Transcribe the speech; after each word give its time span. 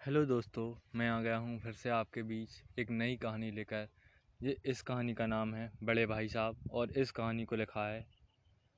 Hello 0.00 0.24
दोस्तों, 0.24 0.62
मैं 0.96 1.08
आ 1.08 1.20
गया 1.20 1.36
हूँ 1.36 1.58
फिर 1.60 1.72
से 1.72 1.90
आपके 1.90 2.22
बीच 2.22 2.50
एक 2.78 2.90
नई 2.90 3.16
कहानी 3.16 3.50
लेकर। 3.50 3.88
ये 4.40 4.56
इस 4.64 4.80
कहानी 4.82 5.14
का 5.14 5.26
नाम 5.26 5.52
है 5.54 5.70
बड़े 5.82 6.04
भाई 6.06 6.28
साहब 6.28 6.70
और 6.72 6.90
इस 6.90 7.10
कहानी 7.10 7.44
को 7.44 7.56
लिखा 7.56 7.86
है 7.86 8.06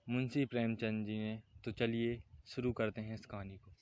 मुंशी 0.07 0.45
प्रेमचंद 0.45 1.07
जी 1.07 1.19
ने। 1.19 1.39
तो 1.65 1.73
चलिए 1.73 2.19
शुरू 2.47 2.73
करते 2.73 3.01
हैं 3.01 3.15
इस 3.15 3.27
कहानी 3.27 3.57
को। 3.57 3.73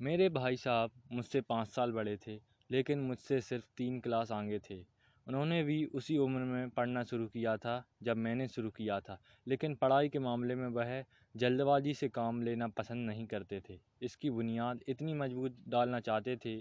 मेरे 0.00 0.28
भाई 0.28 0.56
साहब 0.56 0.90
मुझसे 1.12 1.40
पाँच 1.40 1.68
साल 1.68 1.92
बड़े 1.92 2.16
थे, 2.16 2.34
लेकिन 2.70 3.00
मुझसे 3.00 3.40
सिर्फ़ 3.40 3.66
तीन 3.76 4.00
क्लास 4.00 4.32
आगे 4.32 4.58
थे। 4.60 4.80
उन्होंने 5.26 5.62
भी 5.62 5.84
उसी 5.84 6.16
उम्र 6.18 6.40
में 6.40 6.70
पढ़ना 6.70 7.04
शुरू 7.04 7.26
किया 7.26 7.56
था 7.56 7.82
जब 8.02 8.16
मैंने 8.16 8.48
शुरू 8.48 8.70
किया 8.70 8.98
था, 9.00 9.18
लेकिन 9.46 9.74
पढ़ाई 9.74 10.08
के 10.08 10.18
मामले 10.18 10.54
में 10.54 10.66
वह 10.68 11.02
जल्दबाजी 11.34 11.94
से 11.94 12.08
काम 12.08 12.42
लेना 12.42 12.68
पसंद 12.68 13.06
नहीं 13.06 13.26
करते 13.26 13.60
थे। 13.68 13.78
इसकी 14.02 14.30
बुनियाद 14.30 14.80
इतनी 14.88 15.14
मज़बूत 15.14 15.56
डालना 15.68 16.00
चाहते 16.00 16.36
थे 16.36 16.58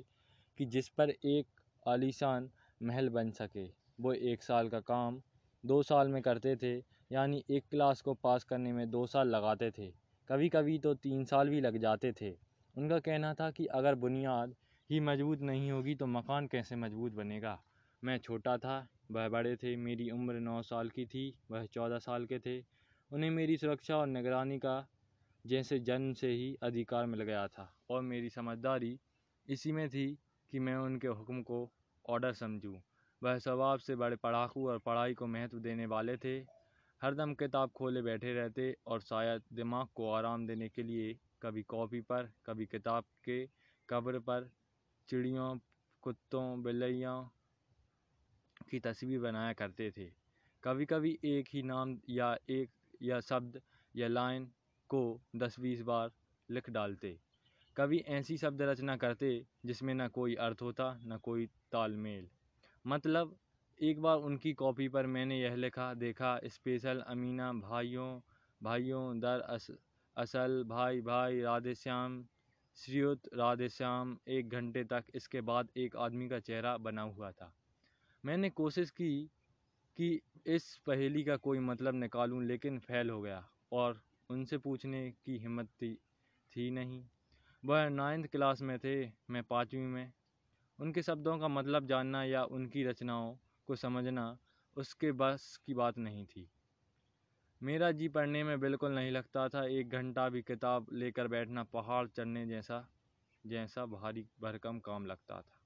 कि 0.59 0.65
जिस 0.65 0.89
पर 0.89 1.09
एक 1.09 1.45
आलीशान 1.87 2.49
महल 2.83 3.09
बन 3.09 3.31
सके। 3.31 3.69
वो 4.01 4.13
एक 4.13 4.43
साल 4.43 4.69
का 4.69 4.79
काम 4.79 5.21
दो 5.65 5.83
साल 5.83 6.07
में 6.07 6.21
करते 6.21 6.55
थे, 6.55 6.77
यानी 7.11 7.43
एक 7.49 7.63
क्लास 7.71 8.01
को 8.01 8.13
पास 8.13 8.43
करने 8.43 8.73
में 8.73 8.91
दो 8.91 9.07
साल 9.07 9.27
लगाते 9.27 9.71
थे। 9.71 9.93
कभी 10.29 10.49
कभी 10.49 10.79
तो 10.79 10.93
तीन 10.93 11.25
साल 11.25 11.49
भी 11.49 11.61
लग 11.61 11.77
जाते 11.77 12.13
थे। 12.21 12.31
उनका 12.77 12.99
कहना 12.99 13.33
था 13.33 13.51
कि 13.51 13.65
अगर 13.65 13.95
बुनियाद 13.95 14.55
ही 14.89 14.99
मज़बूत 14.99 15.41
नहीं 15.41 15.71
होगी 15.71 15.95
तो 15.95 16.05
मकान 16.05 16.47
कैसे 16.47 16.75
मज़बूत 16.75 17.11
बनेगा? 17.11 17.63
मैं 18.03 18.17
छोटा 18.17 18.57
था, 18.57 18.87
वह 19.11 19.29
बड़े 19.29 19.55
थे, 19.55 19.75
मेरी 19.75 20.09
उम्र 20.09 20.33
नौ 20.33 20.61
साल 20.61 20.89
की 20.89 21.05
थी, 21.05 21.33
वह 21.51 21.65
चौदह 21.65 21.99
साल 21.99 22.25
के 22.25 22.39
थे। 22.39 22.59
उन्हें 23.11 23.29
मेरी 23.29 23.57
सुरक्षा 23.57 23.97
और 23.97 24.07
निगरानी 24.07 24.59
का 24.59 24.87
जैसे 25.45 25.79
जन्म 25.79 26.13
से 26.13 26.31
ही 26.31 26.57
अधिकार 26.63 27.05
मिल 27.05 27.23
गया 27.23 27.47
था। 27.47 27.73
और 27.89 28.01
मेरी 28.01 28.29
समझदारी 28.29 28.99
इसी 29.49 29.71
में 29.71 29.89
थी 29.89 30.17
कि 30.51 30.59
मैं 30.59 30.75
उनके 30.75 31.07
हुक्म 31.07 31.41
को 31.41 31.69
ऑर्डर 32.09 32.33
समझूं। 32.33 32.79
वह 33.23 33.37
स्वभाव 33.37 33.77
से 33.77 33.95
बड़े 33.95 34.15
पढ़ाकू 34.15 34.67
और 34.69 34.79
पढ़ाई 34.79 35.13
को 35.13 35.27
महत्व 35.27 35.59
देने 35.59 35.85
वाले 35.85 36.17
थे। 36.17 36.37
हरदम 37.01 37.33
किताब 37.33 37.69
खोले 37.69 38.01
बैठे 38.01 38.33
रहते 38.33 38.75
और 38.87 39.01
शायद 39.01 39.43
दिमाग 39.53 39.87
को 39.95 40.11
आराम 40.11 40.47
देने 40.47 40.69
के 40.69 40.83
लिए 40.83 41.17
कभी 41.41 41.63
कॉपी 41.63 42.01
पर, 42.01 42.31
कभी 42.45 42.65
किताब 42.65 43.03
के 43.23 43.45
कब्र 43.89 44.19
पर 44.19 44.49
चिड़ियों, 45.09 45.57
कुत्तों, 46.01 46.63
बिल्लियों 46.63 47.23
की 48.69 48.79
तस्वीर 48.79 49.19
बनाया 49.19 49.53
करते 49.53 49.91
थे। 49.91 50.11
कभी 50.63 50.85
कभी 50.85 51.17
एक 51.23 51.47
ही 51.53 51.63
नाम 51.63 51.97
या 52.09 52.37
एक 52.49 52.69
या 53.03 53.19
शब्द 53.19 53.61
या 53.95 54.07
लाइन 54.07 54.45
को 54.89 55.21
दस 55.35 55.59
बीस 55.59 55.81
बार 55.81 56.11
लिख 56.49 56.69
डालते। 56.69 57.28
कभी 57.79 57.97
ऐसी 58.07 58.37
शब्द 58.37 58.61
रचना 58.61 58.97
करते 58.97 59.45
जिसमें 59.65 59.93
न 59.93 60.07
कोई 60.07 60.35
अर्थ 60.35 60.61
होता 60.61 60.99
न 61.03 61.17
कोई 61.17 61.45
तालमेल। 61.71 62.29
मतलब 62.87 63.35
एक 63.79 64.01
बार 64.01 64.17
उनकी 64.17 64.53
कॉपी 64.53 64.87
पर 64.87 65.05
मैंने 65.05 65.39
यह 65.41 65.55
लिखा 65.55 65.93
देखा 65.93 66.39
स्पेशल 66.45 66.99
अमीना 66.99 67.53
भाइयों 67.53 68.19
भाइयों 68.63 69.19
दर 69.19 69.39
अस, 69.39 69.71
असल 70.17 70.63
भाई 70.67 71.01
भाई 71.01 71.41
राधे 71.41 71.75
श्याम 71.75 72.25
श्रीयुत 72.75 73.29
राधे 73.33 73.69
श्याम 73.69 74.17
एक 74.27 74.49
घंटे 74.49 74.83
तक 74.83 75.03
इसके 75.15 75.41
बाद 75.41 75.69
एक 75.77 75.95
आदमी 75.95 76.29
का 76.29 76.39
चेहरा 76.39 76.77
बना 76.77 77.01
हुआ 77.01 77.31
था। 77.31 77.53
मैंने 78.25 78.49
कोशिश 78.49 78.89
की 78.89 79.29
कि 79.97 80.19
इस 80.45 80.77
पहेली 80.77 81.23
का 81.23 81.37
कोई 81.37 81.59
मतलब 81.59 81.95
निकालूं 81.95 82.43
लेकिन 82.43 82.79
फेल 82.79 83.09
हो 83.09 83.21
गया 83.21 83.49
और 83.71 84.01
उनसे 84.29 84.57
पूछने 84.57 85.11
की 85.25 85.37
हिम्मत 85.37 85.67
थी, 85.67 85.95
थी 86.51 86.71
नहीं। 86.71 87.03
वह 87.63 87.89
नाइन्थ 87.89 88.27
क्लास 88.27 88.61
में 88.61 88.79
थे, 88.79 89.11
मैं 89.29 89.43
पाँचवीं 89.43 89.81
में। 89.81 90.11
उनके 90.79 91.01
शब्दों 91.01 91.39
का 91.39 91.47
मतलब 91.47 91.87
जानना 91.87 92.23
या 92.23 92.43
उनकी 92.43 92.83
रचनाओं 92.83 93.35
को 93.67 93.75
समझना 93.75 94.37
उसके 94.77 95.11
बस 95.11 95.57
की 95.65 95.73
बात 95.73 95.97
नहीं 95.97 96.25
थी। 96.25 96.49
मेरा 97.61 97.91
जी 97.91 98.07
पढ़ने 98.07 98.43
में 98.43 98.59
बिल्कुल 98.59 98.91
नहीं 98.91 99.11
लगता 99.11 99.49
था, 99.49 99.65
एक 99.65 99.89
घंटा 99.89 100.29
भी 100.29 100.41
किताब 100.41 100.87
लेकर 100.93 101.27
बैठना 101.27 101.63
पहाड़ 101.63 102.07
चढ़ने 102.07 102.45
जैसा 102.47 102.87
जैसा 103.45 103.85
भारी 103.85 104.25
भरकम 104.41 104.79
काम 104.79 105.05
लगता 105.05 105.41
था। 105.41 105.59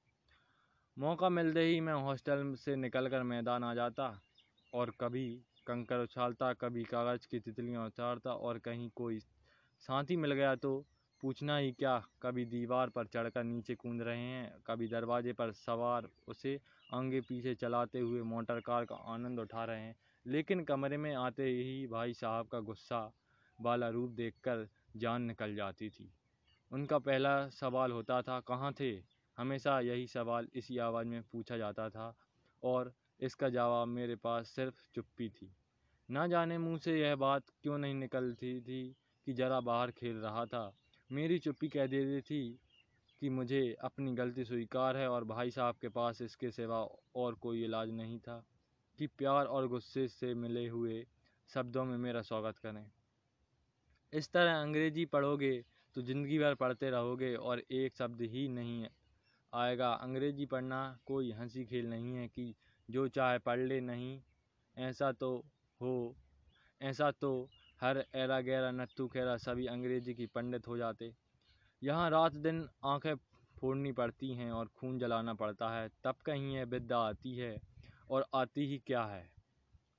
मौका 0.98 1.30
मिलते 1.30 1.62
ही 1.62 1.80
मैं 1.82 1.94
हॉस्टल 1.94 2.54
से 2.56 2.76
निकलकर 2.76 3.24
मैदान 3.24 3.64
आ 3.64 3.74
जाता 3.74 4.22
और 4.74 4.92
कभी 5.00 5.46
कंकर 5.68 6.00
उछालता, 6.00 6.54
कभी 6.54 6.84
कागज़ 6.84 7.28
की 7.28 7.40
तितलियाँ 7.40 7.86
उतारता 7.88 8.34
और 8.34 8.60
कहीं 8.60 8.90
कोई 8.90 9.20
साथी 9.80 10.18
मिल 10.18 10.34
गया 10.34 10.56
तो 10.56 10.86
पूछना 11.24 11.58
ही 11.58 11.72
क्या? 11.72 12.04
कभी 12.22 12.46
दीवार 12.46 12.90
पर 12.90 13.08
चढ़कर 13.08 13.44
नीचे 13.44 13.76
कूद 13.76 14.02
रहे 14.02 14.20
हैं, 14.20 14.62
कभी 14.68 14.88
दरवाजे 14.88 15.34
पर 15.34 15.52
सवार 15.52 16.10
उसे 16.28 16.60
आगे 16.94 17.22
पीछे 17.22 17.56
चलाते 17.56 18.00
हुए 18.00 18.22
मोटर 18.22 18.60
कार 18.60 18.86
का 18.86 18.96
आनंद 18.96 19.40
उठा 19.40 19.66
रहे 19.66 19.82
हैं। 19.82 19.96
लेकिन 20.28 20.64
कमरे 20.64 20.98
में 20.98 21.16
आते 21.16 21.46
ही 21.46 21.88
भाई 21.88 22.14
साहब 22.14 22.48
का 22.48 22.60
गुस्सा 22.60 23.14
वाला 23.62 23.90
रूप 23.90 24.12
देखकर 24.12 24.68
जान 24.98 25.22
निकल 25.22 25.56
जाती 25.56 25.90
थी। 25.90 26.14
उनका 26.72 27.00
पहला 27.00 27.50
सवाल 27.50 27.92
होता 27.92 28.22
था, 28.22 28.40
कहाँ 28.40 28.74
थे? 28.74 29.04
हमेशा 29.38 29.80
यही 29.80 30.08
सवाल 30.08 30.48
इसी 30.54 30.78
आवाज़ 30.78 31.08
में 31.08 31.24
पूछा 31.24 31.58
जाता 31.58 31.90
था 31.90 32.14
और 32.64 32.94
इसका 33.20 33.50
जवाब 33.50 33.88
मेरे 33.88 34.16
पास 34.16 34.50
सिर्फ़ 34.50 34.84
चुप्पी 34.94 35.30
थी। 35.30 35.56
ना 36.10 36.28
जाने 36.28 36.58
मुँह 36.58 36.78
से 36.78 37.00
यह 37.02 37.16
बात 37.16 37.44
क्यों 37.64 37.78
नहीं 37.78 37.94
निकलती 37.94 38.62
थी 38.62 38.96
कि 39.28 39.34
ज़रा 39.34 39.60
बाहर 39.62 39.92
खेल 39.92 40.16
रहा 40.16 40.46
था। 40.46 40.83
मेरी 41.14 41.38
चुप्पी 41.40 41.68
कह 41.70 41.88
देती 41.88 42.22
थी 42.22 42.60
कि 43.22 43.30
मुझे 43.30 43.62
अपनी 43.84 44.14
गलती 44.16 44.44
स्वीकार 44.44 44.98
है 44.98 45.08
और 45.10 45.24
भाई 45.24 45.52
साहब 45.52 45.76
के 45.82 45.90
पास 45.90 46.22
इसके 46.22 46.50
सिवा 46.52 46.80
और 47.16 47.36
कोई 47.36 47.64
इलाज 47.64 47.90
नहीं 47.92 48.18
था, 48.20 48.44
कि 49.00 49.08
प्यार 49.08 49.46
और 49.46 49.68
गुस्से 49.68 50.08
से 50.08 50.34
मिले 50.36 50.68
हुए 50.68 51.06
शब्दों 51.50 51.84
में 51.86 51.98
मेरा 51.98 52.22
स्वागत 52.22 52.58
करें। 52.58 52.86
इस 54.14 54.32
तरह 54.32 54.62
अंग्रेज़ी 54.62 55.06
पढ़ोगे 55.06 55.54
तो 55.96 56.02
ज़िंदगी 56.02 56.40
भर 56.40 56.56
पढ़ते 56.56 56.90
रहोगे 56.90 57.34
और 57.36 57.62
एक 57.72 57.96
शब्द 57.96 58.22
ही 58.24 58.48
नहीं 58.50 58.86
आएगा। 59.54 59.94
अंग्रेज़ी 59.94 60.46
पढ़ना 60.46 60.82
कोई 61.06 61.32
हँसी 61.32 61.66
खेल 61.66 61.90
नहीं 61.90 62.16
है 62.16 62.28
कि 62.28 62.54
जो 62.90 63.08
चाहे 63.10 63.40
पढ़ 63.40 63.60
ले 63.60 63.80
नहीं, 63.82 64.20
ऐसा 64.78 65.12
तो 65.12 65.36
हो, 65.82 66.16
ऐसा 66.82 67.12
तो 67.12 67.50
हर 67.84 67.98
एरा 68.16 68.40
गैरा 68.42 68.70
नत्थु 68.72 69.06
खेरा 69.08 69.36
सभी 69.38 69.66
अंग्रेज़ी 69.68 70.14
की 70.14 70.26
पंडित 70.26 70.68
हो 70.68 70.78
जाते। 70.78 71.12
यहाँ 71.82 72.10
रात 72.10 72.34
दिन 72.36 72.64
आँखें 72.86 73.16
फोड़नी 73.56 73.92
पड़ती 73.92 74.30
हैं 74.34 74.52
और 74.52 74.68
खून 74.76 75.00
जलाना 75.00 75.34
पड़ता 75.34 75.70
है। 75.70 75.90
तब 76.04 76.16
कहीं 76.26 76.56
यह 76.56 76.66
विद्या 76.66 76.98
आती 77.00 77.36
है 77.38 77.58
और 78.10 78.26
आती 78.36 78.68
ही 78.68 78.78
क्या 78.88 79.04
है? 79.04 79.28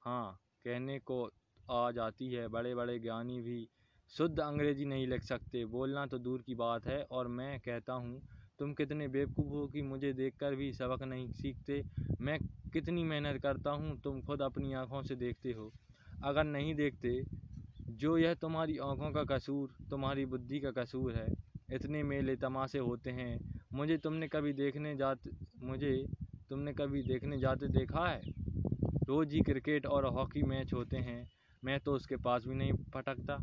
हाँ 0.03 0.41
कहने 0.65 0.99
को 1.01 1.23
आ 1.71 1.91
जाती 1.91 2.33
है 2.33 2.49
बड़े 2.49 2.75
बड़े 2.75 2.99
ज्ञानी 2.99 3.41
भी 3.41 3.69
शुद्ध 4.13 4.39
अंग्रेज़ी 4.41 4.85
नहीं 4.85 5.07
लिख 5.07 5.23
सकते। 5.23 5.65
बोलना 5.67 6.07
तो 6.07 6.19
दूर 6.19 6.43
की 6.43 6.55
बात 6.55 6.87
है 6.87 7.03
और 7.11 7.29
मैं 7.29 7.59
कहता 7.61 7.93
हूँ, 7.93 8.21
तुम 8.59 8.75
कितने 8.75 9.09
बेवकूफ़ 9.09 9.53
हो 9.53 9.67
कि 9.69 9.83
मुझे 9.83 10.13
देखकर 10.15 10.55
भी 10.55 10.73
सबक 10.73 11.03
नहीं 11.03 11.31
सीखते। 11.33 11.83
मैं 12.21 12.39
कितनी 12.73 13.05
मेहनत 13.05 13.43
करता 13.43 13.71
हूँ, 13.71 14.01
तुम 14.01 14.21
खुद 14.23 14.43
अपनी 14.43 14.73
आँखों 14.75 15.03
से 15.03 15.17
देखते 15.17 15.53
हो। 15.53 15.73
अगर 16.25 16.45
नहीं 16.45 16.75
देखते 16.75 17.21
जो 17.91 18.19
यह 18.19 18.35
तुम्हारी 18.35 18.79
आँखों 18.79 19.11
का 19.13 19.25
कसूर, 19.25 19.75
तुम्हारी 19.91 20.27
बुद्धि 20.27 20.61
का 20.61 20.71
कसूर 20.71 21.13
है, 21.13 21.29
इतने 21.73 22.03
मेले 22.03 22.37
तमाशे 22.37 22.79
होते 22.79 23.11
हैं। 23.11 23.61
मुझे 23.75 23.99
तुमने 23.99 24.29
कभी 24.29 24.53
देखने 24.53 24.97
जाते, 24.97 25.31
मुझे 25.63 26.07
तुमने 26.51 26.73
कभी 26.73 27.03
देखने 27.03 27.39
जाते 27.39 27.69
देखा 27.69 28.09
है? 28.09 28.23
रोज़ 29.09 29.35
ही 29.35 29.41
क्रिकेट 29.41 29.87
और 29.87 30.07
हॉकी 30.07 30.43
मैच 30.43 30.73
होते 30.73 30.97
हैं। 30.97 31.29
मैं 31.65 31.81
तो 31.81 31.93
उसके 31.93 32.17
पास 32.17 32.47
भी 32.47 32.55
नहीं 32.55 32.73
फटकता। 32.73 33.43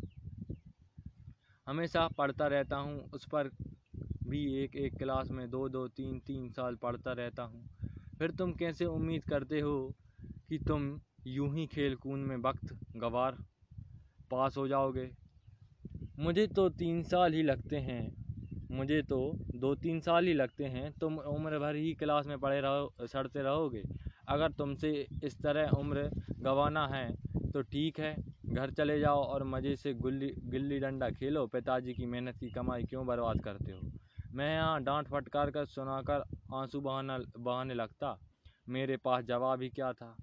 हमेशा 1.66 2.08
पढ़ता 2.08 2.46
रहता 2.46 2.76
हूँ, 2.76 3.10
उस 3.10 3.26
पर 3.26 3.50
भी 4.28 4.62
एक 4.64 4.76
एक 4.76 4.98
क्लास 4.98 5.30
में 5.30 5.50
दो 5.50 5.68
दो 5.68 5.88
तीन 5.88 6.20
तीन 6.20 6.50
साल 6.50 6.76
पढ़ता 6.76 7.12
रहता 7.12 7.42
हूँ। 7.42 7.68
फिर 8.18 8.30
तुम 8.30 8.52
कैसे 8.52 8.84
उम्मीद 8.84 9.24
करते 9.24 9.60
हो 9.60 9.94
कि 10.48 10.58
तुम 10.58 11.00
यूँ 11.26 11.54
ही 11.54 11.66
खेल 11.66 11.96
कूद 11.96 12.18
में 12.18 12.36
वक्त 12.36 12.76
गवार? 12.96 13.36
पास 14.32 14.56
हो 14.56 14.66
जाओगे। 14.68 15.10
मुझे 16.18 16.46
तो 16.48 16.68
तीन 16.70 17.02
साल 17.04 17.32
ही 17.32 17.42
लगते 17.42 17.76
हैं। 17.80 18.02
मुझे 18.70 19.00
तो 19.02 19.18
दो 19.54 19.74
तीन 19.74 20.00
साल 20.00 20.26
ही 20.26 20.32
लगते 20.34 20.64
हैं। 20.66 20.92
तुम 20.92 21.18
उम्र 21.18 21.58
भर 21.58 21.76
ही 21.76 21.92
क्लास 21.94 22.26
में 22.26 22.38
पढ़े 22.38 22.60
रहो, 22.60 23.06
सड़ते 23.06 23.42
रहोगे। 23.42 23.82
अगर 24.28 24.52
तुमसे 24.52 24.90
इस 25.24 25.40
तरह 25.40 25.70
उम्र 25.70 26.08
गंवाना 26.40 26.86
है 26.88 27.06
तो 27.52 27.62
ठीक 27.62 27.98
है। 28.00 28.14
घर 28.46 28.70
चले 28.70 28.98
जाओ 29.00 29.22
और 29.24 29.44
मज़े 29.44 29.74
से 29.76 29.92
गुल्ली, 29.94 30.32
गिल्ली 30.44 30.78
डंडा 30.78 31.08
खेलो। 31.10 31.46
पिताजी 31.46 31.92
की 31.94 32.06
मेहनत 32.06 32.36
की 32.38 32.50
कमाई 32.50 32.84
क्यों 32.84 33.06
बर्बाद 33.06 33.40
करते 33.40 33.72
हो? 33.72 33.80
मैं 34.34 34.54
यहाँ 34.54 34.82
डांट 34.82 35.08
फटकार 35.08 35.50
कर 35.50 35.66
सुनाकर 35.66 36.24
आँसू 36.54 36.80
बहाना, 36.80 37.18
बहाने 37.38 37.74
लगता। 37.74 38.18
मेरे 38.68 38.96
पास 38.96 39.24
जवाब 39.24 39.62
ही 39.62 39.68
क्या 39.68 39.92
था? 39.92 40.16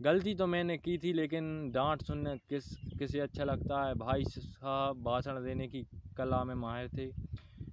गलती 0.00 0.34
तो 0.34 0.46
मैंने 0.46 0.76
की 0.78 0.96
थी, 0.98 1.12
लेकिन 1.12 1.70
डांट 1.72 2.02
सुनने 2.02 2.36
किस, 2.40 2.64
किसे 2.98 3.20
अच्छा 3.20 3.44
लगता 3.44 3.82
है? 3.86 3.94
भाई 3.94 4.24
साहब, 4.24 5.02
भाषण 5.04 5.42
देने 5.44 5.66
की 5.68 5.82
कला 6.16 6.42
में 6.44 6.54
माहिर 6.54 6.88
थे। 6.88 7.08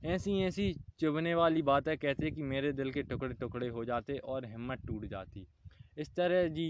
ऐसी 0.04 0.40
ऐसी 0.44 0.74
चुभने 1.00 1.34
वाली 1.36 1.62
बातें 1.62 1.98
कहते 1.98 2.32
कि 2.32 2.44
मेरे 2.44 2.72
दिल 2.74 2.92
के 2.92 3.04
टुकड़े 3.04 3.34
टुकड़े 3.36 3.68
हो 3.70 3.86
जाते 3.86 4.18
और 4.26 4.46
हिम्मत 4.46 4.80
टूट 4.88 5.06
जाती। 5.06 5.46
इस 5.98 6.10
तरह 6.16 6.48
जी 6.50 6.68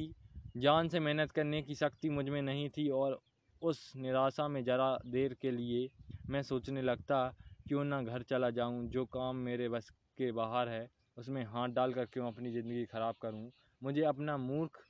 जान 0.55 0.89
से 0.89 0.99
मेहनत 0.99 1.31
करने 1.31 1.61
की 1.61 1.75
शक्ति 1.75 2.09
मुझमें 2.09 2.41
नहीं 2.41 2.69
थी 2.69 2.87
और 2.91 3.19
उस 3.61 3.91
निराशा 3.97 4.47
में 4.47 4.63
ज़रा 4.63 4.97
देर 5.07 5.33
के 5.41 5.51
लिए 5.51 5.89
मैं 6.29 6.41
सोचने 6.43 6.81
लगता, 6.81 7.27
क्यों 7.69 7.83
ना 7.83 8.01
घर 8.03 8.23
चला 8.23 8.49
जाऊँ? 8.51 8.87
जो 8.87 9.05
काम 9.07 9.35
मेरे 9.37 9.69
बस 9.69 9.89
के 10.17 10.31
बाहर 10.33 10.69
है, 10.69 10.87
उसमें 11.17 11.43
हाथ 11.45 11.69
डालकर 11.71 12.05
क्यों 12.05 12.27
अपनी 12.27 12.51
ज़िंदगी 12.51 12.85
ख़राब 12.85 13.15
करूँ? 13.21 13.51
मुझे 13.81 14.03
अपना 14.05 14.37
मूर्ख 14.39 14.83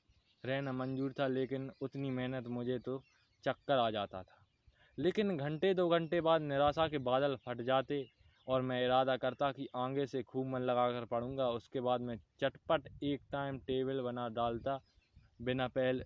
रहना 0.46 0.72
मंजूर 0.74 1.14
था, 1.20 1.28
लेकिन 1.28 1.72
उतनी 1.82 2.10
मेहनत 2.12 2.48
मुझे 2.50 2.80
तो 2.80 3.02
चक्कर 3.44 3.78
आ 3.78 3.90
जाता 3.92 4.22
था। 4.24 4.42
लेकिन 4.98 5.36
घंटे 5.38 5.74
दो 5.74 5.88
घंटे 5.90 6.22
बाद 6.22 6.42
निराशा 6.42 6.88
के 6.88 6.98
बादल 7.08 7.36
फट 7.46 7.62
जाते 7.62 8.06
और 8.48 8.62
मैं 8.62 8.84
इरादा 8.86 9.16
करता 9.18 9.52
कि 9.52 9.68
आगे 9.76 10.06
से 10.06 10.22
खूब 10.24 10.48
मन 10.48 10.62
लगा 10.62 10.90
कर 10.92 11.06
पढ़ूँगा। 11.06 11.50
उसके 11.52 11.82
बाद 11.82 12.02
मैं 12.02 12.18
चटपट 12.40 12.88
एक 13.04 13.22
टाइम 13.32 13.58
टेबल 13.68 14.02
बना 14.02 14.28
डालता, 14.30 14.80
बिना 15.40 15.68
पहले 15.70 16.04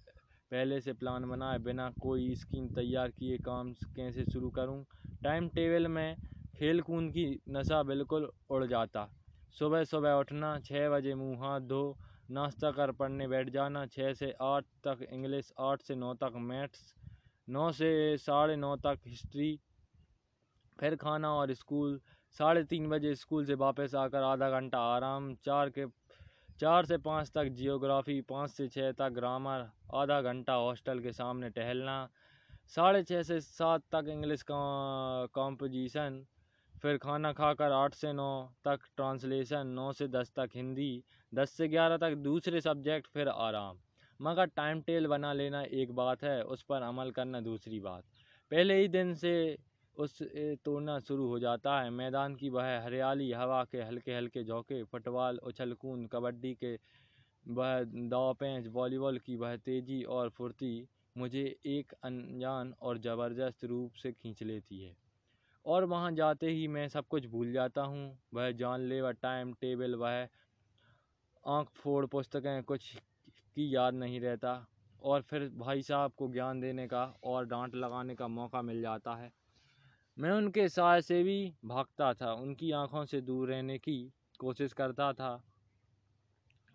पहले 0.52 0.80
से 0.82 0.94
प्लान 0.94 1.26
बनाए, 1.30 1.58
बिना 1.60 1.90
कोई 2.00 2.34
स्कीम 2.36 2.68
तैयार 2.70 3.12
किए 3.12 3.38
काम 3.40 3.74
कैसे 3.96 4.26
शुरू 4.26 4.50
करूँ। 4.52 4.84
टाइम 5.24 5.50
टेबल 5.50 5.88
में 5.88 6.16
खेल 6.56 6.82
कूद 6.82 7.10
की 7.12 7.26
नशा 7.50 7.82
बिल्कुल 7.84 8.30
उड़ 8.50 8.66
जाता। 8.66 9.10
सुबह 9.56 9.84
सुबह 9.84 10.14
उठना 10.16 10.58
छः 10.60 10.90
बजे 10.90 11.14
मुँह, 11.16 11.40
हाथ 11.40 11.60
धो 11.62 11.98
नाश्ता 12.30 12.70
कर 12.72 12.92
पढ़ने 12.92 13.28
बैठ 13.28 13.50
जाना 13.50 13.86
छः 13.88 14.14
से 14.14 14.34
आठ 14.42 14.64
तक 14.84 15.08
इंग्लिश, 15.12 15.52
आठ 15.60 15.82
से 15.82 15.96
नौ 15.96 16.14
तक 16.14 16.34
मैथ्स, 16.38 16.94
नौ 17.48 17.72
से 17.72 18.18
साढ़े 18.18 18.56
नौ 18.56 18.76
तक 18.78 19.00
हिस्ट्री, 19.08 19.60
फिर 20.80 20.96
खाना 20.96 21.34
और 21.34 21.54
स्कूल। 21.54 22.00
साढ़े 22.38 22.64
तीन 22.64 22.90
बजे 22.90 23.14
स्कूल 23.16 23.46
से 23.46 23.54
वापस 23.56 23.96
आकर 23.96 24.24
आधा 24.24 24.50
घंटा 24.50 24.80
आराम, 24.96 25.34
चार 25.36 25.70
के, 25.70 25.86
चार 26.60 26.86
से 26.86 26.98
पाँच 27.00 27.32
तक 27.36 27.48
जियोग्राफी, 27.58 28.20
पाँच 28.22 28.50
से 28.52 28.68
छः 28.68 28.92
तक 28.92 29.10
ग्रामर, 29.14 29.70
आधा 29.96 30.22
घंटा 30.22 30.54
हॉस्टल 30.56 31.00
के 31.00 31.12
सामने 31.12 31.50
टहलना, 31.50 32.10
साढ़े 32.68 33.04
छः 33.04 33.22
से 33.24 33.40
सात 33.42 33.84
तक 33.92 34.10
इंग्लिश 34.10 34.44
कॉम्पोजिशन, 34.50 36.26
फिर 36.82 36.98
खाना 36.98 37.32
खाकर 37.34 37.72
आठ 37.72 37.94
से 37.94 38.14
नौ 38.14 38.32
तक 38.66 38.80
ट्रांसलेशन, 38.96 39.68
नौ 39.68 39.92
से 39.94 40.08
दस 40.08 40.32
तक 40.36 40.50
हिंदी 40.56 41.04
दस 41.32 41.52
से 41.52 41.68
ग्यारह 41.68 41.98
तक 41.98 42.14
दूसरे 42.18 42.62
सब्जेक्ट, 42.62 43.08
फिर 43.08 43.28
आराम। 43.28 43.78
मगर 44.20 44.46
टाइम 44.46 44.82
टेल 44.82 45.08
बना 45.08 45.34
लेना 45.34 45.62
एक 45.64 45.92
बात 45.92 46.24
है, 46.24 46.42
उस 46.44 46.64
पर 46.64 46.82
अमल 46.82 47.12
करना 47.12 47.42
दूसरी 47.42 47.80
बात। 47.80 48.04
पहले 48.52 48.80
ही 48.82 48.88
दिन 48.88 49.14
से 49.16 49.34
उस 49.96 50.22
तोड़ना 50.66 51.00
शुरू 51.00 51.28
हो 51.28 51.40
जाता 51.40 51.80
है। 51.82 51.90
मैदान 51.90 52.36
की 52.36 52.50
वह 52.50 52.80
हरियाली, 52.84 53.32
हवा 53.32 53.64
के 53.64 53.82
हल्के 53.82 54.16
हल्के 54.16 54.44
झोंके, 54.44 54.84
फुटबॉल 54.84 55.40
उछल 55.44 55.74
कूद 55.74 56.08
कबड्डी 56.12 56.54
के 56.54 56.78
वह 57.48 57.84
दाव 58.10 58.34
पेंच 58.34 58.68
वॉलीबॉल 58.68 59.18
की 59.18 59.36
वह 59.36 59.56
तेज़ी 59.56 60.04
और 60.04 60.30
फुर्ती 60.30 60.88
मुझे 61.18 61.44
एक 61.66 61.94
अनजान 62.04 62.74
और 62.82 62.98
ज़बरदस्त 62.98 63.64
रूप 63.64 63.94
से 63.94 64.12
खींच 64.12 64.44
लेती 64.44 64.82
है। 64.84 64.96
और 65.66 65.84
वहाँ 65.86 66.12
जाते 66.12 66.50
ही 66.50 66.68
मैं 66.68 66.88
सब 66.88 67.08
कुछ 67.08 67.26
भूल 67.26 67.52
जाता 67.52 67.82
हूँ। 67.82 68.18
वह 68.34 68.52
जानलेवा 68.52 69.12
टाइम 69.12 69.54
टेबल 69.54 69.96
वह 69.96 70.28
आँख 71.48 71.70
फोड़ 71.70 72.06
पुस्तकें 72.06 72.64
कुछ 72.64 72.96
की 73.56 73.76
याद 73.76 73.94
नहीं 73.94 74.20
रहता 74.20 74.68
और 75.02 75.22
फिर 75.22 75.50
भाई 75.56 75.82
साहब 75.82 76.12
को 76.12 76.28
ज्ञान 76.28 76.60
देने 76.60 76.88
का 76.88 77.04
और 77.24 77.46
डांट 77.46 77.76
लगाने 77.76 78.16
का 78.16 78.28
मौका 78.28 78.62
मिल 78.62 78.82
जाता 78.82 79.16
है। 79.16 79.32
मैं 80.18 80.32
उनके 80.32 80.68
साय 80.70 81.02
से 81.02 81.24
भी 81.24 81.54
भागता 81.66 82.14
था, 82.14 82.34
उनकी 82.34 82.72
आँखों 82.72 83.06
से 83.06 83.22
दूर 83.22 83.50
रहने 83.50 83.78
की 83.78 84.14
कोशिश 84.40 84.74
करता 84.74 85.14
था। 85.14 85.44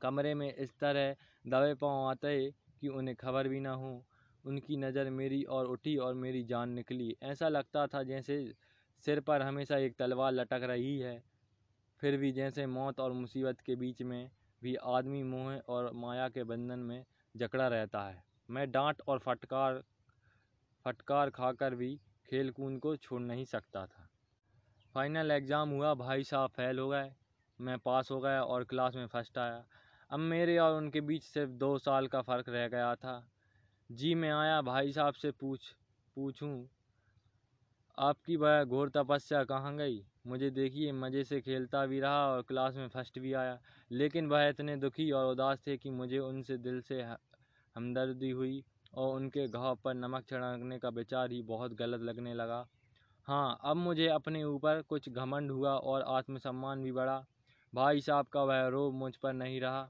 कमरे 0.01 0.35
में 0.35 0.55
इस 0.55 0.79
तरह 0.79 1.13
दबे 1.47 1.75
पाँव 1.75 2.09
आते 2.09 2.53
कि 2.81 2.89
उन्हें 2.89 3.17
खबर 3.17 3.49
भी 3.49 3.61
ना 3.61 3.73
हो। 3.73 4.05
उनकी 4.45 4.77
नज़र 4.77 5.11
मेरी 5.11 5.43
और 5.43 5.67
उठी 5.67 5.97
और 5.97 6.15
मेरी 6.15 6.43
जान 6.45 6.71
निकली। 6.71 7.17
ऐसा 7.23 7.49
लगता 7.49 7.87
था 7.87 8.03
जैसे 8.03 8.55
सिर 9.05 9.21
पर 9.21 9.43
हमेशा 9.43 9.77
एक 9.77 9.97
तलवार 9.97 10.33
लटक 10.33 10.63
रही 10.63 10.99
है, 10.99 11.23
फिर 12.03 12.17
भी 12.17 12.33
जैसे 12.33 12.67
मौत 12.67 13.01
और 13.01 13.13
मुसीबत 13.13 13.61
के 13.61 13.77
बीच 13.77 14.03
में 14.03 14.31
भी 14.65 14.75
आदमी 14.91 15.23
मोह 15.23 15.57
और 15.69 15.91
माया 15.95 16.29
के 16.29 16.45
बंधन 16.45 16.79
में 16.79 17.05
जकड़ा 17.35 17.69
रहता 17.69 18.03
है। 18.03 18.23
मैं 18.49 18.71
डांट 18.71 19.03
और 19.09 19.19
फटकार 19.19 19.83
फटकार 20.87 21.31
खाकर 21.31 21.75
भी 21.75 21.95
खेल 22.29 22.51
कूद 22.51 22.79
को 22.79 22.97
छोड़ 22.97 23.21
नहीं 23.23 23.45
सकता 23.45 23.87
था। 23.87 24.09
फाइनल 24.95 25.31
एग्ज़ाम 25.31 25.71
हुआ, 25.71 25.95
भाई 25.95 26.25
साहब 26.25 26.51
फेल 26.51 26.79
हो 26.79 26.89
गए। 26.89 27.13
मैं 27.61 27.79
पास 27.79 28.11
हो 28.11 28.21
गया 28.21 28.43
और 28.45 28.65
क्लास 28.65 28.95
में 28.95 29.07
फ़र्स्ट 29.07 29.39
आया। 29.39 29.65
अब 30.11 30.19
मेरे 30.19 30.59
और 30.59 30.77
उनके 30.77 31.01
बीच 31.01 31.23
सिर्फ़ 31.23 31.51
दो 31.51 31.77
साल 31.79 32.07
का 32.07 32.23
फ़र्क 32.23 32.49
रह 32.49 32.69
गया 32.69 32.95
था। 32.95 33.17
जी 33.91 34.15
मैं 34.15 34.31
आया, 34.31 34.61
भाई 34.63 34.93
साहब 34.93 35.15
से 35.15 35.31
पूछ, 35.31 35.75
पूछूँ, 36.17 36.69
आपकी 37.99 38.37
वह 38.37 38.65
घोर 38.65 38.89
तपस्या 38.89 39.45
कहाँ 39.45 39.77
गई? 39.77 40.05
मुझे 40.25 40.50
देखिए 40.50 40.93
मज़े 40.93 41.23
से 41.25 41.41
खेलता 41.41 41.85
भी 41.87 42.00
रहा 42.00 42.26
और 42.29 42.43
क्लास 42.43 42.75
में 42.75 42.88
फ़र्स्ट 42.88 43.19
भी 43.19 43.32
आया। 43.32 43.59
लेकिन 43.91 44.26
वह 44.26 44.47
इतने 44.49 44.76
दुखी 44.76 45.11
और 45.11 45.31
उदास 45.32 45.59
थे 45.67 45.76
कि 45.76 45.91
मुझे 45.91 46.19
उनसे 46.19 46.56
दिल 46.59 46.81
से 46.81 47.03
हमदर्दी 47.76 48.31
हुई 48.31 48.62
और 48.94 49.15
उनके 49.17 49.47
घाव 49.49 49.76
पर 49.85 49.94
नमक 49.94 50.25
छिड़कने 50.29 50.79
का 50.79 50.88
विचार 50.91 51.32
ही 51.32 51.43
बहुत 51.43 51.75
गलत 51.75 52.00
लगने 52.00 52.35
लगा। 52.35 52.65
हाँ 53.29 53.59
अब 53.65 53.76
मुझे 53.76 54.06
अपने 54.09 54.43
ऊपर 54.44 54.82
कुछ 54.82 55.09
घमंड 55.09 55.50
हुआ 55.50 55.75
और 55.75 56.03
आत्मसम्मान 56.09 56.82
भी 56.82 56.93
बढ़ा। 56.93 57.25
भाई 57.73 58.00
साहब 58.00 58.27
का 58.27 58.43
वह 58.43 58.67
रोब 58.69 58.94
मुझ 58.94 59.15
पर 59.17 59.32
नहीं 59.32 59.61
रहा। 59.61 59.88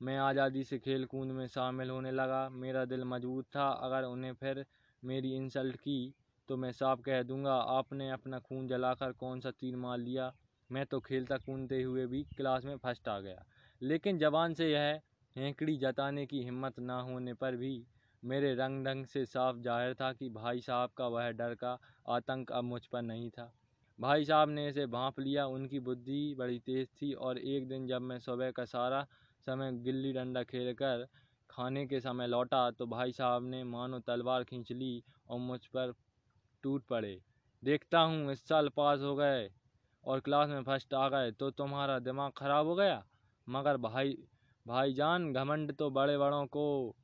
मैं 0.00 0.16
आज़ादी 0.18 0.64
से 0.64 0.78
खेल 0.78 1.04
कूद 1.04 1.28
में 1.28 1.46
शामिल 1.46 1.90
होने 1.90 2.10
लगा। 2.10 2.48
मेरा 2.48 2.84
दिल 2.84 3.04
मज़बूत 3.04 3.46
था। 3.56 3.68
अगर 3.68 4.04
उन्हें 4.04 4.32
फिर 4.34 4.64
मेरी 5.02 5.34
इंसल्ट 5.36 5.76
की 5.76 6.14
तो 6.48 6.56
मैं 6.56 6.70
साफ़ 6.72 7.00
कह 7.00 7.22
दूँगा, 7.22 7.54
आपने 7.54 8.10
अपना 8.10 8.38
खून 8.38 8.66
जलाकर 8.68 9.12
कौन 9.12 9.40
सा 9.40 9.50
तीर 9.50 9.76
मार 9.76 9.98
लिया? 9.98 10.32
मैं 10.70 10.84
तो 10.86 11.00
खेलता 11.00 11.36
कूदते 11.38 11.82
हुए 11.82 12.06
भी 12.06 12.22
क्लास 12.36 12.64
में 12.64 12.76
फ़र्स्ट 12.76 13.08
आ 13.08 13.18
गया। 13.20 13.44
लेकिन 13.80 14.18
जबान 14.18 14.54
से 14.54 14.70
यह 14.72 15.00
हेंकड़ी 15.36 15.76
जताने 15.78 16.26
की 16.26 16.42
हिम्मत 16.44 16.78
ना 16.80 17.00
होने 17.00 17.34
पर 17.34 17.56
भी 17.56 17.74
मेरे 18.22 18.54
रंग 18.54 18.84
ढंग 18.86 19.06
से 19.06 19.24
साफ़ 19.26 19.56
ज़ाहिर 19.58 19.94
था 19.94 20.12
कि 20.12 20.28
भाई 20.28 20.60
साहब 20.60 20.90
का 20.96 21.06
वह 21.08 21.30
डर 21.32 21.54
का 21.54 21.78
आतंक 22.08 22.52
अब 22.52 22.64
मुझ 22.64 22.86
पर 22.86 23.02
नहीं 23.02 23.30
था। 23.30 23.52
भाई 23.98 24.24
साहब 24.24 24.48
ने 24.48 24.68
इसे 24.68 24.86
भांप 24.86 25.20
लिया, 25.20 25.46
उनकी 25.46 25.80
बुद्धि 25.80 26.34
बड़ी 26.38 26.58
तेज़ 26.58 26.88
थी 27.02 27.12
और 27.14 27.38
एक 27.38 27.68
दिन 27.68 27.86
जब 27.86 28.02
मैं 28.02 28.18
सुबह 28.18 28.50
का 28.50 28.64
सारा 28.64 29.06
समय 29.46 29.72
गिल्ली 29.84 30.12
डंडा 30.12 30.42
खेल 30.42 30.72
कर 30.74 31.06
खाने 31.50 31.86
के 31.86 32.00
समय 32.00 32.26
लौटा 32.26 32.70
तो 32.70 32.86
भाई 32.86 33.12
साहब 33.12 33.44
ने 33.44 33.62
मानो 33.64 33.98
तलवार 34.00 34.44
खींच 34.44 34.72
ली 34.72 35.02
और 35.28 35.38
मुझ 35.40 35.60
पर 35.66 35.92
टूट 36.62 36.84
पड़े। 36.86 37.18
देखता 37.62 38.00
हूँ 38.00 38.32
इस 38.32 38.46
साल 38.48 38.68
पास 38.76 39.00
हो 39.00 39.14
गए 39.16 39.48
और 40.04 40.20
क्लास 40.20 40.48
में 40.48 40.62
फ़र्स्ट 40.64 40.94
आ 40.94 41.08
गए 41.08 41.30
तो 41.32 41.50
तुम्हारा 41.52 41.98
दिमाग 42.00 42.32
ख़राब 42.36 42.66
हो 42.66 42.74
गया? 42.74 43.02
मगर 43.46 43.76
भाई, 43.78 44.16
भाईजान, 44.66 45.32
घमंड 45.32 45.72
तो 45.76 45.90
बड़े 45.90 46.18
बड़ों 46.18 46.46
को 46.48 46.94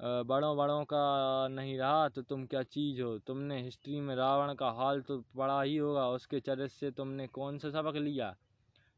बड़ों 0.00 0.56
बड़ों 0.56 0.84
का 0.84 1.48
नहीं 1.50 1.76
रहा 1.78 2.08
तो 2.08 2.22
तुम 2.22 2.44
क्या 2.46 2.62
चीज़ 2.64 3.00
हो? 3.02 3.18
तुमने 3.18 3.60
हिस्ट्री 3.62 4.00
में 4.00 4.14
रावण 4.16 4.54
का 4.54 4.70
हाल 4.72 5.00
तो 5.02 5.18
पढ़ा 5.36 5.60
ही 5.62 5.76
होगा, 5.76 6.08
उसके 6.08 6.40
चरित्र 6.40 6.68
से 6.70 6.90
तुमने 6.90 7.26
कौन 7.28 7.58
सा 7.58 7.70
सबक 7.70 7.96
लिया? 7.96 8.34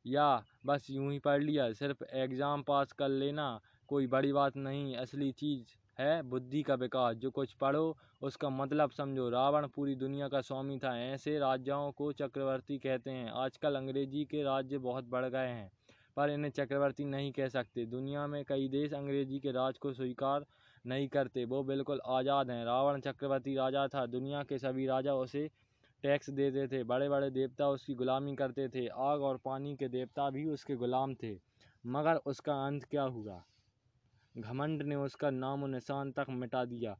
या 0.04 0.44
बस 0.66 0.86
यूँ 0.90 1.10
ही 1.12 1.18
पढ़ 1.18 1.42
लिया, 1.42 1.72
सिर्फ़ 1.72 2.04
एग्ज़ाम 2.04 2.62
पास 2.62 2.92
कर 2.92 3.08
लेना 3.08 3.60
कोई 3.88 4.06
बड़ी 4.08 4.32
बात 4.32 4.56
नहीं, 4.56 4.96
असली 4.96 5.30
चीज़ 5.32 5.76
है, 6.00 6.22
बुद्धि 6.24 6.62
का 6.62 6.74
विकास। 6.76 7.16
जो 7.16 7.30
कुछ 7.30 7.52
पढ़ो, 7.54 7.96
उसका 8.22 8.48
मतलब 8.50 8.90
समझो। 8.90 9.28
रावण 9.30 9.66
पूरी 9.66 9.94
दुनिया 9.96 10.28
का 10.28 10.40
स्वामी 10.40 10.78
था। 10.78 10.96
ऐसे 11.02 11.38
राजाओं 11.38 11.90
को 11.92 12.10
चक्रवर्ती 12.14 12.78
कहते 12.78 13.10
हैं। 13.10 13.30
आजकल 13.32 13.76
अंग्रेज़ी 13.76 14.24
के 14.24 14.42
राज्य 14.42 14.78
बहुत 14.80 15.04
बढ़ 15.06 15.24
गए 15.26 15.48
हैं, 15.48 15.70
पर 16.16 16.30
इन्हें 16.30 16.50
चक्रवर्ती 16.52 17.04
नहीं 17.06 17.32
कह 17.32 17.48
सकते। 17.48 17.86
दुनिया 17.88 18.26
में 18.26 18.44
कई 18.44 18.68
देश 18.68 18.92
अंग्रेज़ी 18.94 19.38
के 19.40 19.52
राज 19.52 19.78
को 19.78 19.92
स्वीकार 19.92 20.46
नहीं 20.84 21.08
करते। 21.08 21.44
वो 21.44 21.62
बिल्कुल 21.64 22.00
आज़ाद 22.08 22.50
हैं। 22.50 22.64
रावण 22.64 23.00
चक्रवर्ती 23.00 23.54
राजा 23.56 23.86
था। 23.88 24.06
दुनिया 24.08 24.42
के 24.42 24.58
सभी 24.58 24.86
राजा 24.86 25.14
उसे 25.16 25.48
टैक्स 26.04 26.30
देते 26.30 26.66
थे। 26.68 26.82
बड़े 26.84 27.08
बड़े 27.08 27.30
देवता 27.30 27.68
उसकी 27.68 27.94
गुलामी 27.94 28.34
करते 28.36 28.68
थे। 28.68 28.86
आग 28.88 29.22
और 29.22 29.36
पानी 29.44 29.74
के 29.76 29.88
देवता 29.90 30.28
भी 30.30 30.48
उसके 30.48 30.76
गुलाम 30.76 31.14
थे। 31.14 31.36
मगर 31.84 32.16
उसका 32.26 32.54
अंत 32.66 32.84
क्या 32.84 33.02
हुआ? 33.04 33.42
घमंड 34.38 34.82
ने 34.82 34.96
उसका 34.96 35.30
नाम 35.30 35.66
निशान 35.66 36.12
तक 36.12 36.26
मिटा 36.30 36.64
दिया। 36.64 36.98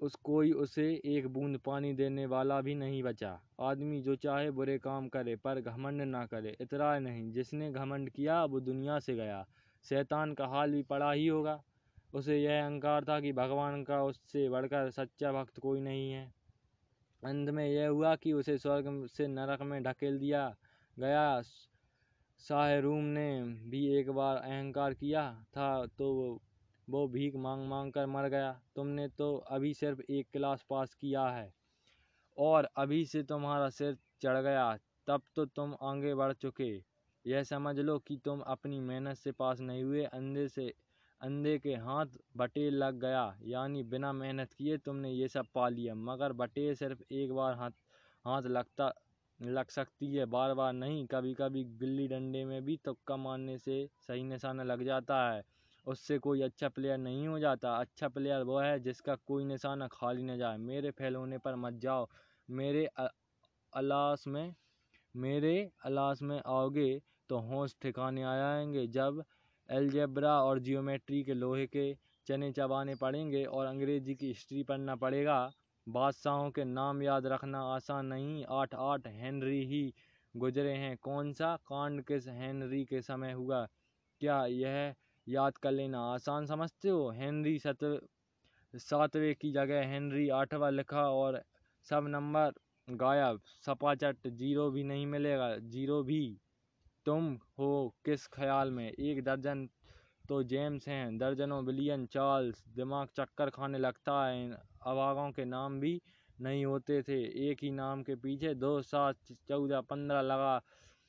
उस 0.00 0.14
कोई 0.14 0.52
उसे 0.52 1.02
एक 1.04 1.26
बूंद 1.26 1.58
पानी 1.58 1.92
देने 1.92 2.26
वाला 2.26 2.60
भी 2.60 2.74
नहीं 2.74 3.02
बचा। 3.02 3.40
आदमी 3.60 4.02
जो 4.02 4.16
चाहे 4.16 4.50
बुरे 4.50 4.78
काम 4.78 5.08
करे, 5.08 5.36
पर 5.36 5.60
घमंड 5.60 6.02
ना 6.02 6.26
करे, 6.26 6.56
इतरा 6.60 6.98
नहीं। 6.98 7.32
जिसने 7.32 7.72
घमंड 7.72 8.10
किया, 8.10 8.44
वो 8.44 8.60
दुनिया 8.60 8.98
से 8.98 9.14
गया। 9.14 9.46
शैतान 9.84 10.34
का 10.34 10.46
हाल 10.46 10.72
भी 10.72 10.82
पड़ा 10.82 11.12
ही 11.12 11.26
होगा। 11.26 11.62
उसे 12.14 12.42
यह 12.42 12.62
अहंकार 12.62 13.04
था 13.04 13.20
कि 13.20 13.32
भगवान 13.32 13.84
का 13.84 14.02
उससे 14.02 14.48
बढ़कर 14.48 14.90
सच्चा 14.90 15.32
भक्त 15.32 15.60
कोई 15.60 15.80
नहीं 15.80 16.12
है। 16.12 16.34
अंत 17.24 17.50
में 17.50 17.68
यह 17.68 17.88
हुआ 17.88 18.16
कि 18.16 18.32
उसे 18.32 18.58
स्वर्ग 18.58 19.06
से 19.06 19.28
नरक 19.28 19.62
में 19.62 19.82
ढकेल 19.82 20.18
दिया 20.18 20.56
गया। 20.98 21.42
शाहरूम 22.40 23.04
ने 23.10 23.28
भी 23.70 23.86
एक 23.90 24.10
बार 24.10 24.36
अहंकार 24.36 24.94
किया 24.94 25.22
था 25.56 25.68
तो 25.98 26.08
वो 26.88 27.06
भीख 27.08 27.34
मांग 27.36 27.66
मांग 27.68 27.92
कर 27.92 28.06
मर 28.06 28.28
गया। 28.28 28.50
तुमने 28.76 29.06
तो 29.10 29.36
अभी 29.50 29.72
सिर्फ़ 29.74 30.00
एक 30.10 30.26
क्लास 30.32 30.64
पास 30.70 30.94
किया 30.94 31.26
है, 31.28 31.52
और 32.38 32.68
अभी 32.76 33.04
से 33.04 33.22
तुम्हारा 33.22 33.68
सिर 33.70 33.96
चढ़ 34.22 34.38
गया, 34.38 34.76
तब 35.08 35.22
तो 35.36 35.44
तुम 35.46 35.74
आगे 35.82 36.14
बढ़ 36.14 36.32
चुके। 36.34 36.70
यह 37.24 37.42
समझ 37.44 37.78
लो 37.78 37.98
कि 37.98 38.16
तुम 38.24 38.40
अपनी 38.48 38.80
मेहनत 38.82 39.16
से 39.16 39.32
पास 39.34 39.60
नहीं 39.60 39.82
हुए, 39.82 40.04
अंधे 40.04 40.46
से, 40.48 40.72
अंधे 41.20 41.58
के 41.58 41.74
हाथ 41.76 42.18
बटेर 42.36 42.70
लग 42.72 43.00
गया, 43.00 43.36
यानी 43.44 43.82
बिना 43.84 44.12
मेहनत 44.14 44.52
किए 44.52 44.76
तुमने 44.78 45.10
ये 45.10 45.28
सब 45.28 45.46
पा 45.54 45.68
लिया। 45.70 45.94
मगर 45.94 46.32
बटेर 46.34 46.74
सिर्फ़ 46.74 47.02
एक 47.12 47.32
बार 47.32 47.54
हाथ 47.54 47.70
हाथ 48.24 48.42
लगता 48.50 48.92
लग 49.40 49.68
सकती 49.70 50.14
है। 50.14 50.24
बार 50.26 50.54
बार 50.54 50.72
नहीं 50.72 51.06
कभी 51.06 51.34
कभी 51.34 51.64
गिल्ली 51.80 52.06
डंडे 52.08 52.44
में 52.44 52.62
भी 52.64 52.76
तुक्का 52.84 53.16
मारने 53.16 53.56
से 53.58 53.86
सही 54.08 54.22
निशाना 54.24 54.62
लग 54.62 54.82
जाता 54.84 55.20
है। 55.30 55.42
उससे 55.86 56.18
कोई 56.18 56.40
अच्छा 56.42 56.68
प्लेयर 56.68 56.98
नहीं 56.98 57.26
हो 57.28 57.38
जाता। 57.38 57.74
अच्छा 57.76 58.08
प्लेयर 58.08 58.42
वो 58.42 58.58
है 58.60 58.78
जिसका 58.80 59.14
कोई 59.26 59.44
निशाना 59.44 59.88
खाली 59.92 60.22
न 60.22 60.36
जाए। 60.38 60.56
मेरे 60.58 60.90
फेल 60.90 61.16
होने 61.16 61.38
पर 61.38 61.56
मत 61.56 61.74
जाओ। 61.82 62.06
मेरे 62.48 62.86
अलास 63.72 64.26
में, 64.26 64.54
मेरे 65.14 65.70
अलास 65.84 66.22
में 66.22 66.40
आओगे 66.46 67.00
तो 67.30 67.38
होश 67.40 67.76
ठिकाने 67.82 68.22
आ 68.22 68.36
जाएँगे। 68.36 68.86
जब 68.88 69.22
एलजेब्रा 69.68 70.40
और 70.42 70.58
जियोमेट्री 70.58 71.22
के 71.24 71.34
लोहे 71.34 71.66
के 71.66 71.94
चने 72.26 72.50
चबाने 72.52 72.94
पड़ेंगे 72.94 73.44
और 73.44 73.66
अंग्रेज़ी 73.66 74.14
की 74.14 74.26
हिस्ट्री 74.28 74.62
पढ़ना 74.62 74.96
पड़ेगा 74.96 75.38
बादशाहों 75.86 76.50
के 76.50 76.64
नाम 76.64 77.02
याद 77.02 77.26
रखना 77.26 77.60
आसान 77.74 78.06
नहीं। 78.06 78.44
आठ 78.50 78.74
आठ 78.74 79.06
हेनरी 79.06 79.64
ही 79.66 79.94
गुजरे 80.34 80.72
हैं। 80.72 80.96
कौन 81.02 81.32
सा? 81.32 81.56
कांड 81.56 82.02
किस 82.02 82.26
हेनरी 82.28 82.84
के 82.84 83.02
समय 83.02 83.32
हुआ? 83.32 83.66
क्या 84.20 84.44
यह 84.46 84.94
याद 85.26 85.58
कर 85.58 85.70
लेना 85.70 86.00
आसान 86.14 86.46
समझते 86.46 86.88
हो? 86.88 87.10
हेनरी 87.10 87.58
सत 87.58 87.84
सातवें 88.74 89.34
की 89.34 89.52
जगह 89.52 89.86
हेनरी 89.86 90.28
आठवां 90.28 90.72
लिखा 90.72 91.08
और 91.10 91.42
सब 91.86 92.06
नंबर 92.08 92.52
गायब। 92.90 93.40
सपाचट 93.66 94.28
ज़ीरो 94.28 94.70
भी 94.70 94.84
नहीं 94.84 95.06
मिलेगा। 95.06 95.56
ज़ीरो 95.58 96.02
भी। 96.02 96.22
तुम 97.06 97.34
हो 97.58 97.94
किस 98.04 98.26
ख्याल 98.26 98.70
में? 98.70 98.92
एक 98.92 99.22
दर्जन 99.24 99.68
तो 100.28 100.42
जेम्स 100.42 100.88
हैं। 100.88 101.18
दर्जनों 101.18 101.64
बिलियन 101.66 102.06
चार्ल्स। 102.06 102.64
दिमाग 102.68 103.08
चक्कर 103.16 103.50
खाने 103.50 103.78
लगता 103.78 104.26
है। 104.26 104.75
अभागों 104.86 105.30
के 105.30 105.44
नाम 105.44 105.78
भी 105.80 106.00
नहीं 106.38 106.64
होते 106.64 107.02
थे। 107.02 107.20
एक 107.50 107.62
ही 107.62 107.70
नाम 107.72 108.02
के 108.02 108.14
पीछे 108.16 108.54
दो 108.56 108.80
सात 108.84 109.16
चौदह 109.48 109.80
पंद्रह 109.90 110.20
लगा 110.22 110.60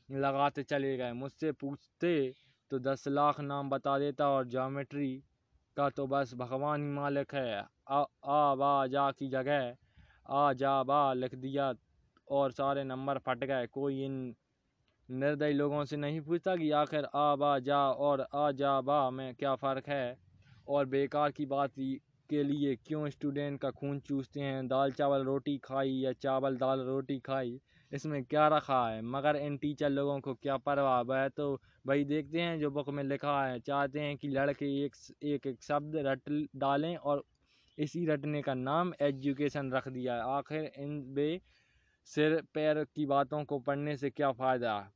लगाते 0.09 0.63
चले 0.63 0.95
गए। 0.97 1.11
मुझसे 1.13 1.51
पूछते 1.53 2.13
तो 2.71 2.79
दस 2.81 3.07
लाख 3.07 3.39
नाम 3.41 3.69
बता 3.69 3.97
देता 3.99 4.29
और 4.29 4.47
ज्योमेट्री 4.47 5.11
का 5.77 5.89
तो 5.89 6.07
बस 6.07 6.33
भगवान 6.35 6.83
ही 6.83 6.89
मालिक 6.91 7.33
है। 7.33 7.63
आ, 7.89 8.03
आ 8.25 8.55
बा 8.55 8.87
जा 8.87 9.09
की 9.11 9.29
जगह 9.29 9.75
आ 10.29 10.51
जा 10.53 10.81
बा 10.83 11.01
लिख 11.13 11.35
दिया 11.35 11.73
और 12.27 12.51
सारे 12.51 12.83
नंबर 12.83 13.17
फट 13.17 13.43
गए। 13.43 13.67
कोई 13.67 14.03
इन 14.05 14.35
निर्दयी 15.09 15.53
लोगों 15.53 15.83
से 15.85 15.97
नहीं 15.97 16.21
पूछता 16.21 16.55
कि 16.55 16.71
आखिर 16.71 17.07
आ 17.15 17.35
बा 17.35 17.57
जा 17.59 17.79
और 18.05 18.27
आ 18.35 18.51
जा 18.53 18.79
बा 18.81 19.09
में 19.11 19.33
क्या 19.35 19.55
फ़र्क 19.55 19.87
है? 19.89 20.17
और 20.67 20.85
बेकार 20.85 21.31
की 21.31 21.45
बात 21.45 21.77
के 22.29 22.43
लिए 22.43 22.75
क्यों 22.75 23.09
स्टूडेंट 23.09 23.61
का 23.61 23.71
खून 23.71 23.99
चूसते 23.99 24.41
हैं? 24.41 24.67
दाल 24.67 24.91
चावल 24.91 25.23
रोटी 25.23 25.57
खाई 25.57 25.89
या 25.89 26.13
चावल 26.13 26.57
दाल 26.57 26.79
रोटी 26.79 27.19
खाई? 27.19 27.59
इसमें 27.91 28.23
क्या 28.25 28.47
रखा 28.47 28.89
है? 28.89 29.01
मगर 29.01 29.35
इन 29.35 29.57
टीचर 29.57 29.89
लोगों 29.89 30.19
को 30.19 30.33
क्या 30.33 30.57
परवाह? 30.57 31.01
वह 31.01 31.27
तो 31.27 31.61
वही 31.87 32.05
देखते 32.05 32.41
हैं 32.41 32.59
जो 32.59 32.71
बुक 32.71 32.89
में 32.89 33.03
लिखा 33.03 33.45
है। 33.45 33.59
चाहते 33.59 33.99
हैं 33.99 34.17
कि 34.17 34.27
लड़के 34.27 34.85
एक 34.85 34.95
एक, 35.23 35.47
एक 35.47 35.63
शब्द 35.63 35.95
रट 35.95 36.49
डालें 36.55 36.95
और 36.95 37.23
इसी 37.77 38.05
रटने 38.05 38.41
का 38.41 38.53
नाम 38.53 38.93
एजुकेशन 39.01 39.71
रख 39.71 39.87
दिया। 39.87 40.15
है 40.15 40.21
आखिर 40.21 40.71
इन 40.77 41.01
बे 41.13 41.41
सिर 42.05 42.41
पैर 42.53 42.83
की 42.95 43.05
बातों 43.05 43.43
को 43.45 43.59
पढ़ने 43.59 43.97
से 43.97 44.09
क्या 44.09 44.31
फ़ायदा? 44.31 44.91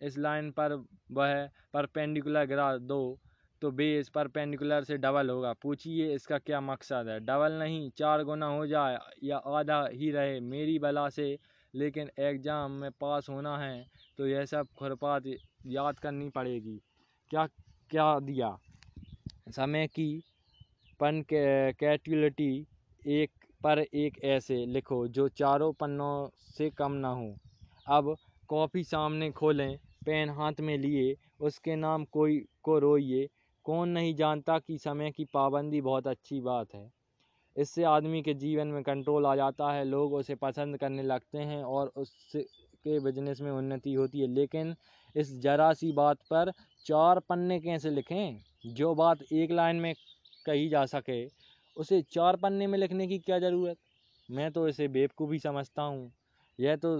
इस 0.00 0.18
लाइन 0.18 0.50
पर 0.50 0.72
वह 1.12 1.48
परपेंडिकुलर 1.72 2.46
गिरा 2.46 2.76
दो 2.78 3.20
तो 3.64 3.70
बेस 3.70 4.08
परपेंडिकुलर 4.08 4.84
से 4.84 4.96
डबल 4.98 5.30
होगा। 5.30 5.52
पूछिए, 5.62 6.14
इसका 6.14 6.38
क्या 6.38 6.60
मकसद 6.60 7.06
है? 7.08 7.18
डबल 7.20 7.52
नहीं, 7.52 7.90
चार 7.98 8.22
गुना 8.24 8.46
हो 8.46 8.66
जाए 8.66 8.98
या 9.24 9.36
आधा 9.36 9.78
ही 9.92 10.10
रहे, 10.10 10.40
मेरी 10.42 10.78
बला 10.78 11.08
से। 11.08 11.36
लेकिन 11.74 12.10
एग्ज़ाम 12.20 12.72
में 12.72 12.90
पास 13.00 13.28
होना 13.30 13.56
है 13.58 13.84
तो 14.18 14.26
यह 14.26 14.44
सब 14.44 14.66
खुरपात 14.78 15.22
याद 15.66 15.98
करनी 15.98 16.28
पड़ेगी। 16.30 16.76
क्या 17.30 17.46
क्या 17.90 18.18
दिया? 18.20 18.56
समय 19.50 19.86
की 19.86 20.08
पन 21.00 21.22
कैटुलिटी 21.30 22.66
एक 23.02 23.30
पर 23.62 23.78
एक 23.78 24.18
ऐसे 24.26 24.64
लिखो, 24.66 25.06
जो 25.08 25.28
चारों 25.30 25.72
पन्नों 25.72 26.28
से 26.56 26.68
कम 26.72 26.92
ना 26.96 27.12
हो। 27.12 27.34
अब 27.88 28.14
कॉपी 28.48 28.84
सामने 28.84 29.30
खोलें, 29.32 29.76
पेन 30.06 30.30
हाथ 30.30 30.60
में 30.60 30.76
लिए, 30.78 31.14
उसके 31.40 31.76
नाम 31.76 32.04
कोई 32.12 32.38
को 32.62 32.78
रोइए 32.78 33.28
कौन 33.66 33.88
नहीं 33.88 34.14
जानता 34.14 34.58
कि 34.58 34.78
समय 34.78 35.10
की 35.10 35.24
पाबंदी 35.24 35.80
बहुत 35.80 36.06
अच्छी 36.06 36.40
बात 36.40 36.74
है। 36.74 36.90
इससे 37.56 37.84
आदमी 37.84 38.22
के 38.22 38.34
जीवन 38.34 38.68
में 38.68 38.82
कंट्रोल 38.82 39.26
आ 39.26 39.34
जाता 39.36 39.72
है, 39.72 39.84
लोग 39.84 40.14
उसे 40.14 40.34
पसंद 40.34 40.78
करने 40.78 41.02
लगते 41.02 41.38
हैं 41.40 41.62
और 41.64 41.92
उसके 41.96 42.98
बिज़नेस 43.00 43.40
में 43.40 43.50
उन्नति 43.52 43.94
होती 43.94 44.20
है। 44.20 44.26
लेकिन 44.26 44.74
इस 45.14 45.32
जरा 45.40 45.72
सी 45.72 45.92
बात 45.92 46.18
पर 46.30 46.50
चार 46.86 47.20
पन्ने 47.20 47.60
कैसे 47.60 47.90
लिखें? 47.90 48.40
जो 48.66 48.94
बात 48.94 49.22
एक 49.32 49.50
लाइन 49.52 49.76
में 49.76 49.94
कही 50.46 50.68
जा 50.68 50.84
सके, 50.86 51.24
उसे 51.76 52.02
चार 52.12 52.36
पन्ने 52.36 52.66
में 52.66 52.78
लिखने 52.78 53.06
की 53.08 53.18
क्या 53.18 53.38
ज़रूरत? 53.38 53.76
मैं 54.28 54.50
तो 54.52 54.68
इसे 54.68 54.88
बेवकूफ़ी 54.88 55.38
समझता 55.38 55.82
हूँ। 55.82 56.10
यह 56.58 56.76
तो 56.76 56.98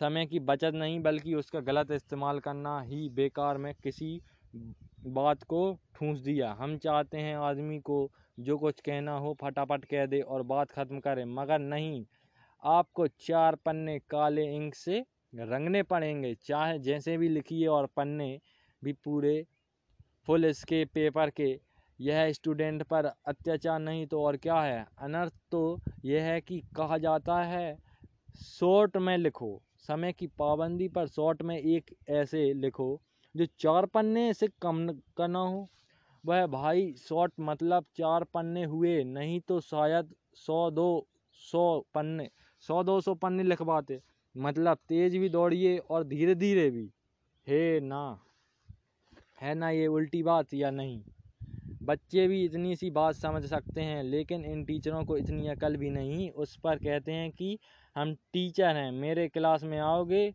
समय 0.00 0.26
की 0.26 0.38
बचत 0.40 0.72
नहीं, 0.74 1.00
बल्कि 1.00 1.34
उसका 1.34 1.60
गलत 1.60 1.90
इस्तेमाल 1.90 2.40
करना 2.40 2.80
ही 2.80 3.08
बेकार। 3.10 3.58
में 3.58 3.72
किसी 3.82 4.20
बात 4.54 5.42
को 5.42 5.78
ठूंस 5.94 6.18
दिया। 6.18 6.52
हम 6.52 6.76
चाहते 6.78 7.18
हैं 7.18 7.36
आदमी 7.36 7.78
को 7.80 8.10
जो 8.38 8.56
कुछ 8.58 8.80
कहना 8.80 9.16
हो 9.18 9.36
फटाफट 9.42 9.84
कह 9.84 10.06
दे 10.06 10.20
और 10.20 10.42
बात 10.42 10.70
ख़त्म 10.70 10.98
करे। 11.00 11.24
मगर 11.24 11.58
नहीं, 11.58 12.04
आपको 12.62 13.06
चार 13.06 13.54
पन्ने 13.54 13.98
काले 13.98 14.44
इंक 14.56 14.74
से 14.74 15.04
रंगने 15.34 15.82
पड़ेंगे। 15.82 16.34
चाहे 16.34 16.78
जैसे 16.78 17.16
भी 17.18 17.28
लिखिए 17.28 17.66
और 17.66 17.86
पन्ने 17.86 18.38
भी 18.82 18.92
पूरे 18.92 19.44
फुल 20.26 20.44
इसके 20.44 20.84
पेपर 20.84 21.30
के। 21.30 21.58
यह 22.00 22.32
स्टूडेंट 22.32 22.82
पर 22.82 23.04
अत्याचार 23.04 23.78
नहीं 23.78 24.06
तो 24.06 24.22
और 24.22 24.36
क्या 24.36 24.60
है? 24.60 24.86
अनर्थ 24.98 25.34
तो 25.50 25.80
यह 26.04 26.22
है 26.22 26.40
कि 26.40 26.60
कहा 26.76 26.98
जाता 26.98 27.42
है, 27.42 27.76
शॉर्ट 28.38 28.96
में 28.96 29.16
लिखो। 29.18 29.60
समय 29.78 30.12
की 30.12 30.26
पाबंदी 30.26 30.88
पर 30.88 31.06
शॉर्ट 31.06 31.42
में 31.42 31.56
एक 31.58 31.94
ऐसे 32.08 32.52
लिखो। 32.54 33.00
जो 33.38 33.46
चार 33.58 33.86
पन्ने 33.86 34.32
से 34.34 34.48
कम 34.62 34.88
का 35.16 35.26
ना 35.26 35.38
हो। 35.38 35.68
वह 36.26 36.46
भाई 36.46 36.92
शॉर्ट 36.92 37.32
मतलब 37.40 37.84
चार 37.96 38.24
पन्ने 38.24 38.64
हुए, 38.64 39.04
नहीं 39.04 39.40
तो 39.40 39.60
शायद 39.60 40.14
सौ 40.34 40.70
दो, 40.70 41.06
सौ 41.32 41.84
पन्ने, 41.94 42.30
सौ 42.60 42.82
दो 42.82 43.00
सौ 43.00 43.14
पन्ने 43.14 43.42
लिखवाते। 43.42 44.00
मतलब 44.36 44.78
तेज 44.88 45.16
भी 45.16 45.28
दौड़िए 45.28 45.78
और 45.78 46.04
धीरे 46.04 46.34
धीरे 46.34 46.70
भी। 46.70 46.90
हे 47.48 47.80
ना। 47.80 48.18
है 49.40 49.54
ना 49.54 49.70
ये 49.70 49.86
उल्टी 49.86 50.22
बात 50.22 50.54
या 50.54 50.70
नहीं? 50.70 51.02
बच्चे 51.82 52.28
भी 52.28 52.44
इतनी 52.44 52.76
सी 52.76 52.90
बात 52.90 53.14
समझ 53.14 53.44
सकते 53.44 53.80
हैं, 53.80 54.02
लेकिन 54.02 54.44
इन 54.44 54.64
टीचरों 54.64 55.04
को 55.04 55.16
इतनी 55.16 55.48
अकल 55.48 55.76
भी 55.76 55.90
नहीं। 55.90 56.30
उस 56.30 56.56
पर 56.56 56.76
कहते 56.76 57.12
हैं 57.12 57.30
कि, 57.30 57.58
हम 57.96 58.14
टीचर 58.14 58.76
हैं, 58.76 58.92
मेरे 58.92 59.28
क्लास 59.28 59.64
में 59.64 59.78
आओगे 59.78 60.34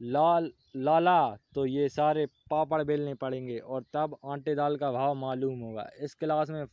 लाल, 0.00 0.50
लाला 0.76 1.36
तो 1.54 1.64
ये 1.66 1.88
सारे 1.88 2.26
पापड़ 2.50 2.82
बेलने 2.84 3.14
पड़ेंगे 3.14 3.58
और 3.58 3.84
तब 3.94 4.16
आटे 4.26 4.54
दाल 4.54 4.76
का 4.76 4.90
भाव 4.92 5.14
मालूम 5.16 5.60
होगा। 5.60 5.88
इस 6.00 6.14
क्लास 6.14 6.50
में 6.50 6.64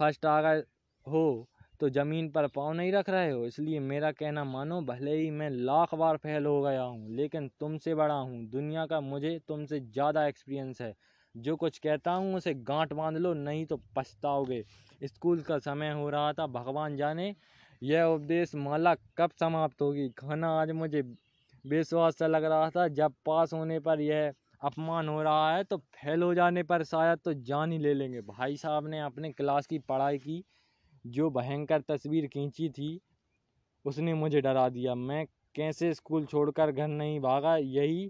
फ़र्स्ट 0.00 0.26
आ 0.26 0.40
गए 0.42 0.62
हो 1.06 1.48
तो 1.80 1.88
ज़मीन 1.90 2.28
पर 2.30 2.46
पाँव 2.48 2.72
नहीं 2.72 2.92
रख 2.92 3.08
रहे 3.10 3.30
हो, 3.30 3.44
इसलिए 3.46 3.80
मेरा 3.80 4.10
कहना 4.12 4.44
मानो 4.44 4.80
भले 4.82 5.14
ही 5.16 5.30
मैं 5.30 5.50
लाख 5.50 5.94
बार 5.94 6.16
फेल 6.16 6.46
हो 6.46 6.60
गया 6.62 6.82
हूँ, 6.82 7.10
लेकिन 7.10 7.48
तुमसे 7.60 7.94
बड़ा 7.94 8.14
हूँ। 8.14 8.44
दुनिया 8.50 8.86
का 8.86 9.00
मुझे 9.00 9.38
तुमसे 9.48 9.80
ज़्यादा 9.80 10.26
एक्सपीरियंस 10.26 10.80
है। 10.80 10.94
जो 11.34 11.54
कुछ 11.56 11.78
कहता 11.78 12.12
हूँ 12.12 12.34
उसे 12.36 12.54
गांठ 12.54 12.92
बाँध 12.92 13.16
लो, 13.16 13.32
नहीं 13.34 13.64
तो 13.66 13.80
पछताओगे। 13.96 14.62
स्कूल 15.04 15.40
का 15.42 15.58
समय 15.60 15.92
हो 15.92 16.08
रहा 16.10 16.32
था, 16.32 16.46
भगवान 16.48 16.96
जाने। 16.96 17.34
यह 17.82 18.04
उपदेश 18.04 18.54
माला 18.56 18.94
कब 19.18 19.30
समाप्त 19.40 19.82
होगी? 19.82 20.08
खाना 20.10 20.50
आज 20.60 20.70
मुझे 20.72 21.02
विश्वास 21.64 22.16
सा 22.18 22.26
लग 22.26 22.44
रहा 22.44 22.68
था, 22.70 22.86
जब 22.88 23.14
पास 23.26 23.52
होने 23.52 23.78
पर 23.80 24.00
यह 24.00 24.32
अपमान 24.62 25.08
हो 25.08 25.22
रहा 25.22 25.54
है 25.54 25.64
तो 25.64 25.76
फेल 25.76 26.22
हो 26.22 26.34
जाने 26.34 26.62
पर 26.62 26.82
शायद 26.84 27.18
तो 27.18 27.32
जान 27.34 27.72
ही 27.72 27.78
ले 27.78 27.94
लेंगे। 27.94 28.20
भाई 28.22 28.56
साहब 28.56 28.86
ने 28.88 29.00
अपने 29.00 29.32
क्लास 29.32 29.66
की 29.66 29.78
पढ़ाई 29.80 30.18
की, 30.18 30.42
जो 31.04 31.30
भयंकर 31.30 31.80
तस्वीर 31.80 32.26
खींची 32.26 32.68
थी, 32.70 33.00
उसने 33.84 34.14
मुझे 34.14 34.40
डरा 34.40 34.68
दिया। 34.68 34.94
मैं 34.94 35.26
कैसे 35.54 35.92
स्कूल 35.94 36.24
छोड़कर 36.26 36.72
घर 36.72 36.88
नहीं 36.88 37.20
भागा, 37.20 37.56
यही 37.56 38.06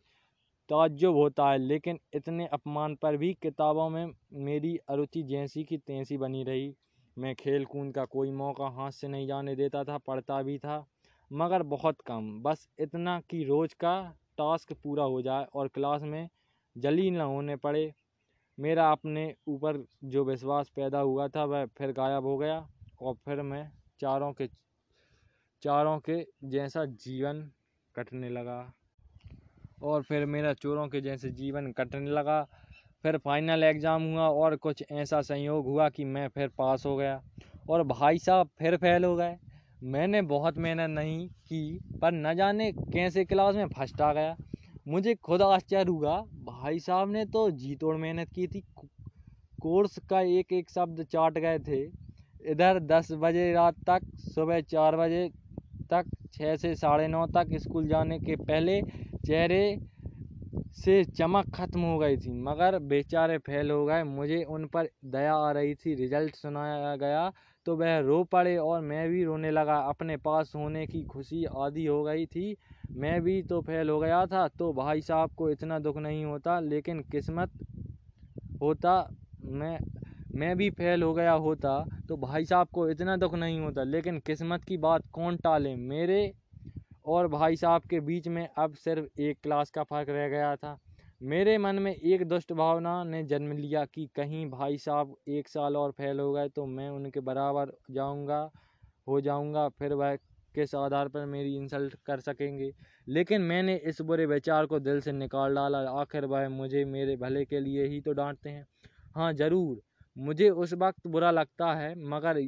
ताज्जुब 0.71 1.17
होता 1.17 1.51
है, 1.51 1.59
लेकिन 1.59 1.99
इतने 2.15 2.47
अपमान 2.47 2.95
पर 2.95 3.17
भी 3.17 3.33
किताबों 3.43 3.89
में 3.91 4.13
मेरी 4.35 4.77
अरुचि 4.89 5.23
जैसी 5.23 5.65
की 5.65 5.79
तैसी 5.79 6.17
बनी 6.19 6.43
रही। 6.45 6.75
मैं 7.17 7.35
खेल 7.35 7.65
कूद 7.65 7.93
का 7.95 8.05
कोई 8.07 8.31
मौका 8.33 8.69
हाथ 8.73 8.91
से 8.91 9.09
नहीं 9.09 9.27
जाने 9.27 9.55
देता 9.57 9.85
था, 9.85 9.99
पढ़ता 9.99 10.43
भी 10.43 10.59
था। 10.59 10.87
मगर 11.31 11.63
बहुत 11.63 11.97
कम। 12.07 12.41
बस 12.43 12.69
इतना 12.81 13.21
कि 13.21 13.45
रोज़ 13.45 13.75
का 13.75 14.01
टास्क 14.39 14.73
पूरा 14.73 15.05
हो 15.05 15.23
जाए 15.23 15.47
और 15.55 15.69
क्लास 15.69 16.03
में 16.03 16.29
जली 16.77 17.11
न 17.11 17.21
होने 17.21 17.57
पड़े। 17.57 17.93
मेरा 18.59 18.91
अपने 18.93 19.35
ऊपर 19.49 19.85
जो 20.05 20.25
विश्वास 20.25 20.69
पैदा 20.69 21.01
हुआ 21.01 21.29
था, 21.29 21.45
वह 21.45 21.67
फिर 21.67 21.93
गायब 21.93 22.25
हो 22.25 22.37
गया 22.39 22.69
और 23.03 23.15
फिर 23.15 23.43
मैं 23.43 23.71
चारों 24.01 24.33
के 24.33 24.47
चारों 25.63 25.99
के 25.99 26.27
जैसा 26.45 26.85
जीवन 26.85 27.51
कटने 27.95 28.29
लगा। 28.29 28.73
और 29.83 30.03
फिर 30.03 30.27
मेरा 30.27 30.53
चोरों 30.53 30.89
के 30.89 31.01
जैसे 31.01 31.31
जीवन 31.31 31.73
कटने 31.73 32.11
लगा। 32.11 32.43
फिर 33.03 33.19
फाइनल 33.19 33.65
एग्ज़ाम 33.65 34.03
हुआ 34.03 34.29
और 34.29 34.57
कुछ 34.57 34.85
ऐसा 34.93 35.21
संयोग 35.21 35.67
हुआ 35.67 35.89
कि 35.89 36.05
मैं 36.05 36.29
फिर 36.29 36.49
पास 36.49 36.87
हो 36.87 36.97
गया। 36.97 37.23
और 37.71 37.83
भाई 37.83 38.19
साहब 38.19 38.51
फिर 38.59 38.77
फेल 38.77 39.05
हो 39.05 39.17
गए। 39.17 39.37
मैंने 39.83 40.23
बहुत 40.23 40.59
मेहनत 40.59 40.91
नहीं 40.91 41.29
की, 41.29 41.79
पर 42.03 42.13
न 42.13 42.35
जाने 42.35 42.73
कैसे 42.73 43.25
क्लास 43.25 43.55
में 43.55 43.67
फ़र्स्ट 43.69 44.01
आ 44.01 44.13
गया। 44.13 44.37
मुझे 44.89 45.15
खुद 45.15 45.43
आश्चर्य 45.43 45.91
हुआ। 45.91 46.21
भाई 46.45 46.79
साहब 46.79 47.11
ने 47.11 47.25
तो 47.25 47.51
जी 47.51 47.75
तोड़ 47.77 47.97
मेहनत 47.97 48.29
की 48.35 48.47
थी। 48.47 48.63
कोर्स 49.63 49.99
का 50.11 50.21
एक 50.21 50.53
एक 50.53 50.71
शब्द 50.71 51.03
चाट 51.03 51.39
गए 51.39 51.59
थे। 51.59 51.83
इधर 52.51 52.81
दस 52.81 53.09
बजे 53.13 53.53
रात 53.53 53.75
तक, 53.89 54.01
सुबह 54.17 54.61
चार 54.61 54.97
बजे 54.97 55.29
तक 55.91 56.11
छः 56.33 56.57
से 56.57 56.75
साढ़े 56.75 57.09
नौ 57.09 57.27
तक 57.27 57.57
स्कूल 57.57 57.89
जाने 57.89 58.19
के 58.19 58.37
पहले 58.37 58.81
चेहरे 59.27 59.79
से 60.77 61.05
चमक 61.05 61.55
खत्म 61.55 61.81
हो 61.81 61.99
गई 61.99 62.17
थी, 62.17 62.31
मगर 62.31 62.79
बेचारे 62.79 63.39
फेल 63.39 63.71
हो 63.71 63.85
गए। 63.87 64.03
मुझे 64.03 64.43
उन 64.45 64.67
पर 64.67 64.89
दया 65.05 65.35
आ 65.35 65.51
रही 65.53 65.75
थी। 65.75 65.95
रिज़ल्ट 65.95 66.35
सुनाया 66.35 66.97
गया 66.97 67.33
तो 67.69 67.75
वह 67.77 67.99
रो 68.01 68.23
पड़े 68.25 68.57
और 68.57 68.81
मैं 68.81 69.09
भी 69.09 69.23
रोने 69.25 69.51
लगा। 69.51 69.75
अपने 69.89 70.17
पास 70.19 70.53
होने 70.57 70.87
की 70.87 71.03
खुशी 71.05 71.45
आदि 71.57 71.85
हो 71.87 72.03
गई 72.05 72.25
थी। 72.27 72.57
मैं 72.97 73.21
भी 73.23 73.43
तो 73.43 73.61
फेल 73.63 73.91
हो 73.91 73.99
गया 74.01 74.25
था 74.27 74.47
तो 74.59 74.73
भाई 74.73 75.01
साहब 75.01 75.31
को 75.37 75.51
इतना 75.51 75.79
दुख 75.79 75.97
नहीं 75.99 76.25
होता, 76.25 76.59
लेकिन 76.61 77.01
किस्मत 77.13 77.51
होता, 78.63 78.95
मैं 79.45 79.79
मैं 80.35 80.57
भी 80.57 80.71
फेल 80.71 81.03
हो 81.03 81.13
गया 81.15 81.33
होता 81.33 81.79
तो 82.09 82.17
भाई 82.17 82.45
साहब 82.47 82.69
को 82.75 82.89
इतना 82.91 83.17
दुख 83.19 83.35
नहीं 83.35 83.61
होता। 83.61 83.83
लेकिन 83.85 84.19
किस्मत 84.27 84.65
की 84.65 84.77
बात 84.79 85.03
कौन 85.13 85.37
टाले? 85.37 85.77
मेरे 85.77 86.33
और 87.07 87.29
भाई 87.29 87.57
साहब 87.57 87.83
के 87.91 88.01
बीच 88.01 88.29
में 88.29 88.47
अब 88.59 88.75
सिर्फ़ 88.77 89.21
एक 89.21 89.39
क्लास 89.43 89.71
का 89.71 89.83
फ़र्क 89.85 90.09
रह 90.11 90.29
गया 90.29 90.55
था। 90.57 90.77
मेरे 91.21 91.57
मन 91.59 91.79
में 91.79 91.95
एक 91.95 92.23
दुष्ट 92.29 92.53
भावना 92.53 93.03
ने 93.05 93.23
जन्म 93.23 93.53
लिया 93.53 93.85
कि 93.85 94.07
कहीं 94.17 94.45
भाई 94.51 94.77
साहब 94.79 95.15
एक 95.29 95.49
साल 95.49 95.77
और 95.77 95.91
फेल 95.91 96.21
हो 96.21 96.33
गए 96.33 96.49
तो 96.49 96.67
मैं 96.67 96.89
उनके 96.91 97.21
बराबर 97.21 97.73
जाऊँगा, 97.91 98.51
हो 99.09 99.21
जाऊँगा, 99.21 99.69
फिर 99.69 99.93
वह 99.93 100.15
किस 100.55 100.75
आधार 100.75 101.09
पर 101.09 101.25
मेरी 101.27 101.57
इंसल्ट 101.57 101.95
कर 102.07 102.21
सकेंगे। 102.21 102.71
लेकिन 103.09 103.43
मैंने 103.43 103.77
इस 103.77 104.01
बुरे 104.01 104.27
विचार 104.27 104.67
को 104.67 104.79
दिल 104.81 105.01
से 105.01 105.13
निकाल 105.13 105.55
डाला, 105.55 105.79
आखिर 105.91 106.25
वह 106.25 106.49
मुझे 106.49 106.85
मेरे 106.85 107.17
भले 107.17 107.45
के 107.45 107.61
लिए 107.61 107.87
ही 107.87 108.01
तो 108.01 108.13
डांटते 108.13 108.51
हैं। 108.51 108.67
हाँ 109.17 109.33
ज़रूर, 109.33 109.81
मुझे 110.17 110.51
उस 110.51 110.75
वक्त 110.75 111.07
बुरा 111.07 111.31
लगता 111.31 111.75
है, 111.75 111.95
मगर 112.09 112.39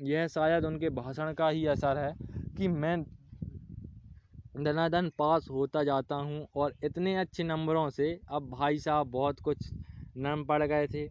यह 0.00 0.26
शायद 0.26 0.64
उनके 0.64 0.90
भाषण 0.90 1.32
का 1.32 1.48
ही 1.48 1.66
असर 1.66 1.98
है 1.98 2.14
कि 2.58 2.68
मैं 2.68 3.04
दनादन 4.56 5.10
पास 5.18 5.46
होता 5.50 5.82
जाता 5.84 6.14
हूँ 6.16 6.46
और 6.56 6.74
इतने 6.84 7.14
अच्छे 7.16 7.44
नंबरों 7.44 7.88
से 7.90 8.08
अब 8.30 8.48
भाई 8.50 8.78
साहब 8.78 9.06
बहुत 9.10 9.40
कुछ 9.40 9.70
नरम 10.16 10.44
पड़ 10.44 10.62
गए 10.62 10.86
थे। 10.86 11.06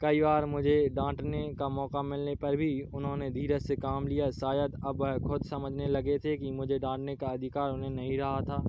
कई 0.00 0.20
बार 0.20 0.44
मुझे 0.46 0.88
डांटने 0.88 1.42
का 1.54 1.68
मौका 1.68 2.02
मिलने 2.02 2.34
पर 2.34 2.56
भी 2.56 2.70
उन्होंने 2.94 3.30
धीरज 3.30 3.62
से 3.62 3.76
काम 3.76 4.06
लिया। 4.08 4.30
शायद 4.32 4.76
अब 4.84 5.00
वह 5.02 5.18
खुद 5.18 5.42
समझने 5.42 5.88
लगे 5.88 6.18
थे 6.18 6.36
कि 6.36 6.50
मुझे 6.50 6.78
डांटने 6.78 7.16
का 7.16 7.28
अधिकार 7.28 7.70
उन्हें 7.70 7.90
नहीं 7.90 8.18
रहा 8.18 8.40
था। 8.42 8.62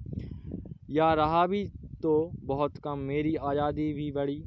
या 0.89 1.13
रहा 1.13 1.45
भी 1.47 1.63
तो 2.03 2.13
बहुत 2.43 2.77
कम। 2.77 2.99
मेरी 3.01 3.35
आज़ादी 3.43 3.91
भी 3.93 4.11
बढ़ी। 4.11 4.43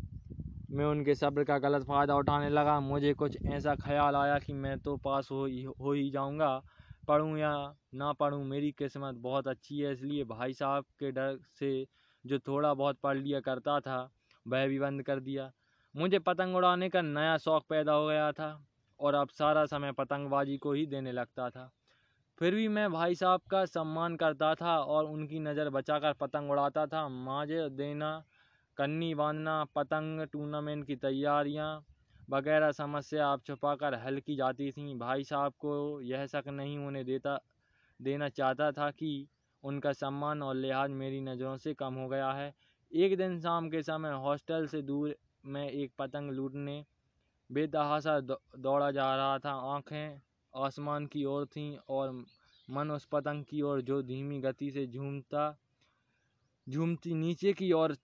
मैं 0.69 0.85
उनके 0.87 1.15
सब्र 1.15 1.45
का 1.45 1.59
गलत 1.59 1.85
फ़ायदा 1.87 2.17
उठाने 2.17 2.49
लगा। 2.51 2.79
मुझे 2.81 3.13
कुछ 3.15 3.39
ऐसा 3.47 3.75
ख्याल 3.77 4.17
आया 4.17 4.39
कि 4.39 4.53
मैं 4.55 4.79
तो 4.79 4.97
पास 4.97 5.29
हो 5.31 5.45
ही 5.47 5.63
हो 5.63 5.93
ही 5.93 6.11
जाऊँगा। 6.11 6.61
पढ़ूँ 7.05 7.39
या 7.39 7.53
ना 7.95 8.13
पढ़ूँ, 8.13 8.45
मेरी 8.45 8.71
किस्मत 8.73 9.15
बहुत 9.15 9.49
अच्छी 9.49 9.79
है। 9.81 9.93
इसलिए 9.93 10.25
भाई 10.25 10.53
साहब 10.53 10.85
के 10.99 11.11
डर 11.13 11.39
से 11.59 11.87
जो 12.25 12.39
थोड़ा 12.39 12.73
बहुत 12.75 12.99
पढ़ 13.03 13.17
लिया 13.19 13.41
करता 13.41 13.79
था, 13.81 14.11
वह 14.47 14.67
भी 14.67 14.79
बंद 14.79 15.03
कर 15.03 15.21
दिया। 15.21 15.51
मुझे 15.95 16.19
पतंग 16.19 16.57
उड़ाने 16.57 16.89
का 16.89 17.03
नया 17.03 17.37
शौक़ 17.39 17.65
पैदा 17.69 17.93
हो 17.93 18.07
गया 18.07 18.31
था 18.33 18.67
और 19.01 19.15
अब 19.15 19.29
सारा 19.29 19.65
समय 19.67 19.93
पतंगबाजी 19.93 20.57
को 20.57 20.73
ही 20.73 20.87
देने 20.87 21.13
लगता 21.13 21.49
था। 21.51 21.71
फिर 22.39 22.55
भी 22.55 22.69
मैं 22.69 22.91
भाई 22.93 23.15
साहब 23.15 23.41
का 23.51 23.65
सम्मान 23.65 24.17
करता 24.17 24.55
था 24.55 24.79
और 24.79 25.05
उनकी 25.05 25.39
नज़र 25.39 25.71
बचाकर 25.71 26.13
पतंग 26.13 26.51
उड़ाता 26.51 26.87
था। 26.87 27.09
माजे 27.09 27.69
देना, 27.71 28.23
कन्नी 28.77 29.15
बांधना, 29.15 29.65
पतंग 29.75 30.27
टूर्नामेंट 30.27 30.87
की 30.87 30.97
तैयारियाँ 30.97 31.69
वगैरह 32.31 32.71
समस्या 32.73 33.27
आप 33.29 33.43
छुपा 33.47 33.75
कर 33.77 33.95
हल 33.95 34.19
की 34.21 34.37
जाती 34.37 34.71
थीं। 34.73 34.99
भाई 34.99 35.25
साहब 35.25 35.53
को 35.59 36.01
यह 36.03 36.27
शक 36.27 36.49
नहीं 36.49 36.77
होने 36.79 37.05
देता, 37.05 37.39
देना 38.01 38.29
चाहता 38.29 38.71
था 38.73 38.91
कि 38.91 39.27
उनका 39.65 39.93
सम्मान 39.93 40.43
और 40.43 40.55
लिहाज 40.55 40.91
मेरी 40.93 41.21
नज़रों 41.21 41.57
से 41.57 41.75
कम 41.75 41.95
हो 41.95 42.09
गया 42.09 42.31
है। 42.33 42.53
एक 42.93 43.17
दिन 43.17 43.41
शाम 43.41 43.69
के 43.71 43.83
समय 43.83 44.13
हॉस्टल 44.25 44.67
से 44.67 44.83
दूर 44.83 45.17
मैं 45.47 45.69
एक 45.71 45.93
पतंग 45.99 46.31
लूटने 46.31 46.85
बेतहासा 47.51 48.19
दौड़ा 48.21 48.91
जा 48.91 49.15
रहा 49.17 49.39
था। 49.39 49.53
आँखें 49.75 50.21
आसमान 50.55 51.07
की 51.07 51.25
ओर 51.25 51.47
थीं 51.47 51.77
और 51.89 52.13
मन 52.69 52.91
उस 52.91 53.05
पतंग 53.13 53.45
की 53.45 53.63
ओर 53.63 53.81
जो 53.83 54.03
धीमी 54.03 54.41
गति 54.41 54.71
से 54.71 54.87
झूमता, 54.87 55.57
झूमती 56.67 57.15
नीचे 57.15 57.53
की 57.53 57.73
ओर 57.73 57.97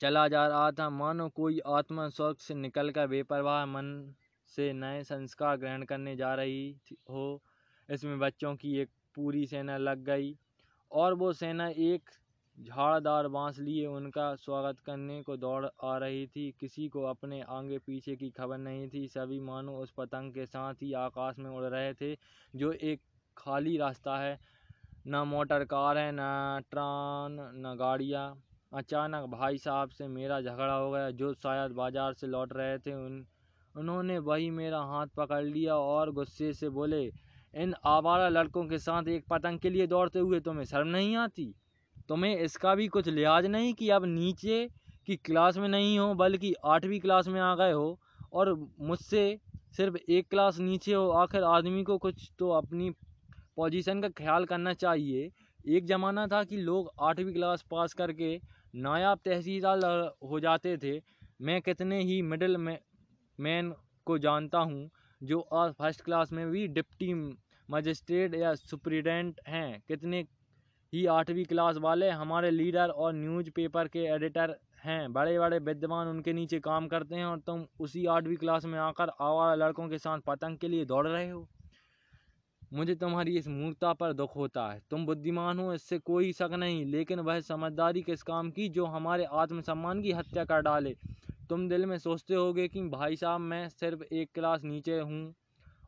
चला 0.00 0.26
जा 0.28 0.46
रहा 0.46 0.70
था। 0.70 0.88
मानो 0.90 1.28
कोई 1.28 1.60
आत्मा 1.66 2.08
स्वर्ग 2.08 2.36
से 2.36 2.54
निकलकर 2.54 3.06
बेपरवाह 3.06 3.64
मन 3.66 4.14
से 4.46 4.72
नए 4.72 5.02
संस्कार 5.04 5.56
ग्रहण 5.56 5.84
करने 5.84 6.16
जा 6.16 6.34
रही 6.34 6.76
हो। 7.10 7.42
इसमें 7.88 8.18
बच्चों 8.18 8.54
की 8.56 8.76
एक 8.78 8.90
पूरी 9.14 9.46
सेना 9.46 9.76
लग 9.76 10.04
गई 10.04 10.36
और 10.92 11.14
वो 11.14 11.32
सेना 11.32 11.68
एक 11.68 12.10
झाड़दार 12.58 13.28
बाँस 13.28 13.58
लिए 13.58 13.86
उनका 13.86 14.34
स्वागत 14.34 14.80
करने 14.80 15.22
को 15.22 15.36
दौड़ 15.36 15.66
आ 15.84 15.96
रही 15.98 16.26
थी। 16.26 16.50
किसी 16.60 16.88
को 16.88 17.02
अपने 17.02 17.40
आगे 17.40 17.78
पीछे 17.78 18.16
की 18.16 18.30
खबर 18.30 18.58
नहीं 18.58 18.88
थी। 18.88 19.06
सभी 19.08 19.40
मानो 19.40 19.76
उस 19.78 19.92
पतंग 19.96 20.32
के 20.32 20.46
साथ 20.46 20.82
ही 20.82 20.92
आकाश 20.92 21.38
में 21.38 21.50
उड़ 21.50 21.64
रहे 21.64 21.94
थे, 21.94 22.16
जो 22.56 22.72
एक 22.72 23.00
खाली 23.36 23.76
रास्ता 23.76 24.18
है। 24.18 24.38
न 25.06 25.16
मोटर 25.16 25.64
कार 25.64 25.98
है, 25.98 26.12
ना 26.12 26.60
ट्रान, 26.70 27.36
न 27.56 27.76
गाड़ियाँ। 27.78 28.42
अचानक 28.72 29.24
भाई 29.24 29.58
साहब 29.58 29.90
से 29.90 30.06
मेरा 30.08 30.40
झगड़ा 30.40 30.74
हो 30.74 30.90
गया, 30.90 31.10
जो 31.10 31.32
शायद 31.34 31.72
बाज़ार 31.72 32.14
से 32.14 32.26
लौट 32.26 32.52
रहे 32.52 32.78
थे, 32.78 32.94
उन, 32.94 33.26
उन्होंने 33.74 34.18
वही 34.18 34.50
मेरा 34.50 34.80
हाथ 34.80 35.06
पकड़ 35.06 35.44
लिया 35.44 35.74
और 35.76 36.10
गुस्से 36.10 36.52
से 36.52 36.68
बोले, 36.68 37.02
इन 37.54 37.74
आवारा 37.84 38.28
लड़कों 38.28 38.64
के 38.64 38.78
साथ 38.78 39.08
एक 39.08 39.24
पतंग 39.30 39.58
के 39.58 39.70
लिए 39.70 39.86
दौड़ते 39.86 40.18
हुए 40.18 40.40
तुम्हें 40.40 40.64
शर्म 40.64 40.88
नहीं 40.88 41.16
आती? 41.16 41.54
तुम्हें 42.08 42.36
इसका 42.36 42.74
भी 42.74 42.86
कुछ 42.88 43.08
लिहाज 43.08 43.46
नहीं 43.46 43.74
कि 43.74 43.90
अब 43.90 44.04
नीचे 44.04 44.68
की 45.06 45.16
क्लास 45.16 45.56
में 45.56 45.68
नहीं 45.68 45.98
हो, 45.98 46.14
बल्कि 46.14 46.54
आठवीं 46.64 47.00
क्लास 47.00 47.28
में 47.28 47.40
आ 47.40 47.54
गए 47.54 47.72
हो, 47.72 47.98
और 48.32 48.68
मुझसे 48.80 49.38
सिर्फ़ 49.76 49.96
एक 50.08 50.28
क्लास 50.30 50.58
नीचे 50.58 50.92
हो, 50.92 51.08
आखिर 51.08 51.42
आदमी 51.42 51.82
को 51.82 51.98
कुछ 51.98 52.30
तो 52.38 52.50
अपनी 52.50 52.90
पोजीशन 53.56 54.00
का 54.00 54.08
ख्याल 54.08 54.44
करना 54.44 54.72
चाहिए। 54.74 55.30
एक 55.68 55.86
ज़माना 55.86 56.26
था 56.26 56.42
कि 56.44 56.56
लोग 56.56 56.90
आठवीं 57.00 57.32
क्लास 57.32 57.64
पास 57.70 57.92
करके 57.92 58.40
नायाब 58.74 59.18
तहसीलदार 59.24 60.12
हो 60.24 60.40
जाते 60.40 60.76
थे। 60.76 61.00
मैं 61.40 61.60
कितने 61.62 62.00
ही 62.02 62.20
मिडिल 62.24 62.56
मैन 62.56 63.72
को 64.06 64.18
जानता 64.18 64.58
हूँ, 64.58 64.90
जो 65.20 65.40
आज 65.40 65.72
फ़र्स्ट 65.72 66.00
क्लास 66.00 66.32
में 66.32 66.50
भी 66.50 66.66
डिप्टी 66.70 67.12
मजिस्ट्रेट 67.68 68.34
या 68.34 68.54
सुप्रीडेंट 68.54 69.40
हैं। 69.48 69.80
कितने 69.88 70.20
ही 70.92 71.04
आठवीं 71.08 71.44
क्लास 71.44 71.76
वाले 71.78 72.08
हमारे 72.10 72.50
लीडर 72.50 72.88
और 72.88 73.12
न्यूज़पेपर 73.14 73.88
के 73.88 74.04
एडिटर 74.06 74.56
हैं। 74.84 75.12
बड़े 75.12 75.38
बड़े 75.38 75.58
विद्वान 75.60 76.08
उनके 76.08 76.32
नीचे 76.32 76.58
काम 76.60 76.88
करते 76.88 77.14
हैं 77.14 77.24
और 77.24 77.38
तुम 77.38 77.64
उसी 77.80 78.04
आठवीं 78.06 78.36
क्लास 78.36 78.64
में 78.64 78.78
आकर 78.78 79.10
आवारा 79.20 79.54
लड़कों 79.56 79.88
के 79.88 79.98
साथ 79.98 80.20
पतंग 80.26 80.58
के 80.58 80.68
लिए 80.68 80.84
दौड़ 80.84 81.06
रहे 81.06 81.28
हो। 81.30 81.48
मुझे 82.72 82.94
तुम्हारी 82.94 83.36
इस 83.38 83.46
मूर्खता 83.48 83.92
पर 83.92 84.12
दुख 84.12 84.36
होता 84.36 84.66
है। 84.72 84.80
तुम 84.90 85.04
बुद्धिमान 85.06 85.58
हो, 85.58 85.72
इससे 85.74 85.98
कोई 85.98 86.32
शक 86.32 86.52
नहीं, 86.52 86.84
लेकिन 86.86 87.20
वह 87.20 87.40
समझदारी 87.40 88.02
किस 88.02 88.22
काम 88.22 88.50
की 88.50 88.68
जो 88.68 88.86
हमारे 88.86 89.24
आत्मसम्मान 89.24 90.02
की 90.02 90.12
हत्या 90.12 90.44
कर 90.44 90.60
डाले। 90.60 90.94
तुम 91.50 91.68
दिल 91.68 91.86
में 91.86 91.96
सोचते 91.98 92.34
होगे 92.34 92.66
कि 92.68 92.82
भाई 92.88 93.16
साहब, 93.16 93.40
मैं 93.40 93.68
सिर्फ़ 93.68 94.02
एक 94.04 94.30
क्लास 94.34 94.64
नीचे 94.64 94.98
हूँ 95.00 95.34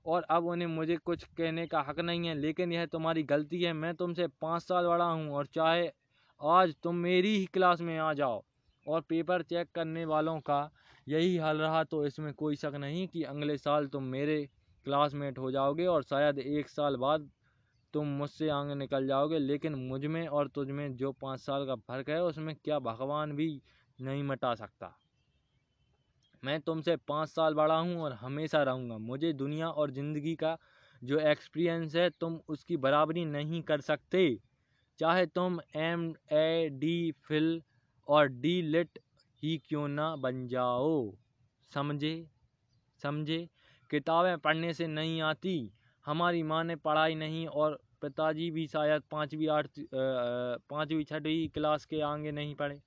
और 0.07 0.23
अब 0.23 0.47
उन्हें 0.47 0.69
मुझे 0.69 0.97
कुछ 0.97 1.25
कहने 1.37 1.67
का 1.67 1.81
हक 1.81 2.01
नहीं 2.01 2.27
है, 2.29 2.35
लेकिन 2.35 2.73
यह 2.73 2.87
तुम्हारी 2.87 3.23
गलती 3.23 3.63
है। 3.63 3.73
मैं 3.73 3.95
तुमसे 3.95 4.27
पाँच 4.41 4.63
साल 4.63 4.87
बड़ा 4.87 5.05
हूँ 5.05 5.31
और 5.31 5.47
चाहे 5.47 5.91
आज 6.41 6.75
तुम 6.83 6.97
मेरी 6.97 7.37
ही 7.39 7.47
क्लास 7.47 7.81
में 7.81 7.99
आ 7.99 8.13
जाओ 8.13 8.43
और 8.87 9.01
पेपर 9.01 9.43
चेक 9.43 9.69
करने 9.75 10.05
वालों 10.05 10.39
का 10.41 10.71
यही 11.07 11.37
हाल 11.37 11.59
रहा 11.59 11.83
तो 11.85 12.05
इसमें 12.07 12.33
कोई 12.35 12.57
शक 12.57 12.75
नहीं 12.75 13.07
कि 13.09 13.23
अगले 13.23 13.57
साल 13.57 13.87
तुम 13.87 14.03
मेरे 14.03 14.49
क्लासमेट 14.85 15.39
हो 15.39 15.51
जाओगे 15.51 15.87
और 15.87 16.03
शायद 16.03 16.39
एक 16.39 16.69
साल 16.69 16.97
बाद 16.97 17.31
तुम 17.95 18.07
मुझसे 18.19 18.49
आगे 18.49 18.75
निकल 18.75 19.07
जाओगे। 19.07 19.39
लेकिन 19.39 19.75
मुझमें 19.75 20.27
और 20.29 20.49
तुझ 20.49 20.69
में 20.71 20.97
जो 20.97 21.13
पाँच 21.13 21.41
साल 21.41 21.67
का 21.67 21.75
फ़र्क 21.75 22.11
है, 22.11 22.23
उसमें 22.23 22.55
क्या 22.57 22.79
भगवान 22.79 23.33
भी 23.33 23.61
नहीं 23.99 24.23
मिटा 24.23 24.55
सकता। 24.55 24.97
मैं 26.43 26.61
तुमसे 26.61 26.97
पाँच 26.97 27.29
साल 27.29 27.55
बड़ा 27.55 27.79
हूँ 27.79 27.97
और 27.97 28.13
हमेशा 28.13 28.63
रहूँगा। 28.63 28.99
मुझे 28.99 29.33
दुनिया 29.33 29.69
और 29.69 29.91
ज़िंदगी 29.91 30.35
का 30.35 30.57
जो 31.03 31.19
एक्सपीरियंस 31.19 31.97
है, 31.97 32.11
तुम 32.11 32.41
उसकी 32.49 32.77
बराबरी 32.77 33.25
नहीं 33.25 33.63
कर 33.63 33.81
सकते। 33.81 34.39
चाहे 34.99 35.27
तुम 35.27 35.59
एम 35.77 36.15
ए 36.33 36.69
डी 36.73 37.13
फिल 37.29 37.63
और 38.09 38.29
डी 38.29 38.61
लिट 38.63 38.99
ही 39.43 39.57
क्यों 39.69 39.89
ना 39.89 40.17
बन 40.17 40.47
जाओ। 40.49 41.13
समझे? 41.73 42.15
समझे? 43.03 43.49
किताबें 43.95 44.39
पढ़ने 44.39 44.73
से 44.75 44.87
नहीं 44.89 45.21
आती। 45.23 45.57
हमारी 46.05 46.43
माँ 46.45 46.63
ने 46.65 46.77
पढ़ाई 46.79 47.15
नहीं 47.17 47.47
और 47.49 47.79
पिताजी 48.03 48.51
भी 48.51 48.67
शायद 48.67 49.03
पाँचवीं 49.11 49.49
आठ 49.49 49.67
पाँचवीं 50.71 51.05
छठवीं 51.05 51.49
क्लास 51.49 51.85
के 51.85 52.01
आगे 52.03 52.33
नहीं 52.33 52.55
पढ़े। 52.55 52.81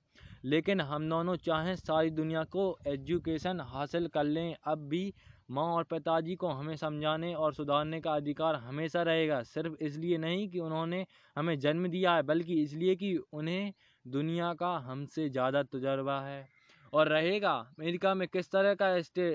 लेकिन 0.45 0.81
हम 0.81 1.09
दोनों 1.09 1.35
चाहें 1.37 1.75
सारी 1.75 2.09
दुनिया 2.11 2.43
को 2.45 2.77
एजुकेशन 2.87 3.59
हासिल 3.63 4.07
कर 4.07 4.23
लें, 4.25 4.55
अब 4.63 4.87
भी 4.89 5.13
माँ 5.51 5.65
और 5.75 5.83
पिताजी 5.83 6.35
को 6.35 6.47
हमें 6.49 6.75
समझाने 6.77 7.33
और 7.35 7.53
सुधारने 7.53 7.99
का 8.01 8.13
अधिकार 8.13 8.55
हमेशा 8.57 9.01
रहेगा। 9.03 9.41
सिर्फ़ 9.45 9.75
इसलिए 9.81 10.17
नहीं 10.17 10.47
कि 10.49 10.59
उन्होंने 10.59 11.05
हमें 11.35 11.57
जन्म 11.59 11.87
दिया 11.87 12.15
है, 12.15 12.23
बल्कि 12.23 12.61
इसलिए 12.61 12.95
कि 12.95 13.15
उन्हें 13.33 13.73
दुनिया 14.05 14.53
का 14.53 14.75
हमसे 14.85 15.29
ज़्यादा 15.29 15.63
तजर्बा 15.65 16.19
है 16.21 16.47
और 16.93 17.07
रहेगा। 17.09 17.53
अमेरिका 17.53 18.13
में 18.13 18.27
किस 18.27 18.51
तरह 18.51 18.73
का 18.75 18.99
स्टे 19.01 19.31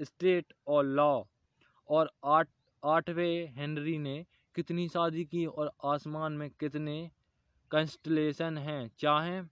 स्टेट 0.00 0.52
और 0.66 0.84
लॉ। 0.86 1.22
और 1.88 2.10
आठ, 2.24 2.48
आठवें 2.82 3.52
हेनरी 3.56 3.98
ने 3.98 4.24
कितनी 4.54 4.88
शादी 4.88 5.24
की 5.24 5.44
और 5.46 5.70
आसमान 5.84 6.32
में 6.32 6.48
कितने 6.50 7.10
कंस्टलेशन 7.70 8.58
हैं, 8.58 8.90
चाहें 8.98 9.42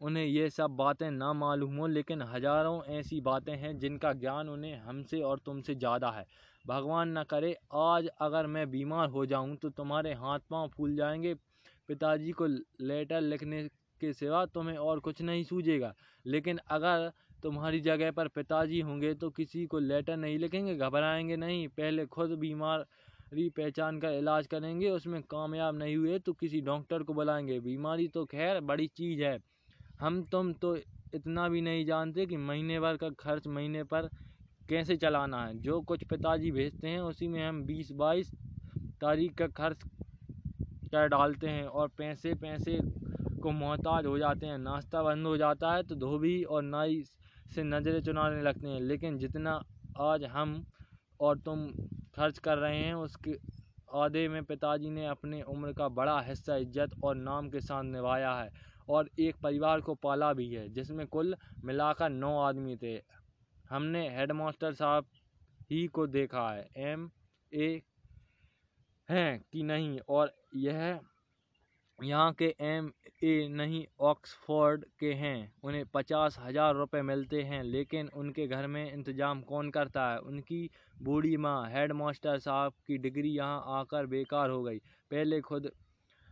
उन्हें 0.00 0.24
ये 0.24 0.48
सब 0.50 0.70
बातें 0.70 1.10
ना 1.10 1.32
मालूम 1.32 1.76
हो, 1.76 1.86
लेकिन 1.86 2.22
हज़ारों 2.24 2.82
ऐसी 2.90 3.20
बातें 3.20 3.54
हैं 3.56 3.78
जिनका 3.78 4.12
ज्ञान 4.14 4.48
उन्हें 4.48 4.76
हमसे 4.78 5.20
और 5.20 5.38
तुमसे 5.38 5.74
ज़्यादा 5.74 6.10
है। 6.10 6.24
भगवान 6.64 7.18
न 7.18 7.22
करे, 7.24 7.56
आज 7.74 8.08
अगर 8.20 8.46
मैं 8.46 8.70
बीमार 8.70 9.08
हो 9.08 9.24
जाऊँ 9.26 9.56
तो 9.56 9.70
तुम्हारे 9.70 10.12
हाथ 10.14 10.40
पाँव 10.50 10.68
फूल 10.68 10.96
जाएँगे। 10.96 11.34
पिताजी 11.88 12.32
को 12.32 12.46
लेटर 12.46 13.20
लिखने 13.20 13.62
के 14.00 14.12
सिवा 14.12 14.44
तुम्हें 14.46 14.76
और 14.78 15.00
कुछ 15.00 15.22
नहीं 15.22 15.44
सूझेगा। 15.44 15.94
लेकिन 16.24 16.58
अगर 16.70 17.10
तुम्हारी 17.42 17.80
जगह 17.80 18.10
पर 18.10 18.28
पिताजी 18.28 18.80
होंगे 18.80 19.12
तो 19.14 19.30
किसी 19.30 19.64
को 19.66 19.78
लेटर 19.78 20.16
नहीं 20.16 20.38
लिखेंगे, 20.38 20.74
घबराएँगे 20.74 21.36
नहीं। 21.36 21.66
पहले 21.68 22.06
खुद 22.06 22.30
बीमारी 22.38 23.48
पहचान 23.50 23.98
कर 24.00 24.12
इलाज 24.12 24.46
करेंगे, 24.46 24.90
उसमें 24.90 25.20
कामयाब 25.22 25.76
नहीं 25.78 25.96
हुए 25.96 26.18
तो 26.18 26.32
किसी 26.32 26.60
डॉक्टर 26.60 27.02
को 27.02 27.14
बुलाएँगे। 27.14 27.58
बीमारी 27.60 28.08
तो 28.08 28.24
खैर 28.24 28.60
बड़ी 28.60 28.86
चीज़ 28.96 29.22
है। 29.22 29.38
हम 30.00 30.22
तुम 30.22 30.52
तो 30.52 30.76
इतना 31.14 31.48
भी 31.48 31.60
नहीं 31.60 31.84
जानते 31.86 32.26
कि 32.26 32.36
महीने 32.36 32.80
भर 32.80 32.96
का 32.96 33.08
खर्च 33.20 33.46
महीने 33.46 33.84
पर 33.84 34.08
कैसे 34.68 34.96
चलाना 34.96 35.44
है। 35.46 35.58
जो 35.58 35.80
कुछ 35.80 36.04
पिताजी 36.04 36.50
भेजते 36.50 36.88
हैं, 36.88 37.00
उसी 37.00 37.28
में 37.28 37.42
हम 37.48 37.62
बीस 37.64 37.92
बाईस 37.92 38.32
तारीख 39.00 39.34
का 39.34 39.46
खर्च 39.56 39.82
कर 40.92 41.06
डालते 41.08 41.48
हैं 41.48 41.64
और 41.64 41.88
पैसे 41.98 42.34
पैसे 42.34 42.78
को 43.42 43.50
मोहताज 43.50 44.06
हो 44.06 44.18
जाते 44.18 44.46
हैं। 44.46 44.58
नाश्ता 44.58 45.02
बंद 45.02 45.26
हो 45.26 45.36
जाता 45.36 45.72
है 45.74 45.82
तो 45.82 45.94
धोबी 45.96 46.42
और 46.44 46.62
नाई 46.62 47.02
से 47.50 47.62
नज़रें 47.64 48.00
चुनाने 48.02 48.42
लगते 48.42 48.68
हैं। 48.68 48.80
लेकिन 48.82 49.18
जितना 49.18 49.60
आज 50.00 50.24
हम 50.26 50.64
और 51.20 51.38
तुम 51.38 51.68
खर्च 52.16 52.38
कर 52.38 52.58
रहे 52.58 52.76
हैं, 52.76 52.94
उसके 52.94 53.36
आधे 53.94 54.26
में 54.28 54.44
पिताजी 54.44 54.90
ने 54.90 55.06
अपने 55.06 55.42
उम्र 55.44 55.72
का 55.72 55.88
बड़ा 55.90 56.20
हिस्सा 56.20 56.56
इज़्ज़त 56.56 56.90
और 57.04 57.14
नाम 57.16 57.48
के 57.50 57.60
साथ 57.60 57.82
निभाया 57.84 58.34
है 58.34 58.50
और 58.88 59.08
एक 59.18 59.36
परिवार 59.42 59.80
को 59.80 59.94
पाला 59.96 60.32
भी 60.32 60.48
है, 60.50 60.68
जिसमें 60.68 61.06
कुल 61.06 61.34
मिलाकर 61.64 62.10
नौ 62.10 62.36
आदमी 62.38 62.76
थे। 62.76 62.94
हमने 63.70 64.08
हेडमास्टर 64.10 64.74
साहब 64.74 65.06
ही 65.70 65.86
को 65.88 66.06
देखा 66.08 66.50
है, 66.50 66.68
एम 66.76 67.10
ए 67.52 67.80
हैं 69.08 69.40
कि 69.52 69.62
नहीं? 69.62 69.98
और 70.08 70.32
यह 70.56 71.00
यहाँ 71.98 72.32
के 72.32 72.54
एम 72.60 72.90
ए 73.24 73.48
नहीं, 73.50 73.84
ऑक्सफोर्ड 74.00 74.84
के 75.00 75.12
हैं। 75.14 75.52
उन्हें 75.64 75.84
पचास 75.94 76.36
हज़ार 76.40 76.74
रुपये 76.74 77.00
मिलते 77.02 77.42
हैं, 77.42 77.62
लेकिन 77.64 78.08
उनके 78.14 78.46
घर 78.46 78.66
में 78.66 78.92
इंतज़ाम 78.92 79.40
कौन 79.42 79.70
करता 79.70 80.10
है? 80.10 80.18
उनकी 80.20 80.68
बूढ़ी 81.02 81.36
माँ 81.36 81.70
हेड 81.70 81.92
मास्टर 81.92 82.38
साहब 82.38 82.72
की 82.86 82.98
डिग्री 82.98 83.30
यहाँ 83.30 83.62
आकर 83.78 84.06
बेकार 84.06 84.50
हो 84.50 84.62
गई। 84.62 84.78
पहले 85.10 85.40
खुद 85.40 85.70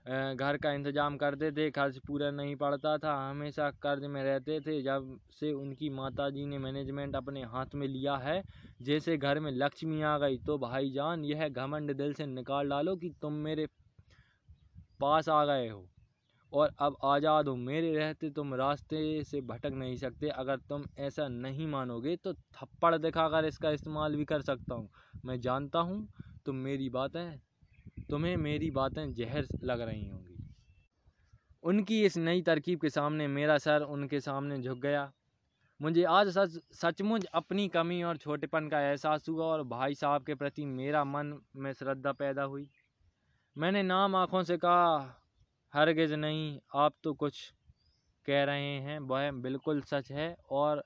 घर 0.06 0.56
का 0.62 0.72
इंतज़ाम 0.72 1.16
करते 1.16 1.50
थे, 1.52 1.70
खर्च 1.70 1.96
पूरा 2.06 2.30
नहीं 2.30 2.54
पड़ता 2.56 2.96
था, 2.98 3.14
हमेशा 3.30 3.70
कर्ज 3.82 4.04
में 4.04 4.22
रहते 4.22 4.58
थे, 4.60 4.80
जब 4.82 5.18
से 5.30 5.52
उनकी 5.52 5.88
माताजी 5.90 6.44
ने 6.46 6.58
मैनेजमेंट 6.58 7.16
अपने 7.16 7.42
हाथ 7.44 7.74
में 7.74 7.86
लिया 7.88 8.14
है, 8.16 8.42
जैसे 8.82 9.16
घर 9.16 9.40
में 9.40 9.50
लक्ष्मी 9.52 10.02
आ 10.02 10.16
गई 10.18 10.38
तो 10.38 10.58
भाईजान, 10.58 11.24
यह 11.24 11.48
घमंड 11.48 11.92
दिल 11.94 12.14
से 12.14 12.26
निकाल 12.26 12.68
डालो 12.70 12.96
कि 12.96 13.10
तुम 13.22 13.32
मेरे 13.44 13.66
पास 15.00 15.28
आ 15.28 15.44
गए 15.44 15.68
हो। 15.68 15.84
और 16.52 16.70
अब 16.78 16.96
आज़ाद 17.04 17.48
हो। 17.48 17.54
मेरे 17.56 17.94
रहते 17.94 18.30
तुम 18.30 18.54
रास्ते 18.54 19.22
से 19.24 19.40
भटक 19.42 19.72
नहीं 19.72 19.96
सकते। 19.96 20.28
अगर 20.28 20.56
तुम 20.68 20.84
ऐसा 20.98 21.26
नहीं 21.28 21.66
मानोगे 21.66 22.16
तो 22.16 22.32
थप्पड़ 22.34 22.96
दिखाकर 22.96 23.44
इसका 23.44 23.70
इस्तेमाल 23.70 24.16
भी 24.16 24.24
कर 24.24 24.42
सकता 24.42 24.74
हूँ। 24.74 24.88
मैं 25.24 25.40
जानता 25.40 25.78
हूँ 25.80 26.06
तुम 26.46 26.56
मेरी 26.58 26.88
बातें, 26.90 27.38
तुम्हें 28.10 28.36
मेरी 28.36 28.70
बातें 28.70 29.12
जहर 29.14 29.46
लग 29.62 29.80
रही 29.80 30.06
होंगी। 30.08 30.34
उनकी 31.64 32.04
इस 32.04 32.16
नई 32.18 32.42
तरकीब 32.42 32.80
के 32.80 32.90
सामने 32.90 33.26
मेरा 33.28 33.58
सर 33.58 33.82
उनके 33.82 34.20
सामने 34.20 34.58
झुक 34.58 34.78
गया। 34.78 35.10
मुझे 35.80 36.02
आज 36.04 36.28
सच, 36.28 36.58
सचमुच 36.72 37.24
अपनी 37.34 37.66
कमी 37.68 38.02
और 38.02 38.16
छोटेपन 38.16 38.68
का 38.68 38.80
एहसास 38.80 39.28
हुआ 39.28 39.44
और 39.44 39.62
भाई 39.64 39.94
साहब 39.94 40.24
के 40.24 40.34
प्रति 40.34 40.64
मेरा 40.66 41.04
मन 41.04 41.38
में 41.56 41.72
श्रद्धा 41.72 42.12
पैदा 42.12 42.42
हुई। 42.44 42.68
मैंने 43.56 43.82
नाम 43.82 44.16
आँखों 44.16 44.42
से 44.42 44.56
कहा, 44.56 45.20
हरगिज 45.74 46.12
नहीं, 46.12 46.58
आप 46.74 46.94
तो 47.04 47.12
कुछ 47.14 47.38
कह 48.28 48.44
रहे 48.44 48.74
हैं, 48.80 48.98
वह 48.98 49.30
बिल्कुल 49.32 49.80
सच 49.82 50.10
है 50.12 50.36
और 50.50 50.82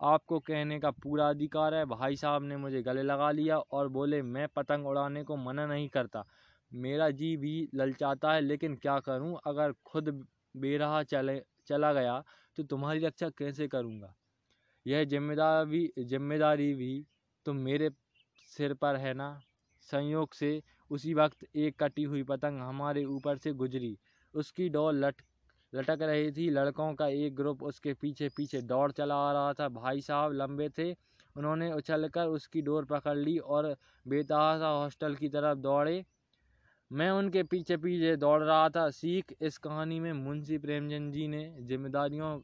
आपको 0.00 0.38
कहने 0.40 0.78
का 0.80 0.90
पूरा 0.90 1.28
अधिकार 1.28 1.74
है। 1.74 1.84
भाई 1.84 2.16
साहब 2.16 2.42
ने 2.42 2.56
मुझे 2.56 2.82
गले 2.82 3.02
लगा 3.02 3.30
लिया 3.30 3.58
और 3.58 3.88
बोले, 3.88 4.22
मैं 4.22 4.46
पतंग 4.48 4.86
उड़ाने 4.86 5.24
को 5.24 5.36
मना 5.36 5.66
नहीं 5.66 5.88
करता। 5.88 6.24
मेरा 6.72 7.10
जी 7.10 7.36
भी 7.36 7.68
ललचाता 7.74 8.32
है, 8.32 8.40
लेकिन 8.40 8.76
क्या 8.76 8.98
करूँ? 9.00 9.38
अगर 9.46 9.72
खुद 9.84 10.26
बेरहा 10.56 11.02
चले, 11.02 11.40
चला 11.66 11.92
गया 11.92 12.22
तो 12.56 12.62
तुम्हारी 12.62 13.06
रक्षा 13.06 13.28
कैसे 13.30 13.68
करूँगा? 13.68 14.14
यह 14.86 15.04
जिम्मेदार 15.04 15.64
भी 15.66 15.92
ज़िम्मेदारी 16.00 16.74
भी 16.74 17.06
तो 17.46 17.52
मेरे 17.54 17.90
सिर 18.48 18.74
पर 18.74 18.96
है 18.96 19.14
ना? 19.14 19.40
संयोग 19.88 20.34
से 20.34 20.62
उसी 20.90 21.14
वक्त 21.14 21.44
एक 21.56 21.78
कटी 21.82 22.04
हुई 22.04 22.22
पतंग 22.22 22.60
हमारे 22.60 23.04
ऊपर 23.04 23.36
से 23.38 23.52
गुजरी। 23.52 23.98
उसकी 24.34 24.68
डोर 24.68 24.92
लट, 24.94 25.22
लटक 25.74 25.98
रही 26.00 26.32
थी। 26.32 26.50
लड़कों 26.50 26.94
का 26.94 27.06
एक 27.06 27.34
ग्रुप 27.34 27.62
उसके 27.62 27.94
पीछे 27.94 28.28
पीछे 28.28 28.62
दौड़ 28.62 28.92
चला 28.92 29.14
आ 29.14 29.32
रहा 29.32 29.52
था। 29.52 29.68
भाई 29.68 30.00
साहब 30.00 30.32
लंबे 30.32 30.68
थे। 30.68 30.92
उन्होंने 31.36 31.72
उछलकर 31.72 32.26
उसकी 32.26 32.62
डोर 32.62 32.84
पकड़ 32.84 33.16
ली 33.16 33.38
और 33.38 33.76
बेतहासा 34.08 34.68
हॉस्टल 34.68 35.14
की 35.14 35.28
तरफ़ 35.28 35.58
दौड़े। 35.58 36.04
मैं 36.92 37.10
उनके 37.10 37.42
पीछे 37.42 37.76
पीछे 37.76 38.16
दौड़ 38.16 38.42
रहा 38.42 38.68
था। 38.68 38.90
सीख 38.90 39.34
इस 39.40 39.58
कहानी 39.58 40.00
में 40.00 40.12
मुंशी 40.12 40.58
प्रेमचंद 40.58 41.12
जी 41.12 41.28
ने 41.28 41.56
जिम्मेदारियों 41.60 42.38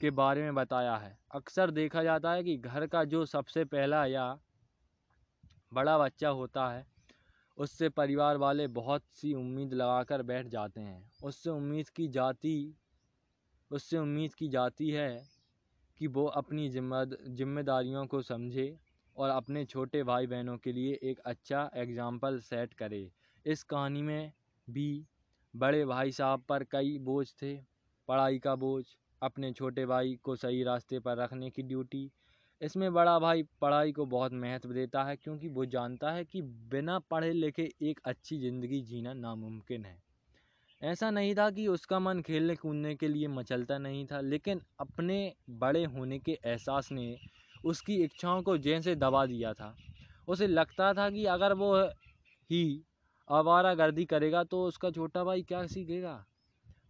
के 0.00 0.10
बारे 0.10 0.42
में 0.42 0.54
बताया 0.54 0.96
है। 0.96 1.18
अक्सर 1.34 1.70
देखा 1.70 2.02
जाता 2.02 2.32
है 2.32 2.44
कि 2.44 2.56
घर 2.56 2.86
का 2.86 3.04
जो 3.04 3.24
सबसे 3.26 3.64
पहला 3.64 4.06
या 4.06 4.38
बड़ा 5.74 5.98
बच्चा 5.98 6.28
होता 6.28 6.68
है 6.68 6.93
उससे 7.58 7.88
परिवार 7.90 8.36
वाले 8.36 8.66
बहुत 8.68 9.02
सी 9.12 9.32
उम्मीद 9.34 9.74
लगाकर 9.74 10.22
बैठ 10.22 10.46
जाते 10.46 10.80
हैं। 10.80 11.02
उससे 11.24 11.50
उम्मीद 11.50 11.88
की 11.88 12.08
जाती, 12.08 12.74
उससे 13.70 13.98
उम्मीद 13.98 14.34
की 14.34 14.48
जाती 14.48 14.90
है 14.90 15.26
कि 16.00 16.06
वो 16.06 16.24
अपनी 16.36 16.68
जिम्मेदारियों 16.68 18.06
को 18.06 18.22
समझे 18.22 18.76
और 19.16 19.30
अपने 19.30 19.64
छोटे 19.64 20.02
भाई 20.02 20.26
बहनों 20.26 20.56
के 20.58 20.72
लिए 20.72 20.98
एक 21.02 21.18
अच्छा 21.26 21.70
एग्ज़ाम्पल 21.76 22.38
सेट 22.40 22.72
करे। 22.74 23.08
इस 23.46 23.62
कहानी 23.62 24.02
में 24.02 24.32
भी 24.68 25.06
बड़े 25.54 25.84
भाई 25.86 26.12
साहब 26.12 26.42
पर 26.48 26.64
कई 26.64 26.98
बोझ 27.00 27.26
थे। 27.42 27.54
पढ़ाई 28.08 28.38
का 28.38 28.54
बोझ, 28.56 28.84
अपने 29.22 29.52
छोटे 29.52 29.86
भाई 29.86 30.14
को 30.22 30.36
सही 30.36 30.62
रास्ते 30.64 30.98
पर 31.00 31.16
रखने 31.16 31.50
की 31.50 31.62
ड्यूटी 31.62 32.10
इसमें 32.64 32.92
बड़ा 32.92 33.18
भाई 33.18 33.42
पढ़ाई 33.60 33.92
को 33.92 34.04
बहुत 34.06 34.32
महत्व 34.32 34.72
देता 34.72 35.02
है, 35.04 35.16
क्योंकि 35.16 35.48
वो 35.48 35.64
जानता 35.64 36.10
है 36.10 36.24
कि 36.24 36.42
बिना 36.42 36.98
पढ़े 37.10 37.32
लिखे 37.32 37.68
एक 37.82 38.00
अच्छी 38.04 38.38
ज़िंदगी 38.38 38.80
जीना 38.82 39.12
नामुमकिन 39.12 39.84
है। 39.84 39.96
ऐसा 40.82 41.10
नहीं 41.10 41.34
था 41.34 41.48
कि 41.50 41.66
उसका 41.66 41.98
मन 41.98 42.20
खेलने 42.20 42.54
कूदने 42.56 42.94
के 42.94 43.08
लिए 43.08 43.28
मचलता 43.28 43.78
नहीं 43.78 44.04
था, 44.06 44.20
लेकिन 44.20 44.60
अपने 44.80 45.32
बड़े 45.50 45.84
होने 45.84 46.18
के 46.18 46.38
एहसास 46.44 46.88
ने 46.92 47.16
उसकी 47.64 47.96
इच्छाओं 48.04 48.42
को 48.42 48.56
जैसे 48.58 48.94
दबा 48.94 49.24
दिया 49.26 49.52
था। 49.52 49.74
उसे 50.28 50.46
लगता 50.46 50.92
था 50.94 51.08
कि 51.10 51.24
अगर 51.26 51.52
वो 51.52 51.74
ही 52.50 52.80
आवारा 53.28 53.74
गर्दी 53.74 54.04
करेगा 54.04 54.42
तो 54.44 54.62
उसका 54.64 54.90
छोटा 54.90 55.24
भाई 55.24 55.42
क्या 55.42 55.66
सीखेगा? 55.66 56.24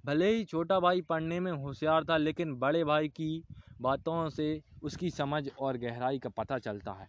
भले 0.04 0.30
ही 0.30 0.44
छोटा 0.44 0.78
भाई 0.80 1.00
पढ़ने 1.00 1.40
में 1.40 1.50
होशियार 1.52 2.04
था, 2.04 2.16
लेकिन 2.16 2.54
बड़े 2.54 2.84
भाई 2.84 3.08
की 3.08 3.42
बातों 3.80 4.28
से 4.30 4.60
उसकी 4.84 5.10
समझ 5.10 5.48
और 5.58 5.76
गहराई 5.76 6.18
का 6.18 6.28
पता 6.28 6.58
चलता 6.58 6.92
है। 6.92 7.08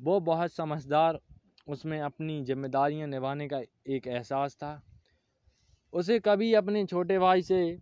वो 0.00 0.18
बहुत 0.20 0.52
समझदार, 0.52 1.18
उसमें 1.66 2.00
अपनी 2.00 2.42
जिम्मेदारियाँ 2.44 3.08
निभाने 3.08 3.48
का 3.48 3.60
एक 3.88 4.06
एहसास 4.06 4.54
था। 4.54 4.80
उसे 5.92 6.18
कभी 6.20 6.52
अपने 6.54 6.84
छोटे 6.86 7.18
भाई 7.18 7.42
से 7.42 7.78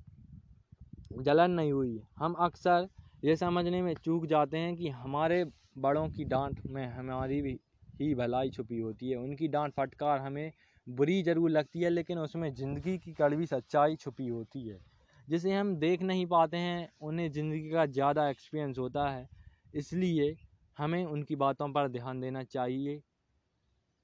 जलन 1.10 1.50
नहीं 1.50 1.72
हुई। 1.72 2.02
हम 2.18 2.32
अक्सर 2.40 2.88
ये 3.22 3.36
समझने 3.36 3.82
में 3.82 3.94
चूक 3.94 4.26
जाते 4.26 4.58
हैं 4.58 4.74
कि 4.76 4.88
हमारे 4.88 5.44
बड़ों 5.78 6.08
की 6.08 6.24
डांट 6.24 6.60
में 6.66 6.86
हमारी 6.86 7.40
भी 7.42 7.58
ही 8.00 8.14
भलाई 8.14 8.50
छुपी 8.50 8.78
होती 8.78 9.10
है। 9.10 9.16
उनकी 9.16 9.48
डांट 9.48 9.72
फटकार 9.72 10.20
हमें 10.20 10.52
बुरी 10.86 11.22
ज़रूर 11.22 11.50
लगती 11.50 11.80
है, 11.80 11.90
लेकिन 11.90 12.18
उसमें 12.18 12.52
ज़िंदगी 12.54 12.96
की 12.98 13.12
कड़वी 13.12 13.46
सच्चाई 13.46 13.96
छुपी 13.96 14.26
होती 14.28 14.66
है। 14.68 14.80
जिसे 15.28 15.52
हम 15.52 15.74
देख 15.76 16.02
नहीं 16.02 16.26
पाते 16.26 16.56
हैं, 16.56 16.88
उन्हें 17.00 17.30
ज़िंदगी 17.32 17.70
का 17.70 17.86
ज़्यादा 17.86 18.28
एक्सपीरियंस 18.28 18.78
होता 18.78 19.08
है। 19.10 19.28
इसलिए 19.74 20.34
हमें 20.78 21.04
उनकी 21.04 21.36
बातों 21.36 21.68
पर 21.72 21.88
ध्यान 21.88 22.20
देना 22.20 22.42
चाहिए। 22.44 23.00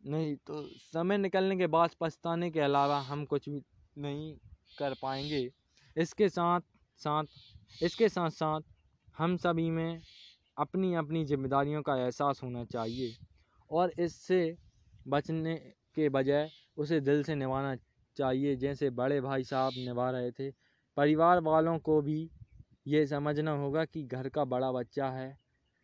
नहीं 0.00 0.34
तो 0.36 0.62
समय 0.92 1.18
निकलने 1.18 1.56
के 1.56 1.66
बाद 1.66 1.90
पछताने 2.00 2.50
के 2.50 2.60
अलावा 2.60 3.00
हम 3.00 3.24
कुछ 3.24 3.48
भी 3.48 3.62
नहीं 3.96 4.34
कर 4.78 4.94
पाएँगे। 5.02 5.48
इसके 5.96 6.28
साथ 6.28 6.60
साथ, 7.00 7.24
इसके 7.82 8.08
साथ 8.08 8.30
साथ 8.30 8.60
हम 9.18 9.36
सभी 9.36 9.68
में 9.70 10.00
अपनी 10.56 10.94
अपनी 10.94 11.24
जिम्मेदारियों 11.24 11.82
का 11.82 11.96
एहसास 11.96 12.40
होना 12.42 12.64
चाहिए 12.64 13.16
और 13.70 13.92
इससे 13.98 14.56
बचने 15.08 15.54
के 15.96 16.08
बजाय 16.08 16.50
उसे 16.76 17.00
दिल 17.00 17.22
से 17.22 17.34
निभाना 17.34 17.74
चाहिए। 18.16 18.56
जैसे 18.56 18.90
बड़े 18.92 19.20
भाई 19.20 19.44
साहब 19.44 19.72
निभा 19.78 20.10
रहे 20.10 20.30
थे 20.30 20.50
परिवार 21.00 21.40
वालों 21.40 21.78
को 21.78 22.00
भी 22.02 22.28
ये 22.86 23.06
समझना 23.06 23.50
होगा 23.50 23.84
कि 23.84 24.02
घर 24.02 24.28
का 24.28 24.44
बड़ा 24.44 24.70
बच्चा 24.72 25.08
है 25.10 25.38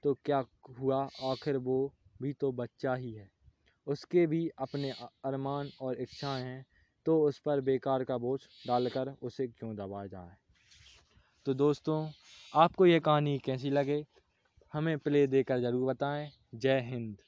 तो 0.05 0.13
क्या 0.25 0.45
हुआ? 0.81 0.99
आखिर 1.23 1.57
वो 1.57 1.93
भी 2.23 2.33
तो 2.33 2.51
बच्चा 2.53 2.95
ही 2.95 3.13
है। 3.13 3.29
उसके 3.87 4.27
भी 4.27 4.49
अपने 4.59 4.91
अरमान 5.25 5.71
और 5.81 6.01
इच्छाएँ 6.01 6.45
हैं 6.45 6.65
तो 7.07 7.21
उस 7.23 7.39
पर 7.39 7.61
बेकार 7.61 8.05
का 8.05 8.19
बोझ 8.19 8.41
डालकर 8.67 9.15
उसे 9.23 9.47
क्यों 9.49 9.75
दबाया 9.77 10.07
जाए? 10.07 10.37
तो 11.47 11.55
दोस्तों, 11.55 11.99
आपको 12.53 12.87
ये 12.87 13.01
कहानी 13.01 13.39
कैसी 13.39 13.71
लगे? 13.71 14.05
हमें 14.73 14.99
प्ले 14.99 15.27
देकर 15.27 15.61
ज़रूर 15.61 15.89
बताएँ। 15.95 16.31
जय 16.55 16.81
हिंद। 16.81 17.26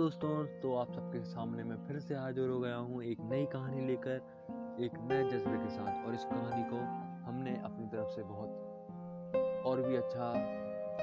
दोस्तों 0.00 0.60
तो 0.60 0.74
आप 0.76 0.92
सबके 0.92 1.20
सामने 1.22 1.62
मैं 1.62 1.76
फिर 1.86 1.98
से 1.98 2.14
हाजिर 2.14 2.48
हो 2.48 2.60
गया 2.60 2.76
हूँ 2.76 3.02
एक 3.02 3.20
नई 3.20 3.46
कहानी 3.46 3.86
लेकर, 3.86 4.22
एक 4.80 4.92
नए 4.94 5.24
जज्बे 5.24 5.58
के 5.58 5.70
साथ। 5.70 6.06
और 6.06 6.14
इस 6.14 6.24
कहानी 6.24 6.62
को 6.62 6.76
हमने 7.26 7.60
अपनी 7.64 7.86
तरफ़ 7.86 8.08
से 8.08 8.22
बहुत 8.22 9.64
और 9.66 9.82
भी 9.82 9.96
अच्छा 9.96 10.32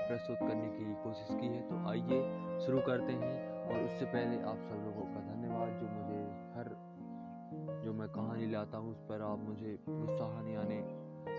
प्रस्तुत 0.07 0.37
करने 0.39 0.69
की 0.69 0.95
कोशिश 1.03 1.27
की 1.31 1.47
है। 1.47 1.61
तो 1.61 1.89
आइए 1.89 2.21
शुरू 2.65 2.79
करते 2.79 3.13
हैं 3.13 3.51
और 3.63 3.83
उससे 3.83 4.05
पहले 4.05 4.41
आप 4.41 4.57
सब 4.57 4.81
लोगों 4.85 5.05
का 5.13 5.19
धन्यवाद। 5.19 5.69
जो 5.69 5.87
मुझे 5.87 6.23
हर, 6.55 6.75
जो 7.83 7.93
मैं 7.93 8.09
कहानी 8.09 8.51
लाता 8.51 8.77
हूँ, 8.77 8.91
उस 8.91 8.99
पर 8.99 9.21
आप 9.21 9.39
मुझे 9.39 9.79
प्रोत्साहन 9.85 10.47
यानी 10.47 10.81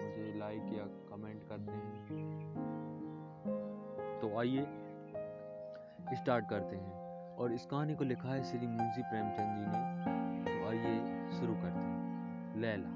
मुझे 0.07 0.39
लाइक 0.39 0.63
या 0.63 1.17
कमेंट 1.17 1.43
करते 1.49 1.73
हैं। 1.73 2.07
तो 4.23 4.39
आइए 4.39 4.67
स्टार्ट 6.17 6.49
करते 6.51 6.77
हैं। 6.77 7.08
और 7.39 7.53
इस 7.53 7.67
कहानी 7.67 7.95
को 7.95 8.05
लिखा 8.05 8.29
है 8.29 8.45
श्री 8.45 8.67
मुंशी 8.67 9.03
प्रेमचंद 9.03 9.59
जी 9.59 9.67
ने। 9.67 10.61
तो 10.61 10.69
आइए 10.69 11.31
शुरू 11.31 11.55
करते 11.55 11.67
हैं। 11.67 12.57
लैला। 12.57 12.89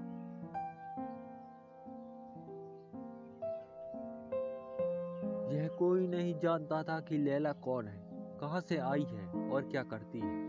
यह 5.53 5.69
कोई 5.69 6.07
नहीं 6.07 6.35
जानता 6.39 6.83
था 6.83 7.01
कि 7.01 7.19
लैला 7.19 7.53
कौन 7.53 7.89
है, 7.89 8.01
कहाँ 8.41 8.61
से 8.61 8.79
आई 8.79 9.03
है 9.03 9.51
और 9.51 9.63
क्या 9.63 9.83
करती 9.83 10.19
है। 10.19 10.41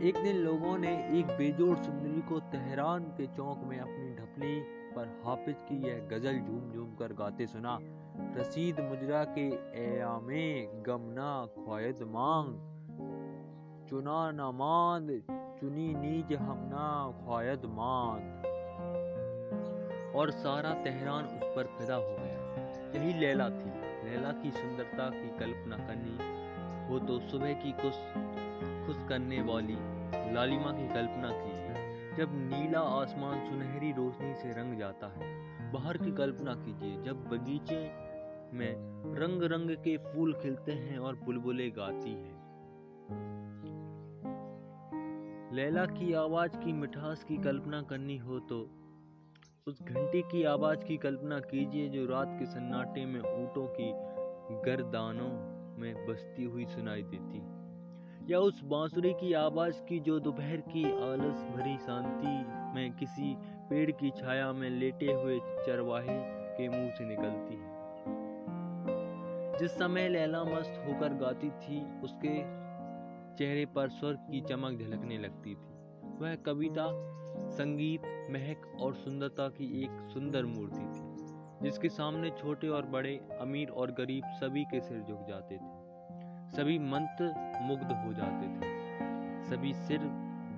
एक 0.00 0.14
दिन 0.14 0.36
लोगों 0.36 0.78
ने 0.78 1.18
एक 1.18 1.26
बेजोड़ 1.26 1.76
सुंदरी 1.78 2.20
को 2.20 2.40
तेहरान 2.40 3.04
के 3.04 3.26
चौक 3.26 3.58
में 3.64 3.78
अपनी 3.78 4.14
ढपली 4.14 4.60
पर 4.92 5.22
हाफिज 5.24 5.56
की 5.62 5.76
यह 5.88 6.08
गज़ल 6.10 6.38
झूम 6.38 6.70
झूम 6.70 6.94
कर 6.94 7.12
गाते 7.12 7.46
सुना। 7.46 7.78
रसीद 8.36 8.80
मुजरा 8.80 9.24
के 9.24 9.46
एयामे 9.82 10.66
गमना 10.82 11.46
ख्वायद 11.64 12.02
मांग 12.02 12.69
चुना 13.90 14.30
नमाद 14.30 15.08
चुनी 15.60 15.94
नीज 15.94 16.32
हमना 16.32 16.82
ख्वायद 17.24 17.62
माद। 17.64 18.42
और 20.16 20.30
सारा 20.30 20.74
तेहरान 20.74 21.24
उस 21.24 21.40
पर 21.56 21.66
फिदा 21.66 21.94
हो 21.94 22.16
गया। 22.20 22.36
यही 22.96 23.20
लैला 23.20 23.48
थी। 23.50 23.70
लैला 24.04 24.32
की 24.32 24.50
सुंदरता 24.50 25.10
की 25.10 25.38
कल्पना 25.38 25.76
करनी 25.76 26.14
हो 26.88 26.98
तो 26.98 27.18
सुबह 27.28 27.52
की 27.52 27.72
कुछ 27.72 27.92
खुश 28.86 29.08
करने 29.08 29.42
वाली 29.42 29.76
लालिमा 30.34 30.72
की 30.72 30.88
कल्पना 30.88 31.30
कीजिए 31.32 32.16
जब 32.16 32.28
नीला 32.32 32.80
आसमान 32.80 33.50
सुनहरी 33.50 33.92
रोशनी 33.92 34.34
से 34.34 34.52
रंग 34.52 34.78
जाता 34.78 35.06
है, 35.06 35.32
बाहर 35.72 35.96
की 35.96 36.12
कल्पना 36.12 36.54
कीजिए, 36.54 37.02
जब 37.02 37.28
बगीचे 37.28 37.90
में 38.52 38.72
रंग 39.16 39.42
रंग 39.42 39.70
के 39.70 39.96
फूल 39.96 40.34
खिलते 40.34 40.72
हैं 40.72 40.98
और 40.98 41.16
बुलबुलें 41.16 41.70
गाती 41.70 42.12
हैं। 42.12 42.40
लैला 45.52 45.84
की 45.84 46.12
आवाज़ 46.12 46.56
की 46.56 46.72
मिठास 46.72 47.24
की 47.24 47.36
कल्पना 47.36 47.82
करनी 47.82 48.16
हो 48.18 48.38
तो 48.38 48.58
उस 49.66 49.82
घंटी 49.82 50.22
की 50.22 50.42
आवाज़ 50.42 50.84
की 50.84 50.96
कल्पना 50.96 51.40
कीजिए 51.40 51.88
जो 51.88 52.04
रात 52.06 52.36
के 52.38 52.46
सन्नाटे 52.46 53.06
में 53.06 53.20
ऊँटों 53.20 53.66
की 53.66 53.90
गर्दानों 54.66 55.28
में 55.80 56.06
बसती 56.06 56.44
हुई 56.44 56.66
सुनाई 56.66 57.02
देती। 57.02 57.42
या 58.32 58.38
उस 58.38 58.60
बांसुरी 58.64 59.12
की 59.12 59.32
आवाज़ 59.32 59.82
की 59.82 60.00
जो 60.00 60.20
दोपहर 60.20 60.56
की 60.56 60.84
आलस 60.84 61.42
भरी 61.56 61.76
शांति 61.78 62.36
में 62.74 62.92
किसी 62.92 63.34
पेड़ 63.70 63.90
की 63.90 64.10
छाया 64.10 64.52
में 64.52 64.70
लेटे 64.70 65.12
हुए 65.12 65.38
चरवाहे 65.38 66.18
के 66.56 66.68
मुँह 66.68 66.90
से 66.90 67.04
निकलती 67.04 67.54
है। 67.54 67.68
जिस 69.58 69.70
समय 69.70 70.08
लैला 70.08 70.44
मस्त 70.44 70.84
होकर 70.86 71.14
गाती 71.14 71.50
थी, 71.50 72.00
उसके 72.00 72.59
चेहरे 73.40 73.66
पर 73.66 73.88
स्वर्ग 73.88 74.16
की 74.16 74.40
चमक 74.40 74.78
झलकने 74.78 75.18
लगती 75.18 75.50
थी। 75.50 75.68
वह 76.18 76.34
कविता, 76.34 76.86
संगीत, 77.50 78.02
महक 78.30 78.82
और 78.82 78.94
सुंदरता 78.94 79.48
की 79.48 79.84
एक 79.84 80.08
सुंदर 80.12 80.44
मूर्ति 80.44 80.80
थी, 80.80 81.16
जिसके 81.62 81.88
सामने 81.88 82.30
छोटे 82.30 82.68
और 82.68 82.86
बड़े, 82.86 83.20
अमीर 83.40 83.68
और 83.68 83.90
गरीब 83.90 84.24
सभी 84.24 84.64
के 84.64 84.80
सिर 84.80 85.00
झुक 85.00 85.26
जाते 85.28 85.54
थे। 85.54 85.80
सभी 86.50 86.78
मंत्र 86.78 87.34
मुग्ध 87.62 87.92
हो 87.92 88.12
जाते 88.12 88.46
थे। 88.46 88.80
सभी 89.44 89.74
सिर 89.74 89.98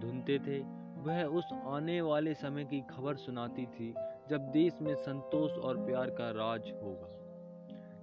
धुनते 0.01 0.39
थे। 0.39 0.61
वह 1.03 1.25
उस 1.25 1.53
आने 1.53 2.01
वाले 2.01 2.35
समय 2.35 2.65
की 2.65 2.81
खबर 2.81 3.17
सुनाती 3.17 3.67
थी, 3.67 3.95
जब 4.31 4.51
देश 4.53 4.79
में 4.83 4.95
संतोष 4.95 5.53
और 5.53 5.87
प्यार 5.87 6.11
का 6.11 6.31
राज 6.31 6.73
होगा। 6.83 7.22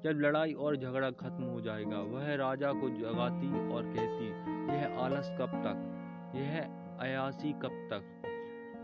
जब 0.04 0.10
लड़ाई 0.10 0.54
और 0.54 0.76
झगड़ा 0.76 1.12
खत्म 1.12 1.44
हो 1.44 1.62
जाएगा, 1.62 1.98
वह 1.98 2.36
राजा 2.36 2.74
को 2.74 2.90
जगाती 2.90 3.74
और 3.74 3.84
कहती, 3.84 4.28
यह 4.74 5.00
आलस 5.00 5.30
कब 5.30 5.48
तक? 5.48 5.96
यह 6.36 6.62
अयासी 7.00 7.54
कब 7.54 7.90
तक? 7.94 8.22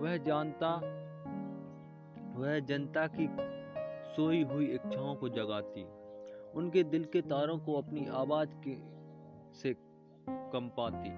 वह 0.02 0.18
जानता, 0.18 0.76
वह 2.40 2.60
जनता 2.60 3.08
की 3.08 3.30
सोई 4.16 4.44
हुई 4.44 4.66
इच्छाओं 4.66 5.16
को 5.16 5.30
जगाती। 5.30 5.86
उनके 6.54 6.84
दिल 6.84 7.06
के 7.06 7.22
तारों 7.22 7.60
को 7.60 7.74
अपनी 7.74 8.06
आवाज़ 8.06 8.50
के, 8.68 8.78
से 9.54 9.76
कंपाती। 10.30 11.10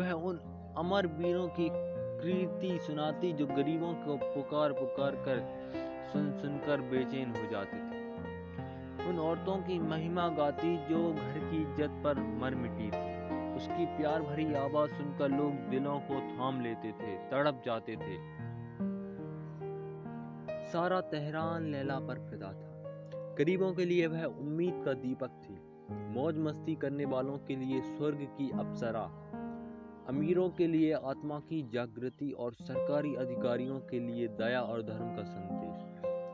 वह 0.00 0.12
उन 0.12 0.38
अमर 0.76 1.06
वीरों 1.06 1.48
की 1.48 1.68
कृति 1.72 2.78
सुनाती, 2.78 3.32
जो 3.32 3.46
गरीबों 3.46 3.94
को 3.94 4.16
पुकार 4.16 4.72
पुकार 4.72 5.16
कर 5.16 5.38
सुन 6.12 6.32
सुनकर 6.32 6.80
बेचैन 6.80 7.30
हो 7.30 7.50
जाते। 7.50 7.85
उन 9.08 9.18
औरतों 9.18 9.56
की 9.56 9.78
महिमा 9.78 10.28
गाती 10.28 10.76
जो 10.76 11.12
घर 11.12 11.38
की 11.50 11.62
इज़्ज़त 11.62 12.00
पर 12.04 12.18
मर 12.40 12.54
मिटी 12.54 12.90
थी। 12.90 13.14
उसकी 13.56 13.86
प्यार 13.86 14.22
भरी 14.22 14.54
आवाज़ 14.54 14.90
सुनकर 14.90 15.28
लोग 15.28 15.52
दिलों 15.70 15.98
को 16.00 16.20
थाम 16.30 16.60
लेते 16.60 16.92
थे, 16.92 17.16
तड़प 17.30 17.62
जाते 17.66 17.96
थे। 17.96 18.16
सारा 20.72 21.00
तेहरान 21.00 21.70
लैला 21.72 21.98
पर 21.98 22.18
फिदा 22.30 22.52
था। 22.52 23.34
गरीबों 23.38 23.72
के 23.72 23.84
लिए 23.84 24.06
वह 24.06 24.24
उम्मीद 24.24 24.82
का 24.84 24.92
दीपक 24.92 25.30
थी। 25.44 25.58
मौज 26.14 26.38
मस्ती 26.38 26.74
करने 26.74 27.04
वालों 27.04 27.38
के 27.38 27.56
लिए 27.56 27.80
स्वर्ग 27.80 28.18
की 28.38 28.50
अप्सरा। 28.50 29.04
अमीरों 30.08 30.48
के 30.50 30.66
लिए 30.66 30.92
आत्मा 30.92 31.38
की 31.38 31.62
जागृति 31.72 32.30
और 32.30 32.52
सरकारी 32.54 33.14
अधिकारियों 33.14 33.78
के 33.80 34.00
लिए 34.00 34.28
दया 34.28 34.60
और 34.60 34.82
धर्म 34.82 35.16
का 35.16 35.22
संदेश। 35.22 35.65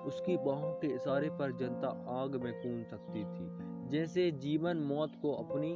उसकी 0.06 0.36
बाहों 0.36 0.72
के 0.72 0.86
इशारे 0.86 1.30
पर 1.30 1.52
जनता 1.52 1.88
आग 2.22 2.36
में 2.36 2.52
कूद 2.52 2.84
सकती 2.84 3.24
थी। 3.24 3.72
जैसे 3.88 4.30
जीवन 4.30 4.76
मौत 4.76 5.12
को 5.22 5.32
अपनी 5.32 5.72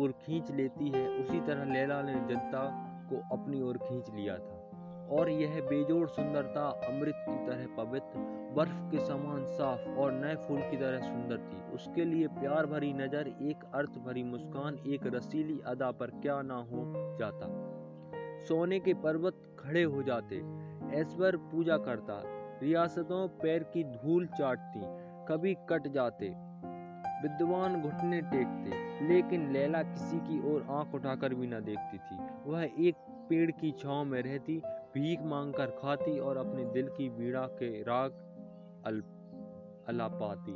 ओर 0.00 0.12
खींच 0.12 0.50
लेती 0.50 0.90
है, 0.90 1.08
उसी 1.08 1.40
तरह 1.40 1.64
लैला 1.64 2.02
ने 2.02 2.14
जनता 2.14 2.92
को 3.12 3.36
अपनी 3.36 3.62
ओर 3.62 3.78
खींच 3.78 4.10
लिया 4.14 4.38
था। 4.38 4.62
और 5.10 5.30
यह 5.30 5.60
बेजोड़ 5.60 6.08
सुंदरता 6.08 6.68
अमृत 6.68 7.14
की 7.16 7.46
तरह 7.46 7.84
पवित्र, 7.84 8.18
बर्फ़ 8.56 8.90
के 8.90 8.98
समान 9.06 9.44
साफ़ 9.44 9.88
और 9.88 10.12
नए 10.12 10.34
फूल 10.34 10.60
की 10.60 10.76
तरह 10.76 11.00
सुंदर 11.00 11.38
थी। 11.38 11.74
उसके 11.74 12.04
लिए 12.04 12.26
प्यार 12.26 12.66
भरी 12.66 12.92
नज़र, 12.92 13.28
एक 13.28 13.64
अर्थ 13.74 13.90
भरी 13.90 14.22
मुस्कान, 14.22 14.78
एक 14.86 15.00
रसीली 15.06 15.60
अदा 15.66 15.90
पर 15.90 16.06
क्या 16.06 16.42
ना 16.42 16.54
हो 16.54 17.16
जाता। 17.18 17.72
सोने 18.48 18.80
के 18.80 18.94
पर्वत 18.94 19.56
खड़े 19.58 19.82
हो 19.82 20.02
जाते 20.02 20.36
ऐश्वर 20.92 21.36
पूजा 21.36 21.76
करता 21.76 22.35
रियासतों 22.62 23.28
पैर 23.28 23.62
की 23.62 23.84
धूल 23.84 24.26
चाटती, 24.26 24.80
कभी 25.28 25.54
कट 25.54 25.88
जाते। 25.88 26.28
विद्वान 27.22 27.82
घुटने 27.82 28.20
टेकते, 28.20 28.86
लेकिन 29.08 29.52
लैला 29.52 29.82
किसी 29.82 30.18
की 30.18 30.54
ओर 30.54 30.66
आँख 30.70 30.94
उठाकर 30.94 31.34
भी 31.34 31.46
न 31.46 31.60
देखती 31.60 31.98
थी। 31.98 32.18
वह 32.46 32.70
एक 32.78 32.94
पेड़ 33.28 33.50
की 33.50 33.72
छांव 33.72 34.04
में 34.04 34.22
रहती, 34.22 34.62
भीख 34.94 35.22
मांगकर 35.22 35.66
खाती 35.66 36.18
और 36.18 36.36
अपने 36.36 36.64
दिल 36.64 36.88
की 36.88 37.08
बीड़ा 37.08 37.46
के 37.46 37.82
राग 37.82 38.10
अल, 38.86 39.02
अलापाती। 39.88 40.52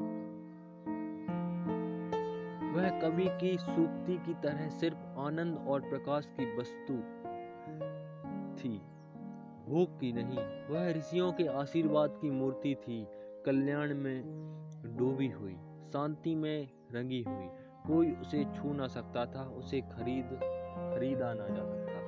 वह 2.76 3.00
कवि 3.00 3.26
की 3.40 3.58
सूक्ति 3.58 4.16
की 4.16 4.34
तरह 4.34 4.68
सिर्फ़ 4.68 4.98
आनंद 5.18 5.58
और 5.68 5.80
प्रकाश 5.80 6.26
की 6.26 6.56
वस्तु 6.56 6.94
थी। 8.62 8.89
भोग 9.70 10.00
की 10.00 10.12
नहीं, 10.12 10.38
वह 10.74 10.92
ऋषियों 10.92 11.32
के 11.32 11.46
आशीर्वाद 11.46 12.18
की 12.22 12.30
मूर्ति 12.30 12.74
थी। 12.74 13.06
कल्याण 13.46 13.94
में 13.94 14.22
डूबी 14.86 15.28
हुई, 15.28 15.54
शांति 15.92 16.34
में 16.34 16.68
रंगी 16.92 17.22
हुई। 17.22 17.48
कोई 17.86 18.12
उसे 18.12 18.44
छू 18.44 18.72
ना 18.72 18.86
सकता 18.86 19.26
था, 19.26 19.42
उसे 19.42 19.80
खरीद, 19.80 20.24
खरीदा 20.94 21.34
ना 21.34 21.48
जा 21.48 21.64
सकता 21.64 21.92
था। 21.92 22.00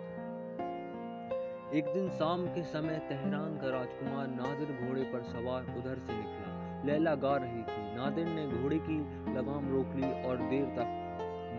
एक 1.72 1.84
दिन 1.84 2.10
शाम 2.10 2.46
के 2.46 2.62
समय 2.62 2.98
तेहरान 3.08 3.56
का 3.56 3.70
राजकुमार 3.70 4.28
नादिर 4.28 4.88
घोड़े 4.88 5.02
पर 5.02 5.22
सवार 5.22 5.62
उधर 5.62 5.98
से 5.98 6.12
निकला। 6.12 6.82
लैला 6.84 7.14
गा 7.14 7.36
रही 7.36 7.62
थी। 7.62 7.96
नादिर 7.96 8.26
ने 8.26 8.48
घोड़े 8.48 8.78
की 8.78 8.98
लगाम 9.32 9.72
रोक 9.72 9.86
ली 9.86 10.24
और 10.24 10.36
देर 10.36 10.64
तक 10.64 10.98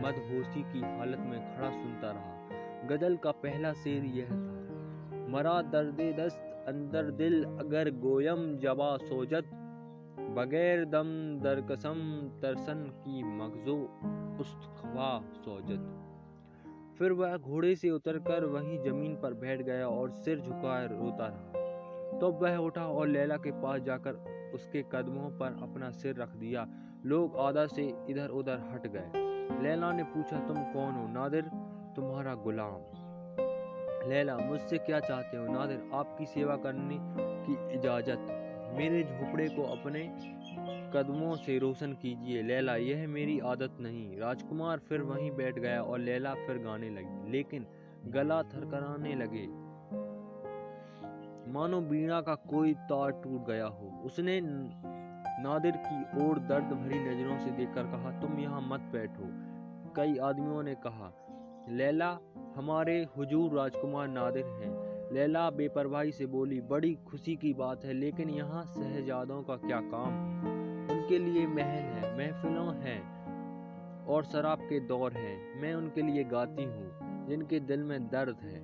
मदहोशी 0.05 0.73
की 0.73 0.79
हालत 0.79 1.19
में 1.19 1.57
खड़ा 1.57 1.69
सुनता 1.69 2.11
रहा। 2.11 2.33
गज़ल 2.87 3.17
का 3.17 3.31
पहला 3.31 3.73
शेर 3.73 4.05
यह 4.05 4.25
था 4.25 4.62
मरा 5.33 5.61
दर्द 5.61 6.01
दस्त 6.19 6.65
अंदर 6.67 7.11
दिल 7.11 7.43
अगर 7.43 7.89
गोयम 7.89 8.57
जवा 8.57 8.97
सोजत। 8.97 9.43
बगैर 10.19 10.85
दम 10.85 11.07
दरकसम 11.39 11.99
तरसन 12.41 12.83
की 12.83 13.23
मगजो 13.23 13.75
उस्तखवा 14.41 15.21
सोजत। 15.35 15.89
फिर 16.99 17.11
वह 17.11 17.37
घोड़े 17.37 17.75
से 17.75 17.89
उतरकर 17.89 18.45
वहीं 18.45 18.79
ज़मीन 18.83 19.15
पर 19.15 19.33
बैठ 19.33 19.61
गया 19.61 19.87
और 19.87 20.11
सिर 20.11 20.39
झुकाए 20.39 20.87
रोता 20.87 21.27
रहा। 21.27 22.19
तो 22.19 22.31
वह 22.31 22.57
उठा 22.57 22.87
और 22.87 23.07
लैला 23.07 23.37
के 23.37 23.51
पास 23.51 23.81
जाकर 23.81 24.15
उसके 24.53 24.85
कदमों 24.91 25.29
पर 25.29 25.59
अपना 25.63 25.91
सिर 25.91 26.15
रख 26.15 26.35
दिया। 26.35 26.67
लोग 27.05 27.37
आधा 27.37 27.65
से 27.65 27.93
इधर 28.09 28.29
उधर 28.29 28.59
हट 28.73 28.87
गए। 28.87 29.11
लैला 29.63 29.91
ने 29.91 30.03
पूछा, 30.03 30.39
तुम 30.39 30.57
कौन 30.57 30.93
हो? 30.93 31.07
नादिर, 31.07 31.41
तुम्हारा 31.95 32.35
गुलाम। 32.35 33.02
लैला, 34.07 34.37
मुझसे 34.37 34.77
क्या 34.77 34.99
चाहते 34.99 35.37
हो? 35.37 35.45
नादिर, 35.47 35.89
आपकी 35.93 36.25
सेवा 36.25 36.55
करने 36.55 36.97
की 37.45 37.53
इजाज़त। 37.75 38.39
मेरे 38.77 39.03
झोपड़े 39.03 39.47
को 39.49 39.63
अपने 39.63 39.99
कदमों 40.93 41.35
से 41.35 41.57
रोशन 41.59 41.93
कीजिए। 41.93 42.41
लैला, 42.41 42.75
यह 42.75 43.07
मेरी 43.07 43.39
आदत 43.39 43.77
नहीं। 43.79 44.17
राजकुमार 44.17 44.79
फिर 44.79 45.01
वहीं 45.01 45.31
बैठ 45.31 45.59
गया 45.59 45.81
और 45.81 45.99
लैला 45.99 46.33
फिर 46.33 46.57
गाने 46.57 46.89
लगी, 46.89 47.31
लेकिन 47.31 47.65
गला 48.05 48.41
थरकराने 48.43 49.15
लगे। 49.15 49.47
मानो 51.53 51.81
बीणा 51.81 52.21
का 52.21 52.35
कोई 52.35 52.73
तार 52.73 53.11
टूट 53.11 53.47
गया 53.47 53.65
हो। 53.65 54.01
उसने 54.05 54.39
नादिर 54.43 55.73
की 55.77 56.25
ओर 56.25 56.39
दर्द 56.39 56.63
भरी 56.63 56.99
नज़रों 56.99 57.39
से 57.39 57.51
देखकर 57.51 57.83
कहा, 57.83 58.21
तुम 58.21 58.39
यहाँ 58.39 58.61
मत 58.61 58.79
बैठो। 58.79 59.29
कई 59.93 60.17
आदमियों 60.17 60.63
ने 60.63 60.75
कहा 60.75 61.11
लैला, 61.69 62.19
हमारे 62.55 63.07
हुजूर 63.17 63.51
राजकुमार 63.51 64.07
नादिर 64.07 64.45
हैं। 64.45 64.93
लैला 65.13 65.49
बेपरवाही 65.49 66.11
से 66.11 66.25
बोली, 66.25 66.61
बड़ी 66.61 66.95
खुशी 66.95 67.35
की 67.35 67.53
बात 67.53 67.85
है, 67.85 67.93
लेकिन 67.93 68.29
यहाँ 68.29 68.65
शहजादों 68.65 69.43
का 69.43 69.55
क्या 69.55 69.81
काम? 69.81 70.39
उनके 70.91 71.19
लिए 71.19 71.47
महल 71.47 71.83
है, 71.83 72.17
महफिलों 72.17 72.75
हैं 72.75 73.13
और 74.05 74.23
शराब 74.23 74.59
के 74.59 74.79
दौर 74.79 75.13
हैं। 75.13 75.61
मैं 75.61 75.73
उनके 75.73 76.01
लिए 76.01 76.23
गाती 76.23 76.63
हूँ, 76.63 76.91
जिनके 77.27 77.59
दिल 77.59 77.83
में 77.83 78.09
दर्द 78.09 78.37
है। 78.41 78.59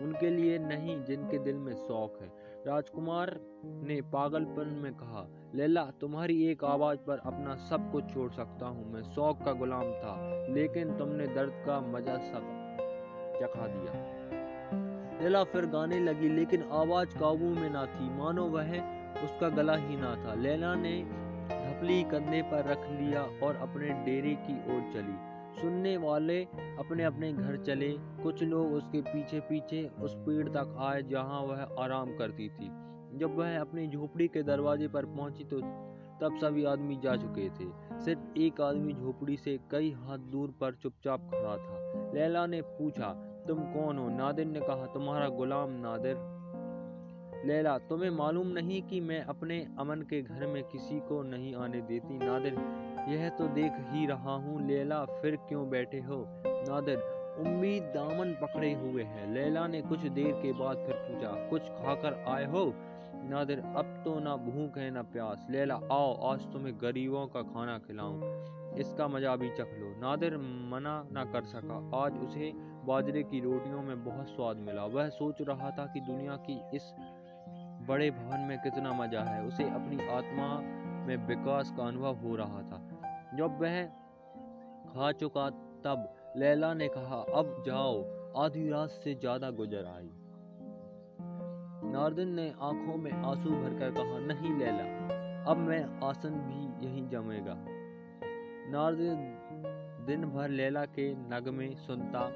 उनके 0.00 0.30
लिए 0.30 0.58
नहीं, 0.58 1.04
जिनके 1.04 1.38
दिल 1.38 1.56
में 1.56 1.74
शौक 1.74 2.18
है। 2.22 2.45
राजकुमार 2.66 3.30
ने 3.64 4.00
पागलपन 4.02 4.68
में 4.82 4.92
कहा, 4.92 5.26
लैला, 5.54 5.82
तुम्हारी 6.00 6.46
एक 6.46 6.64
आवाज़ 6.64 6.98
पर 6.98 7.18
अपना 7.18 7.54
सब 7.56 7.92
कुछ 7.92 8.04
छोड़ 8.14 8.30
सकता 8.30 8.66
हूँ। 8.66 8.92
मैं 8.92 9.02
शौक 9.02 9.44
का 9.44 9.52
गुलाम 9.52 9.92
था, 9.92 10.14
लेकिन 10.50 10.96
तुमने 10.96 11.26
दर्द 11.26 11.52
का 11.66 11.80
मज़ा 11.80 12.16
सब 12.16 12.48
चखा 13.40 13.66
दिया 13.66 13.92
लैला 15.22 15.44
फिर 15.44 15.66
गाने 15.66 16.00
लगी, 16.00 16.28
लेकिन 16.28 16.62
आवाज़ 16.72 17.18
काबू 17.18 17.44
में 17.44 17.70
ना 17.70 17.86
थी। 17.86 18.10
मानो 18.10 18.44
वह 18.44 18.74
उसका 19.24 19.48
गला 19.48 19.76
ही 19.76 19.96
ना 19.96 20.14
था। 20.16 20.34
लैला 20.34 20.74
ने 20.74 21.02
ढपली 21.48 22.02
कंधे 22.02 22.42
पर 22.42 22.64
रख 22.64 22.90
लिया 22.90 23.22
और 23.46 23.56
अपने 23.56 23.88
डेरे 24.04 24.34
की 24.40 24.58
ओर 24.74 24.82
चली। 24.92 25.35
सुनने 25.60 25.96
वाले 25.96 26.42
अपने 26.78 27.04
अपने 27.04 27.32
घर 27.32 27.56
चले। 27.56 27.88
कुछ 28.22 28.42
लोग 28.42 28.72
उसके 28.72 29.00
पीछे 29.00 29.40
पीछे 29.40 29.88
उस 30.02 30.14
पेड़ 30.16 30.48
तक 30.48 30.76
आए 30.78 31.02
जहाँ 31.02 31.40
वह 31.42 31.62
आराम 31.78 32.16
करती 32.16 32.48
थी। 32.48 32.70
जब 33.18 33.36
वह 33.36 33.60
अपनी 33.60 33.86
झोपड़ी 33.88 34.28
के 34.28 34.42
दरवाजे 34.42 34.88
पर 34.88 35.06
पहुँची 35.06 35.44
तो 35.44 35.60
तब 36.20 36.36
सभी 36.36 36.64
आदमी 36.64 36.96
जा 36.96 37.14
चुके 37.16 37.48
थे। 37.50 37.68
सिर्फ़ 38.00 38.38
एक 38.38 38.60
आदमी 38.60 38.92
झोपड़ी 38.92 39.36
से 39.36 39.58
कई 39.70 39.90
हाथ 39.92 40.18
दूर 40.18 40.54
पर 40.60 40.74
चुपचाप 40.74 41.28
खड़ा 41.30 41.56
था। 41.56 42.12
लैला 42.14 42.46
ने 42.46 42.60
पूछा, 42.62 43.08
तुम 43.48 43.58
कौन 43.58 43.98
हो? 43.98 44.08
नादिर 44.08 44.46
ने 44.46 44.60
कहा, 44.60 44.86
तुम्हारा 44.86 45.28
गुलाम 45.28 45.70
नादिर। 45.70 46.16
लैला, 47.46 47.76
तुम्हें 47.78 48.10
मालूम 48.10 48.46
नहीं 48.48 48.82
कि 48.82 49.00
मैं 49.00 49.20
अपने 49.24 49.66
अमन 49.78 50.02
के 50.02 50.22
घर 50.22 50.46
में 50.46 50.62
किसी 50.64 51.00
को 51.00 51.22
नहीं 51.22 51.54
आने 51.54 51.80
देती? 51.80 52.18
नादिर 52.18 52.54
यह 53.08 53.28
तो 53.28 53.48
देख 53.48 53.72
ही 53.78 54.06
रहा 54.06 54.34
हूँ, 54.34 54.66
लैला, 54.66 55.04
फिर 55.04 55.36
क्यों 55.36 55.70
बैठे 55.70 56.00
हो? 56.00 56.26
नादिर, 56.46 56.98
उम्मीद 57.38 57.82
दामन 57.82 58.38
पकड़े 58.42 58.72
हुए 58.74 59.02
है। 59.02 59.34
लैला 59.34 59.66
ने 59.66 59.82
कुछ 59.82 59.98
देर 59.98 60.32
के 60.32 60.52
बाद 60.52 60.76
फिर 60.76 60.94
पूछा, 60.94 61.48
कुछ 61.48 61.62
खाकर 61.62 62.24
आए 62.28 62.44
हो? 62.44 62.74
नादिर, 63.14 63.58
अब 63.58 64.02
तो 64.04 64.20
ना 64.20 64.36
भूख 64.36 64.78
है 64.78 64.90
ना 64.90 65.02
प्यास। 65.02 65.46
लैला, 65.50 65.74
आओ, 65.74 66.32
आज 66.32 66.52
तुम्हें 66.52 66.80
गरीबों 66.80 67.26
का 67.26 67.42
खाना 67.42 67.78
खिलाऊं। 67.78 68.46
इसका 68.74 69.08
मज़ा 69.08 69.36
भी 69.36 69.50
चख 69.50 69.70
लो। 69.78 70.00
नादिर 70.00 70.36
मना 70.38 71.08
ना 71.12 71.24
कर 71.24 71.42
सका। 71.42 71.96
आज 71.98 72.18
उसे 72.18 72.52
बाजरे 72.56 73.22
की 73.22 73.40
रोटियों 73.40 73.82
में 73.82 74.04
बहुत 74.04 74.28
स्वाद 74.28 74.56
मिला। 74.56 74.84
वह 74.84 75.08
सोच 75.08 75.42
रहा 75.42 75.70
था 75.70 75.86
कि 75.86 76.00
दुनिया 76.00 76.36
की 76.36 76.60
इस 76.74 76.94
बड़े 77.88 78.10
भवन 78.10 78.40
में 78.40 78.58
कितना 78.58 78.92
मज़ा 78.92 79.20
है। 79.20 79.44
उसे 79.44 79.64
अपनी 79.64 80.08
आत्मा 80.08 80.60
में 81.06 81.16
विकास 81.16 81.74
का 81.76 81.82
अनुभव 81.82 82.14
हो 82.14 82.36
रहा 82.36 82.62
था। 82.62 82.85
जब 83.36 83.58
वह 83.60 83.84
खा 84.92 85.12
चुका, 85.12 85.50
तब 85.84 86.14
लैला 86.36 86.74
ने 86.74 86.88
कहा, 86.88 87.16
अब 87.16 87.62
जाओ, 87.66 88.04
आधी 88.36 88.68
रात 88.68 88.90
से 88.90 89.14
ज़्यादा 89.14 89.50
गुजर 89.50 89.84
आई। 89.84 90.10
नारदिन 91.92 92.28
ने 92.28 92.54
आँखों 92.60 92.96
में 92.96 93.12
आँसू 93.12 93.50
भरकर 93.50 93.90
कहा, 93.90 94.18
नहीं 94.18 94.58
लैला, 94.58 94.84
अब 95.50 95.56
मैं 95.56 96.00
आसन 96.04 96.30
भी 96.30 96.86
यहीं 96.86 97.08
जमेगा। 97.08 97.54
नारदिन 98.70 99.16
दिन 100.06 100.24
भर 100.24 100.48
लैला 100.48 100.84
के 100.84 101.14
नगमे 101.14 101.74
सुनता, 101.76 102.28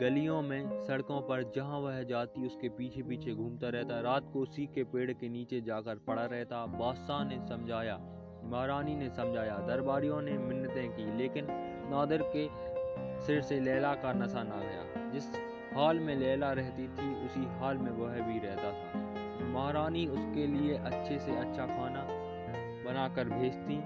गलियों 0.00 0.42
में, 0.42 0.80
सड़कों 0.80 1.20
पर, 1.20 1.52
जहाँ 1.56 1.78
वह 1.78 2.02
जाती, 2.02 2.46
उसके 2.46 2.68
पीछे 2.68 3.02
पीछे 3.02 3.34
घूमता 3.34 3.68
रहता, 3.68 4.00
रात 4.00 4.30
को 4.32 4.40
उसी 4.40 4.66
के 4.66 4.84
पेड़ 4.84 5.12
के 5.12 5.28
नीचे 5.28 5.60
जाकर 5.60 5.98
पड़ा 5.98 6.24
रहता। 6.24 6.66
बादशाह 6.66 7.24
ने 7.24 7.38
समझाया 7.46 7.98
महारानी 8.44 8.94
ने 8.96 9.08
समझाया, 9.10 9.56
दरबारियों 9.58 10.22
ने 10.22 10.38
मिन्नतें 10.38 10.92
की, 10.92 11.16
लेकिन 11.16 11.46
नादिर 11.90 12.22
के 12.36 12.48
सिर 13.20 13.42
से 13.42 13.60
लैला 13.60 13.94
का 13.94 14.12
नशा 14.12 14.42
ना 14.42 14.56
गया। 14.56 15.10
जिस 15.10 15.24
हाल 15.74 15.98
में 15.98 16.16
लैला 16.16 16.52
रहती 16.52 16.88
थी, 16.88 17.26
उसी 17.26 17.44
हाल 17.44 17.78
में 17.78 17.90
वह 17.90 18.20
भी 18.26 18.38
रहता 18.38 18.72
था। 18.72 19.00
महारानी 19.44 20.06
उसके 20.06 20.46
लिए 20.46 20.76
अच्छे 20.76 21.18
से 21.18 21.36
अच्छा 21.36 21.66
खाना 21.66 22.06
बनाकर 22.84 23.28
भेजती, 23.28 23.82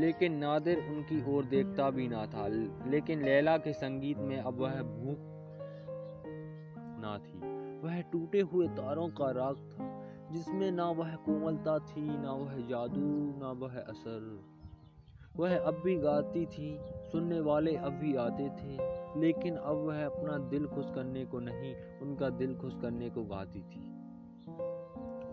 लेकिन 0.00 0.34
नादिर 0.34 0.78
उनकी 0.78 1.36
ओर 1.36 1.44
देखता 1.44 1.90
भी 1.90 2.08
ना 2.08 2.26
था। 2.26 2.46
लेकिन 2.90 3.22
लैला 3.22 3.56
के 3.58 3.72
संगीत 3.72 4.18
में 4.18 4.38
अब 4.38 4.60
वह 4.60 4.82
भूख 4.82 5.18
ना 7.02 7.18
थी। 7.18 7.38
वह 7.80 8.00
टूटे 8.00 8.40
हुए 8.40 8.68
तारों 8.68 9.08
का 9.08 9.30
राग 9.30 9.56
था। 9.56 9.99
जिसमें 10.32 10.70
ना 10.70 10.90
वह 10.90 11.14
कोमलता 11.14 11.78
थी, 11.78 12.18
ना 12.18 12.32
वह 12.32 12.56
जादू, 12.56 13.38
ना 13.38 13.52
वह 13.52 13.80
असर। 13.80 14.44
वह 15.36 15.58
अब 15.58 15.82
भी 15.84 15.96
गाती 15.96 16.46
थी, 16.46 16.78
सुनने 17.12 17.40
वाले 17.40 17.76
अब 17.76 17.92
भी 17.92 18.16
आते 18.16 18.48
थे, 18.48 18.76
लेकिन 19.20 19.56
अब 19.56 19.76
वह 19.76 20.06
अपना 20.06 20.38
दिल 20.38 20.66
खुश 20.66 20.86
करने 20.94 21.24
को 21.24 21.40
नहीं, 21.40 21.74
उनका 22.02 22.30
दिल 22.30 22.54
खुश 22.54 22.74
करने 22.82 23.10
को 23.10 23.24
गाती 23.24 23.60
थी। 23.60 23.90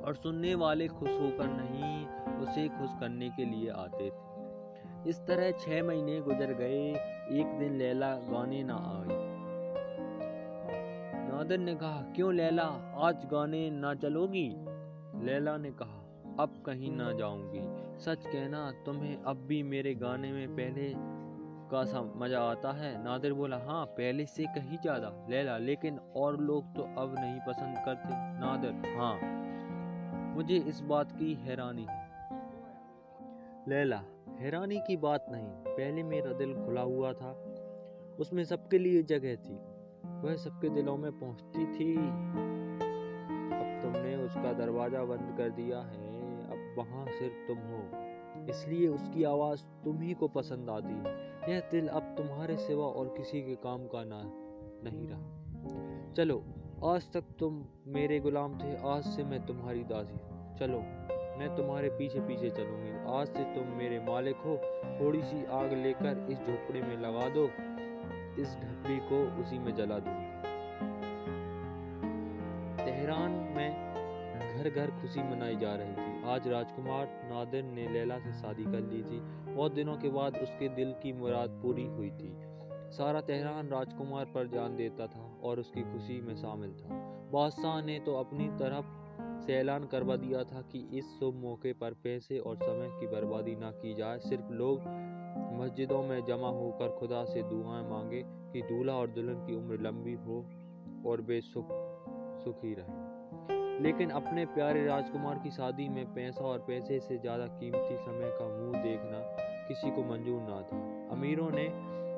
और 0.02 0.16
सुनने 0.16 0.56
वाले 0.56 0.88
खुश 0.88 1.10
होकर 1.10 1.48
नहीं, 1.48 2.08
उसे 2.38 2.68
खुश 2.68 2.90
करने 3.00 3.30
के 3.30 3.46
लिए 3.46 3.70
आते 3.70 4.10
थे। 4.10 4.28
इस 5.10 5.20
तरह 5.20 5.52
छः 5.52 5.84
महीने 5.84 6.20
गुजर 6.22 6.54
गए, 6.54 6.90
एक 7.32 7.60
दिन 7.60 7.78
लैला 7.78 8.16
गाने 8.16 8.64
ना 8.64 8.76
आई 8.76 9.38
नादर 11.30 11.58
ने 11.58 11.76
कहा, 11.76 12.02
क्यों 12.02 12.34
लैला, 12.34 12.64
आज 12.96 13.26
गाने 13.26 13.70
ना 13.70 13.94
चलोगी? 13.94 14.67
लैला 15.26 15.58
ने 15.58 15.72
कहा, 15.72 16.04
अब 16.40 16.64
कहीं 16.66 16.92
ना 16.92 17.12
जाऊँगी। 17.12 17.62
सच 18.00 18.26
कहना, 18.26 18.72
तुम्हें 18.86 19.24
अब 19.24 19.38
भी 19.38 19.64
मेरे 19.64 19.96
गाने 19.96 20.32
में 20.32 20.48
पहले 20.48 20.94
का 21.72 21.84
सा 21.84 22.02
मज़ा 22.16 22.42
आता 22.42 22.72
है? 22.72 23.04
नादिर 23.04 23.34
बोला 23.34 23.58
हाँ 23.58 23.86
पहले 23.86 24.26
से 24.26 24.44
कहीं 24.44 24.78
ज़्यादा। 24.78 25.28
लैला, 25.30 25.58
लेकिन 25.58 26.00
और 26.16 26.40
लोग 26.42 26.76
तो 26.76 26.82
अब 26.82 27.16
नहीं 27.20 27.40
पसंद 27.40 27.78
करते। 27.86 28.10
नादिर 28.14 28.98
हाँ 28.98 29.16
मुझे 30.36 30.58
इस 30.58 30.82
बात 30.82 31.12
की 31.12 31.34
हैरानी 31.34 31.86
है। 31.90 32.06
लैला, 33.70 34.02
हैरानी 34.40 34.80
की 34.80 34.98
बात 34.98 35.26
नहीं। 35.30 35.48
पहले 35.48 36.04
मेरा 36.04 36.34
दिल 36.34 36.54
खुला 36.66 36.82
हुआ 36.82 37.14
था। 37.14 37.32
उसमें 38.20 38.44
सबके 38.44 38.78
लिए 38.78 39.04
जगह 39.04 39.36
थी। 39.36 39.60
वह 40.22 40.36
सबके 40.36 40.70
दिलों 40.70 40.98
में 40.98 41.12
पहुँचती 41.12 41.66
थी। 41.66 41.96
उसका 44.28 44.54
दरवाज़ा 44.54 45.04
बंद 45.04 45.36
कर 45.38 45.50
दिया 45.50 45.80
है, 45.80 46.08
अब 46.48 46.76
वहाँ 46.78 47.06
सिर्फ़ 47.10 47.48
तुम 47.48 47.58
हो। 47.58 47.80
इसलिए 48.50 48.88
उसकी 48.88 49.24
आवाज़ 49.24 49.64
तुम 49.86 50.02
ही 50.02 50.14
को 50.14 50.28
पसंद 50.28 50.70
आती 50.70 50.94
है। 50.94 51.16
यह 51.54 51.60
दिल 51.72 51.88
अब 51.88 52.16
तुम्हारे 52.18 52.58
सिवा 52.58 52.86
और 52.86 53.14
किसी 53.18 53.42
के 53.42 53.56
काम 53.56 53.86
का 53.86 54.04
ना, 54.04 54.22
नहीं 54.84 55.08
रहा। 55.08 56.14
चलो, 56.14 56.44
आज 56.86 57.12
तक 57.12 57.24
तुम 57.40 57.66
मेरे 57.88 58.20
गुलाम 58.20 58.58
थे, 58.60 58.76
आज 58.88 59.04
से 59.04 59.24
मैं 59.24 59.46
तुम्हारी 59.46 59.84
दासी 59.84 60.20
चलो, 60.60 60.80
मैं 61.40 61.56
तुम्हारे 61.56 61.90
पीछे 61.90 62.20
पीछे 62.20 62.50
चलूँगी। 62.50 62.92
आज 63.14 63.28
से 63.28 63.44
तुम 63.56 63.68
मेरे 63.68 64.00
मालिक 64.00 64.36
हो। 64.36 64.58
थोड़ी 65.00 65.22
सी 65.24 65.46
आग 65.46 65.74
लेकर 65.74 66.28
इस 66.32 66.38
झोपड़े 66.38 66.82
में 66.82 66.98
लगा 66.98 67.30
दो। 67.30 67.46
इस 68.42 68.56
ढप्पी 68.56 68.98
को 69.00 69.42
उसी 69.42 69.60
में 69.60 69.76
जला 69.76 70.00
दूँगी 70.00 70.27
घर 74.70 74.76
घर 74.76 75.02
खुशी 75.02 75.24
मनाई 75.24 75.56
जा 75.56 75.76
रही 75.76 75.94
थी। 75.94 76.24
आज 76.24 76.48
राजकुमार 76.48 77.22
नादिर 77.26 77.64
ने 77.64 77.90
लैला 77.90 78.20
से 78.20 78.34
शादी 78.34 78.64
कर 78.64 78.80
ली 78.80 79.04
थी। 79.04 79.20
बहुत 79.54 79.74
दिनों 79.74 79.98
के 79.98 80.10
बाद 80.10 80.38
उसके 80.38 80.70
दिल 80.70 80.92
की 80.92 81.14
मुराद 81.14 81.50
पूरी 81.50 81.86
हुई 81.86 82.12
थी। 82.12 82.38
सारा 82.92 83.22
तेहरान 83.22 83.68
राजकुमार 83.68 84.26
पर 84.26 84.48
जान 84.48 84.76
देता 84.76 85.08
था 85.08 85.40
और 85.44 85.60
उसकी 85.60 85.82
खुशी 85.82 86.22
में 86.22 86.36
शामिल 86.36 86.74
था। 86.74 86.88
बादशाह 87.34 87.82
ने 87.82 88.00
तो 88.00 88.16
अपनी 88.16 88.48
तरफ़ 88.48 89.08
से 89.46 89.54
ऐलान 89.54 89.86
करवा 89.86 90.16
दिया 90.16 90.44
था 90.44 90.62
कि 90.62 90.90
इस 90.94 91.20
शुभ 91.20 91.36
मौके 91.36 91.74
पर 91.74 91.94
पैसे 91.94 92.40
और 92.40 92.56
समय 92.56 92.88
की 93.00 93.08
बर्बादी 93.08 93.56
ना 93.56 93.72
की 93.72 93.94
जाए। 93.94 94.20
सिर्फ़ 94.20 94.52
लोग 94.52 94.80
मस्जिदों 95.62 96.04
में 96.04 96.26
जमा 96.26 96.50
होकर 96.50 96.90
खुदा 96.90 97.26
से 97.26 97.44
दुआएँ 97.44 97.90
मांगे 97.90 98.24
कि 98.28 98.62
दूल्हा 98.62 98.96
और 98.96 99.08
दुल्हन 99.08 99.48
की 99.48 99.56
उम्र 99.56 99.80
लंबी 99.80 100.14
हो 100.14 100.46
और 101.06 101.22
बेसुख 101.22 101.68
सुखी 102.44 102.74
रहे। 102.74 103.07
लेकिन 103.82 104.10
अपने 104.10 104.46
प्यारे 104.46 104.86
राजकुमार 104.86 105.40
की 105.40 105.52
शादी 105.52 105.90
में 105.90 106.06
पैसा 106.14 106.44
और 106.44 106.60
पैसे 106.60 107.00
से 107.00 107.18
ज़्यादा 107.18 107.46
कीमती 107.48 107.98
समय 107.98 108.32
का 108.40 108.48
मुँह 108.48 108.82
देखना 108.84 109.20
किसी 109.68 109.92
को 109.92 110.04
मंजूर 110.04 110.42
ना 110.42 110.62
था। 110.62 110.78
अमीरों 111.12 111.50
ने 111.52 111.68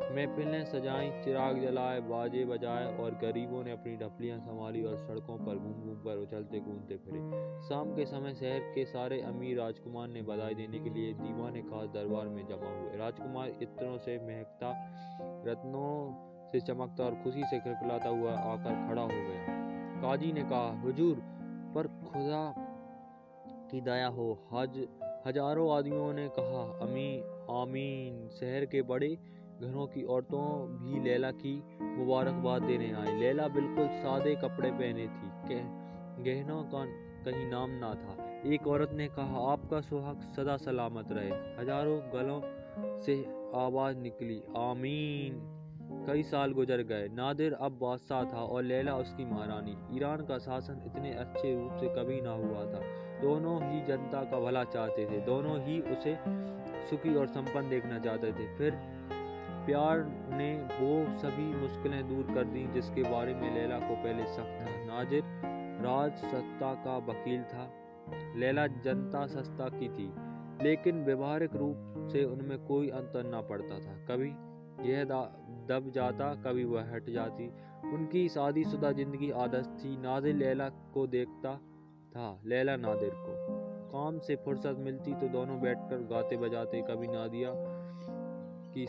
महफिलें 0.10 0.66
सजाई, 0.66 1.10
चिराग 1.24 1.60
जलाए, 1.62 2.00
बाजे 2.00 2.46
बजाए 2.46 2.86
और 2.98 3.16
गरीबों 3.16 3.64
ने 3.64 3.72
अपनी 3.72 3.96
ढपलियाँ 3.98 4.40
संभाली 4.40 4.84
और 4.84 4.98
सड़कों 4.98 5.38
पर 5.38 5.58
घूम 5.58 5.74
घूम 5.74 5.96
कर 5.96 6.18
उछलते 6.18 6.60
कूदते 6.60 6.98
फिरे। 6.98 7.20
शाम 7.68 7.96
के 7.96 8.06
समय 8.06 8.34
शहर 8.34 8.60
के 8.60 8.86
सारे 8.86 9.22
अमीर 9.22 9.58
राजकुमार 9.58 10.08
ने 10.08 10.22
बधाई 10.22 10.56
देने 10.56 10.80
के 10.80 10.90
लिए 10.90 11.14
दीवाने 11.14 11.62
खास 11.62 11.90
दरबार 11.90 12.28
में 12.28 12.46
जमा 12.48 12.70
हुए। 12.70 12.98
राजकुमार 12.98 13.50
इत्रों 13.62 13.98
से 13.98 14.18
महकता, 14.18 14.72
रत्नों 15.48 15.92
से 16.52 16.60
चमकता 16.60 17.04
और 17.04 17.16
खुशी 17.16 17.44
से 17.44 17.60
खिलखिलाता 17.60 18.10
हुआ 18.10 18.32
आकर 18.32 18.88
खड़ा 18.88 19.02
हो 19.02 19.08
गया। 19.08 19.58
काजी 20.02 20.32
ने 20.34 20.42
कहा, 20.42 20.82
हुजूर 20.82 21.22
खुदा 22.10 22.54
की 23.72 23.82
दया 23.82 24.08
हो। 24.08 24.28
हज, 24.54 24.88
हज़ारों 25.28 25.78
आदमियों 25.78 26.14
ने 26.14 26.28
कहा, 26.30 26.62
अमी, 26.82 27.20
आमीन। 27.52 28.30
शहर 28.30 28.66
के 28.66 28.82
बड़े 28.82 29.18
घरों 29.62 29.88
की 29.88 30.04
औरतों 30.04 30.46
भी 30.78 31.00
लैला 31.00 31.32
की 31.32 31.54
मुबारकबाद 31.82 32.62
देने 32.62 32.92
आई। 32.94 33.16
लैला 33.18 33.48
बिल्कुल 33.48 33.88
सादे 33.88 34.36
कपड़े 34.36 34.72
पहने 34.72 35.08
थी। 35.08 35.30
गहनों 36.24 36.64
का 36.64 36.84
कहीं 37.26 37.46
नाम 37.48 37.72
ना 37.72 37.94
था। 37.94 38.18
एक 38.54 38.68
औरत 38.68 38.92
ने 38.94 39.08
कहा, 39.08 39.52
आपका 39.52 39.82
सुहाग 39.82 40.22
सदा 40.22 40.58
सलामत 40.58 41.12
रहे। 41.12 41.62
हज़ारों 41.62 42.00
गलों 42.14 42.42
से 43.02 43.16
आवाज़ 43.56 43.98
निकली, 43.98 44.42
आमीन। 44.58 45.59
कई 46.08 46.24
साल 46.24 46.52
गुजर 46.52 46.82
गए। 46.84 47.08
नादिर 47.08 47.54
अब 47.54 47.78
बादशाह 47.80 48.24
था 48.24 48.42
और 48.44 48.64
लैला 48.64 48.96
उसकी 48.96 49.26
महारानी। 49.26 49.76
ईरान 49.98 50.26
का 50.26 50.38
शासन 50.38 50.82
इतने 50.86 51.14
अच्छे 51.14 51.54
रूप 51.56 51.78
से 51.78 51.88
कभी 51.90 52.22
ना 52.22 52.32
हुआ 52.32 52.64
था। 52.66 52.82
दोनों 53.22 53.56
ही 53.64 53.82
जनता 53.82 54.24
का 54.24 54.40
भला 54.40 54.64
चाहते 54.64 55.06
थे। 55.06 55.20
दोनों 55.22 55.60
ही 55.60 55.80
उसे 55.82 56.18
सुखी 56.90 57.16
और 57.16 57.28
संपन्न 57.28 57.70
देखना 57.70 58.00
चाहते 58.00 58.32
थे। 58.34 58.48
फिर 58.58 58.72
प्यार 59.66 60.04
ने 60.32 60.54
वो 60.72 61.18
सभी 61.20 61.56
मुश्किलें 61.56 62.08
दूर 62.08 62.34
कर 62.36 62.44
दी 62.44 62.66
जिसके 62.74 63.04
बारे 63.04 63.34
में 63.34 63.54
लैला 63.56 63.80
को 63.80 63.96
पहले 63.96 64.26
शक 64.26 64.58
था। 64.60 64.86
नाजिर 64.86 65.24
राज 65.82 66.12
सत्ता 66.12 66.74
का 66.74 66.98
वकील 66.98 67.44
था। 67.44 67.72
लैला 68.36 68.68
जनता 68.68 69.26
सस्ता 69.28 69.68
की 69.70 69.90
थी, 69.90 70.12
लेकिन 70.64 71.04
व्यवहारिक 71.06 71.56
रूप 71.56 72.10
से 72.12 72.24
उनमें 72.26 72.58
कोई 72.60 72.90
अंतर 72.90 73.24
ना 73.24 73.42
पड़ता 73.42 73.80
था। 73.80 73.94
कभी 74.06 74.32
यह 74.82 75.04
दब 75.04 75.92
जाता, 75.96 76.34
कभी 76.44 76.64
वह 76.66 76.94
हट 76.94 77.10
जाती। 77.10 77.48
उनकी 77.90 78.28
शादीशुदा 78.30 78.92
ज़िंदगी 78.94 79.30
आदर्श 79.38 79.68
थी। 79.80 79.96
नादिर 80.00 80.36
लैला 80.36 80.70
को 80.94 81.06
देखता 81.10 81.56
था, 82.12 82.28
लैला 82.46 82.76
नादिर 82.78 83.12
को। 83.16 83.34
काम 83.92 84.20
से 84.20 84.36
फुर्सत 84.36 84.76
मिलती 84.80 85.14
तो 85.16 85.28
दोनों 85.30 85.60
बैठकर 85.62 86.08
गाते 86.10 86.38
बजाते, 86.38 86.82
कभी 86.82 87.08
नादिया 87.08 87.54
की 88.74 88.86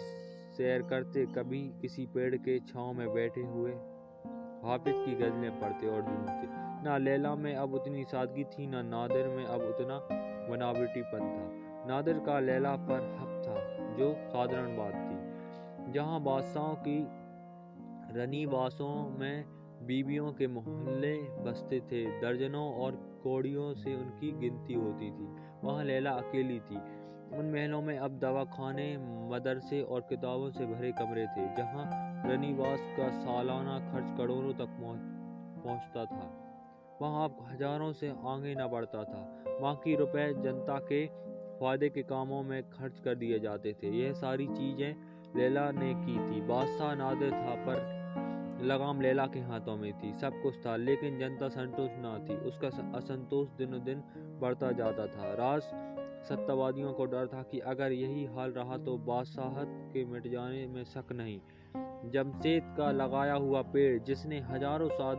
सैर 0.57 0.82
करते, 0.82 1.24
कभी 1.28 1.61
किसी 1.80 2.07
पेड़ 2.14 2.34
के 2.38 2.59
छांव 2.62 2.93
में 2.93 3.12
बैठे 3.14 3.41
हुए, 3.43 3.70
हाफिज 4.64 4.95
की 4.97 5.14
गजलें 5.16 5.61
पढ़ते 5.61 5.88
और 5.88 6.03
झूमते 6.03 6.49
ना 6.84 6.97
लैला 6.99 7.34
में 7.36 7.55
अब 7.55 7.74
उतनी 7.74 8.05
सादगी 8.07 8.45
थी, 8.47 8.66
ना 8.66 8.82
नादिर 8.84 9.28
में 9.28 9.45
अब 9.45 9.61
उतना 9.62 9.99
बनावटीपन 10.51 11.22
था। 11.28 11.45
नादिर 11.88 12.18
का 12.18 12.38
लैला 12.41 12.74
पर 12.88 13.01
हक 13.18 13.32
था, 13.45 13.57
जो 13.97 14.12
साधारण 14.28 14.76
बात 14.76 14.95
थी। 15.03 15.10
जहाँ 15.93 16.20
बादशाहों 16.20 16.74
की 16.76 16.99
रनीवासों 18.18 19.18
में 19.18 19.45
बीबियों 19.82 20.32
के 20.32 20.47
मोहल्ले 20.47 21.14
बसते 21.45 21.80
थे, 21.80 22.05
दर्जनों 22.20 22.72
और 22.74 22.97
कोड़ियों 23.22 23.72
से 23.74 23.95
उनकी 23.95 24.30
गिनती 24.41 24.74
होती 24.74 25.11
थी। 25.11 25.28
वहाँ 25.64 25.84
लैला 25.84 26.11
अकेली 26.11 26.59
थी। 26.61 26.76
उन 27.38 27.51
महलों 27.53 27.80
में 27.82 27.99
अब 27.99 28.18
दवा 28.18 28.45
खाने 28.45 28.86
मदरसे 29.30 29.80
और 29.82 30.01
किताबों 30.01 30.51
से 30.51 30.66
भरे 30.66 30.93
कमरे 30.93 31.26
थे, 31.26 31.47
जहाँ 31.57 31.84
रनीवास 32.26 32.80
का 32.97 33.09
सालाना 33.11 33.78
खर्च 33.93 34.16
करोड़ों 34.18 34.53
तक 34.55 34.76
पहुँचता 35.64 36.05
था। 36.05 36.30
वहाँ 37.03 37.24
अब 37.24 37.36
हज़ारों 37.51 37.93
से 37.93 38.09
आगे 38.09 38.55
न 38.55 38.66
बढ़ता 38.68 39.05
था। 39.05 39.22
बाकी 39.61 39.95
रुपए 39.97 40.32
जनता 40.34 40.78
के 40.78 41.07
फ़ायदे 41.61 41.88
के 41.88 42.03
कामों 42.03 42.43
में 42.43 42.62
खर्च 42.70 43.01
कर 43.01 43.14
दिए 43.14 43.38
जाते 43.38 43.72
थे। 43.72 43.88
यह 43.99 44.12
सारी 44.12 44.47
चीज़ें 44.47 45.10
लैला 45.37 45.70
ने 45.70 45.93
की 45.97 46.18
थी। 46.20 46.41
बादशाह 46.47 46.95
नादिर 46.95 47.31
था, 47.33 47.55
पर 47.66 47.99
लगाम 48.62 49.01
लैला 49.01 49.26
के 49.26 49.41
हाथों 49.41 49.76
में 49.76 49.93
थी। 49.93 50.12
सब 50.12 50.41
कुछ 50.43 50.57
था, 50.57 50.76
लेकिन 50.78 51.18
जनता 51.18 51.49
संतुष्ट 51.51 51.99
ना 51.99 52.16
थी। 52.18 52.37
उसका 52.49 52.68
असंतोष 52.99 53.49
दिनों 53.59 53.83
दिन 53.85 54.03
बढ़ता 54.41 54.72
जाता 54.72 55.07
था। 55.07 55.33
राज 55.35 55.62
सत्तावादियों 56.20 56.93
को 56.93 57.05
डर 57.05 57.26
था 57.26 57.43
कि 57.43 57.59
अगर 57.66 57.93
यही 57.93 58.24
हाल 58.26 58.51
रहा 58.51 58.76
तो 58.78 58.97
बादशाहत 59.07 59.68
के 59.93 60.05
मिट 60.05 60.26
जाने 60.28 60.66
में 60.66 60.83
शक 60.85 61.12
नहीं। 61.12 61.41
जमशेद 62.11 62.74
का 62.78 62.91
लगाया 62.93 63.35
हुआ 63.35 63.62
पेड़, 63.62 64.03
जिसने 64.03 64.41
हज़ारों 64.41 64.89
साल 64.91 65.16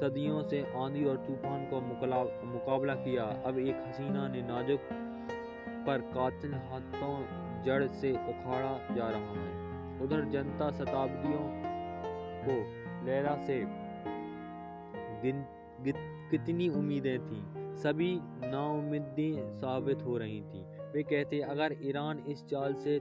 सदियों 0.00 0.42
से 0.42 0.62
आंधी 0.76 1.04
और 1.04 1.16
तूफ़ान 1.16 1.64
का 1.72 1.80
मुकाबला 2.46 2.94
किया, 2.94 3.24
अब 3.46 3.58
एक 3.58 3.84
हसीना 3.88 4.26
ने 4.28 4.42
नाजुक 4.42 4.80
पर 5.86 6.00
कातिल 6.14 6.54
हाथों 6.54 7.14
जड़ 7.64 7.86
से 7.86 8.12
उखाड़ा 8.12 8.94
जा 8.94 9.08
रहा 9.08 9.40
है। 9.40 10.00
उधर 10.00 10.24
जनता 10.24 10.70
शताब्दियों 10.70 11.44
को 12.44 12.56
लैला 13.06 13.36
से 13.44 13.58
गिन, 15.22 15.44
कितनी 16.30 16.68
उम्मीदें 16.68 17.18
थीं। 17.20 17.74
सभी 17.76 18.18
नाउमीदें 18.46 19.56
साबित 19.56 20.02
हो 20.02 20.16
रही 20.18 20.40
थीं। 20.42 20.64
वे 20.92 21.02
कहते 21.02 21.40
अगर 21.40 21.76
ईरान 21.82 22.18
इस 22.28 22.44
चाल 22.46 22.74
से 22.74 22.98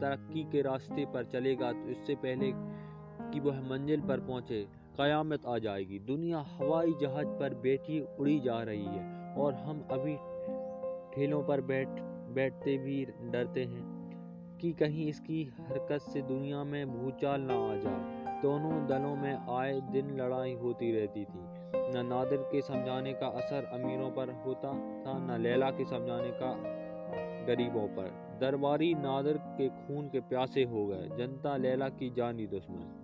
तरक्की 0.00 0.44
के 0.44 0.62
रास्ते 0.62 1.04
पर 1.06 1.24
चलेगा 1.24 1.72
तो 1.72 1.88
इससे 1.88 2.14
पहले 2.14 2.52
कि 3.30 3.40
वह 3.40 3.60
मंजिल 3.60 4.00
पर 4.00 4.20
पहुँचे 4.20 4.66
कयामत 4.98 5.46
आ 5.46 5.58
जाएगी। 5.58 5.98
दुनिया 5.98 6.38
हवाई 6.50 6.92
जहाज़ 7.00 7.28
पर 7.40 7.54
बैठी 7.54 8.00
उड़ी 8.20 8.38
जा 8.40 8.62
रही 8.62 8.84
है 8.84 9.34
और 9.36 9.54
हम 9.54 9.84
अभी 9.90 10.16
ठेलों 11.14 11.42
पर 11.42 11.60
बैठ 11.60 11.88
बैठते 12.34 12.78
भी 12.78 13.04
डरते 13.04 13.64
हैं 13.64 14.00
कि 14.60 14.72
कहीं 14.72 15.06
इसकी 15.06 15.54
हरकत 15.60 15.98
से 16.00 16.22
दुनिया 16.22 16.64
में 16.64 16.98
भूचाल 16.98 17.40
ना 17.40 17.54
आ 17.54 17.76
जाए। 17.76 18.20
दोनों 18.42 18.86
दलों 18.86 19.16
में 19.16 19.58
आए 19.58 19.80
दिन 19.80 20.16
लड़ाई 20.16 20.54
होती 20.54 20.92
रहती 20.92 21.24
थी। 21.24 21.60
न 21.76 22.06
नादिर 22.06 22.38
के 22.38 22.62
समझाने 22.62 23.12
का 23.12 23.26
असर 23.26 23.64
अमीरों 23.64 24.10
पर 24.10 24.32
होता 24.32 24.68
था, 24.68 25.18
न 25.18 25.40
लैला 25.40 25.70
के 25.70 25.84
समझाने 25.84 26.30
का 26.30 26.80
गरीबों 27.46 27.88
पर। 27.88 28.38
दरबारी 28.40 28.94
नादिर 28.94 29.38
के 29.38 29.68
खून 29.68 30.08
के 30.08 30.20
प्यासे 30.20 30.64
हो 30.64 30.86
गए। 30.86 31.08
जनता 31.18 31.56
लैला 31.56 31.88
की 31.88 32.10
जानी 32.10 32.46
दुश्मन। 32.46 32.96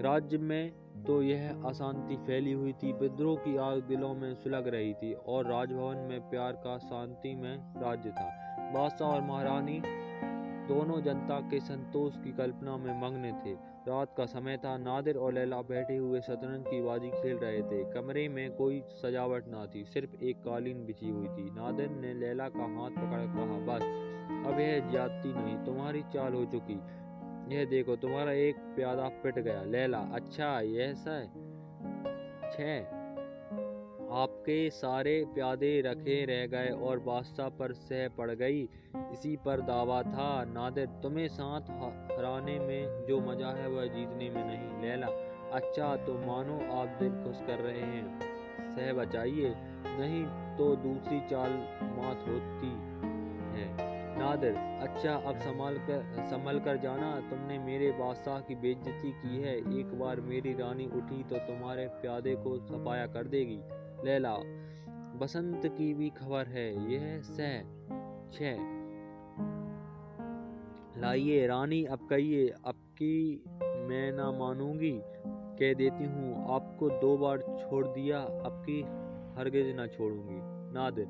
राज्य 0.00 0.38
में 0.38 0.72
तो 1.04 1.22
यह 1.22 1.62
अशांति 1.66 2.16
फैली 2.16 2.52
हुई 2.52 2.72
थी। 2.72 2.92
विद्रोह 2.92 3.36
की 3.36 3.56
आग 3.56 3.80
दिलों 3.80 4.14
में 4.14 4.34
सुलग 4.34 4.68
रही 4.68 4.94
थी 4.94 5.12
और 5.12 5.46
राजभवन 5.46 5.96
में 5.96 6.20
प्यार 6.30 6.52
का 6.52 6.78
शांति 6.78 7.34
में 7.34 7.56
राज्य 7.82 8.10
था। 8.10 8.28
बादशाह 8.74 9.08
और 9.08 9.20
महारानी 9.20 9.82
दोनों 10.68 11.02
जनता 11.02 11.40
के 11.40 11.60
संतोष 11.60 12.16
की 12.16 12.32
कल्पना 12.32 12.76
में 12.76 13.00
मग्न 13.02 13.42
थे। 13.46 13.76
रात 13.88 14.14
का 14.16 14.26
समय 14.26 14.56
था। 14.56 14.76
नादिर 14.76 15.16
और 15.16 15.32
लैला 15.32 15.62
बैठे 15.62 15.96
हुए 15.96 16.20
शतरंज 16.20 16.64
की 16.66 16.82
बाजी 16.82 17.08
खेल 17.08 17.36
रहे 17.36 17.62
थे। 17.62 17.84
कमरे 17.92 18.28
में 18.28 18.52
कोई 18.52 18.80
सजावट 18.80 19.48
ना 19.48 19.66
थी, 19.66 19.84
सिर्फ़ 19.84 20.24
एक 20.24 20.36
कालीन 20.36 20.86
बिछी 20.86 21.08
हुई 21.08 21.28
थी। 21.28 21.50
नादिर 21.50 21.90
ने 21.90 22.14
लैला 22.14 22.48
का 22.48 22.62
हाथ 22.62 22.90
पकड़ 22.90 23.26
कहा, 23.26 23.58
बस, 23.58 23.82
अब 24.46 24.60
यह 24.60 24.90
ज्यादती 24.90 25.32
नहीं, 25.32 25.56
तुम्हारी 25.56 26.02
चाल 26.02 26.34
हो 26.34 26.44
चुकी। 26.44 26.80
यह 27.48 27.64
देखो, 27.64 27.96
तुम्हारा 27.96 28.32
एक 28.32 28.56
प्यादा 28.76 29.08
पिट 29.22 29.38
गया। 29.38 29.62
लैला 29.62 29.98
अच्छा 30.14 30.60
यह 30.60 30.94
सह 30.94 31.24
छह 32.46 32.94
आपके 34.14 34.58
सारे 34.70 35.24
प्यादे 35.34 35.80
रखे 35.80 36.24
रह 36.24 36.46
गए 36.46 36.68
और 36.80 36.98
बादशाह 36.98 37.48
पर 37.48 37.72
सह 37.72 38.08
पड़ 38.08 38.30
गई। 38.30 38.62
इसी 39.12 39.36
पर 39.36 39.60
दावा 39.60 40.02
था, 40.02 40.44
नादिर, 40.44 40.86
तुम्हें 41.02 41.26
साथ 41.28 41.70
हराने 42.12 42.58
में 42.58 43.06
जो 43.08 43.20
मज़ा 43.20 43.50
है 43.52 43.68
वह 43.68 43.86
जीतने 43.86 44.30
में 44.30 44.44
नहीं। 44.44 44.82
लैला 44.82 45.06
अच्छा 45.52 45.94
तो 45.96 46.14
मानो 46.14 46.58
आप 46.76 46.96
दिल 47.00 47.12
खुश 47.24 47.42
कर 47.46 47.58
रहे 47.58 47.82
हैं। 47.82 48.70
सह 48.70 48.92
बचाइए, 48.92 49.54
नहीं 49.98 50.24
तो 50.58 50.74
दूसरी 50.76 51.20
चाल 51.20 51.50
मात 51.92 52.28
होती 52.28 52.72
है। 53.56 53.95
नादिर 54.18 54.54
अच्छा 54.82 55.14
अब 55.14 55.38
संभाल 55.38 55.74
कर, 55.78 56.26
संभल 56.26 56.58
कर 56.58 56.76
जाना। 56.76 57.10
तुमने 57.20 57.58
मेरे 57.58 57.90
बादशाह 57.92 58.40
की 58.40 58.54
बेइज्जती 58.54 59.10
की 59.12 59.42
है। 59.42 59.56
एक 59.80 59.98
बार 59.98 60.20
मेरी 60.20 60.52
रानी 60.52 60.86
उठी 60.86 61.22
तो 61.22 61.38
तुम्हारे 61.38 61.86
प्यादे 61.86 62.34
को 62.34 62.56
सफाया 62.58 63.06
कर 63.06 63.24
देगी। 63.24 63.58
लैला, 64.04 64.36
बसंत 65.18 65.66
की 65.66 65.94
भी 65.94 66.10
खबर 66.10 66.46
है। 66.46 66.92
यह 66.92 67.20
सह 67.20 67.60
छ 68.32 68.56
लाइए, 70.98 71.46
रानी, 71.46 71.84
अब 71.84 72.06
कहिए, 72.10 72.48
अब 72.48 72.74
की 72.74 73.44
मैं 73.88 74.12
ना 74.12 74.30
मानूँगी। 74.32 75.00
कह 75.58 75.74
देती 75.74 76.04
हूँ, 76.04 76.54
आपको 76.54 76.88
दो 76.90 77.16
बार 77.16 77.38
छोड़ 77.38 77.86
दिया, 77.86 78.18
अब 78.18 78.62
की 78.68 78.80
हरगिज 79.38 79.74
ना 79.76 79.86
छोड़ूँगी। 79.86 80.38
नादिर 80.74 81.06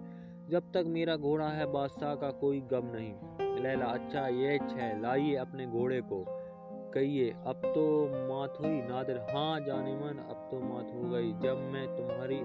जब 0.51 0.73
तक 0.73 0.85
मेरा 0.87 1.17
घोड़ा 1.17 1.49
है, 1.49 1.67
बादशाह 1.67 2.15
का 2.15 2.31
कोई 2.31 2.61
गम 2.61 2.83
नहीं। 2.85 3.15
लैला 3.61 3.87
अच्छा 3.87 4.29
ये 4.29 4.59
छह, 4.59 5.01
लाइए 5.01 5.35
अपने 5.37 5.67
घोड़े 5.67 6.01
को। 6.01 6.25
कहिए, 6.91 7.31
अब 7.47 7.63
तो 7.65 7.85
मात 8.29 8.59
हुई 8.61 8.81
नादर। 8.83 9.19
हाँ 9.31 9.61
जाने 9.61 9.95
मन, 9.95 10.19
अब 10.31 10.49
तो 10.51 10.61
मात 10.61 10.93
हो 10.95 11.11
गई। 11.11 11.33
जब 11.33 11.57
मैं 11.73 11.87
तुम्हारी 11.97 12.39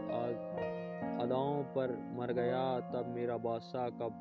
अदाओं 1.24 1.64
पर 1.64 1.98
मर 2.14 2.34
गया, 2.34 2.80
तब 2.80 3.06
मेरा 3.08 3.38
बादशाह 3.38 3.90
कब 3.90 4.12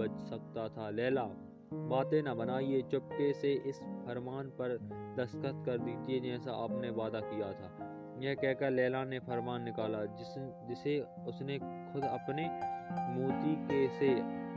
बच 0.00 0.20
सकता 0.20 0.68
था? 0.68 0.90
लैला, 0.90 1.28
बातें 1.74 2.22
न 2.22 2.34
बनाइए। 2.34 2.82
चुपके 2.82 3.32
से 3.32 3.52
इस 3.66 3.78
फरमान 3.78 4.48
पर 4.48 4.76
दस्तखत 5.18 5.62
कर 5.66 5.78
दीजिए 5.78 6.20
जैसा 6.20 6.52
आपने 6.52 6.90
वादा 6.90 7.20
किया 7.20 7.52
था। 7.52 7.77
यह 8.22 8.34
कहकर 8.34 8.70
लैला 8.70 9.04
ने 9.04 9.18
फरमान 9.18 9.62
निकाला, 9.62 10.04
जिस, 10.04 10.34
जिसे 10.68 11.00
उसने 11.00 11.58
खुद 11.92 12.04
अपने 12.04 12.48
मोती 12.92 13.54
के 13.54 13.88
से 13.88 14.08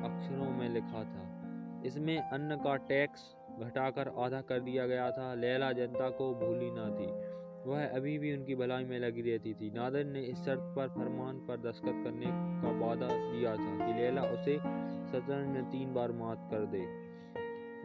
अक्षरों 0.03 0.49
में 0.49 0.69
लिखा 0.69 1.03
था। 1.03 1.41
इसमें 1.85 2.17
अन्न 2.17 2.55
का 2.55 2.75
टैक्स 2.75 3.35
घटाकर 3.59 4.07
आधा 4.07 4.41
कर 4.41 4.59
दिया 4.59 4.87
गया 4.87 5.11
था। 5.11 5.33
लैला 5.33 5.71
जनता 5.71 6.09
को 6.09 6.35
भूली 6.35 6.71
ना 6.71 6.85
थी। 6.85 7.41
वह 7.69 7.95
अभी 7.95 8.19
भी 8.19 8.37
उनकी 8.37 8.55
भलाई 8.55 8.83
में 8.83 8.99
लगी 8.99 9.21
रहती 9.21 9.53
थी। 9.53 9.71
नादर 9.71 10.05
ने 10.05 10.21
इस 10.21 10.37
शर्त 10.37 10.59
पर 10.59 10.87
फरमान 10.87 11.37
पर 11.37 11.57
दस्तखत 11.57 12.01
करने 12.03 12.25
का 12.61 12.85
वादा 12.85 13.07
दिया 13.07 13.55
था 13.55 13.87
कि 13.87 14.01
लैला 14.01 14.21
उसे 14.21 14.57
शतरंज 15.11 15.47
में 15.47 15.65
तीन 15.65 15.93
बार 15.93 16.11
मात 16.11 16.47
कर 16.51 16.65
दे। 16.65 17.11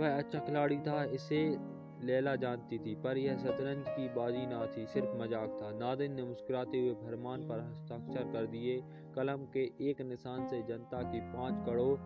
वह 0.02 0.18
अच्छा 0.18 0.38
खिलाड़ी 0.38 0.78
था। 0.78 1.04
इसे 1.04 1.56
लैला 2.02 2.34
जानती 2.36 2.78
थी, 2.78 2.94
पर 2.94 3.18
यह 3.18 3.36
शतरंज 3.36 3.88
की 3.88 4.08
बाजी 4.08 4.46
ना 4.46 4.66
थी, 4.66 4.86
सिर्फ़ 4.86 5.16
मज़ाक 5.16 5.58
था। 5.62 5.70
नादिन 5.78 6.12
ने 6.12 6.22
मुस्कुराते 6.22 6.80
हुए 6.80 6.94
फरमान 6.94 7.48
पर 7.48 7.60
हस्ताक्षर 7.60 8.32
कर 8.32 8.46
दिए। 8.46 8.82
कलम 9.16 9.44
के 9.52 9.70
एक 9.90 10.00
निशान 10.00 10.46
से 10.46 10.62
जनता 10.62 11.02
की 11.02 11.20
पाँच 11.20 11.64
करोड़ 11.66 11.98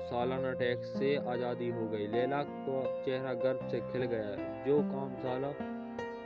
सालाना 0.00 0.52
टैक्स 0.52 0.88
से 0.88 1.16
आज़ादी 1.16 1.68
हो 1.68 1.86
गई। 1.88 2.06
लैला 2.06 2.42
का 2.42 3.04
चेहरा 3.04 3.32
गर्व 3.34 3.68
से 3.68 3.80
खिल 3.80 4.04
गया। 4.04 4.64
जो 4.64 4.80
काम 4.82 5.14
साला 5.14 5.50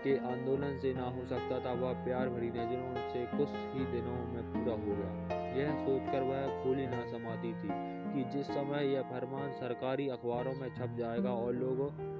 के 0.04 0.16
आंदोलन 0.18 0.78
से 0.78 0.92
ना 0.94 1.04
हो 1.04 1.24
सकता 1.26 1.58
था, 1.64 1.72
वह 1.72 2.04
प्यार 2.04 2.28
भरी 2.28 2.50
नज़रों 2.50 3.08
से 3.10 3.24
कुछ 3.26 3.48
ही 3.48 3.84
दिनों 3.92 4.18
में 4.32 4.42
पूरा 4.52 4.74
हो 4.74 4.96
गया। 4.96 5.43
यह 5.56 5.74
सोचकर 5.86 6.22
वह 6.22 6.64
फूली 6.64 6.86
ना 6.86 7.04
समाती 7.06 7.52
थी 7.52 7.68
कि 8.14 8.30
जिस 8.30 8.46
समय 8.46 8.92
यह 8.94 9.02
फरमान 9.02 9.52
सरकारी 9.52 10.08
अखबारों 10.08 10.54
में 10.54 10.74
छप 10.74 10.96
जाएगा 10.98 11.30
और 11.30 11.54
लोग 11.54 12.14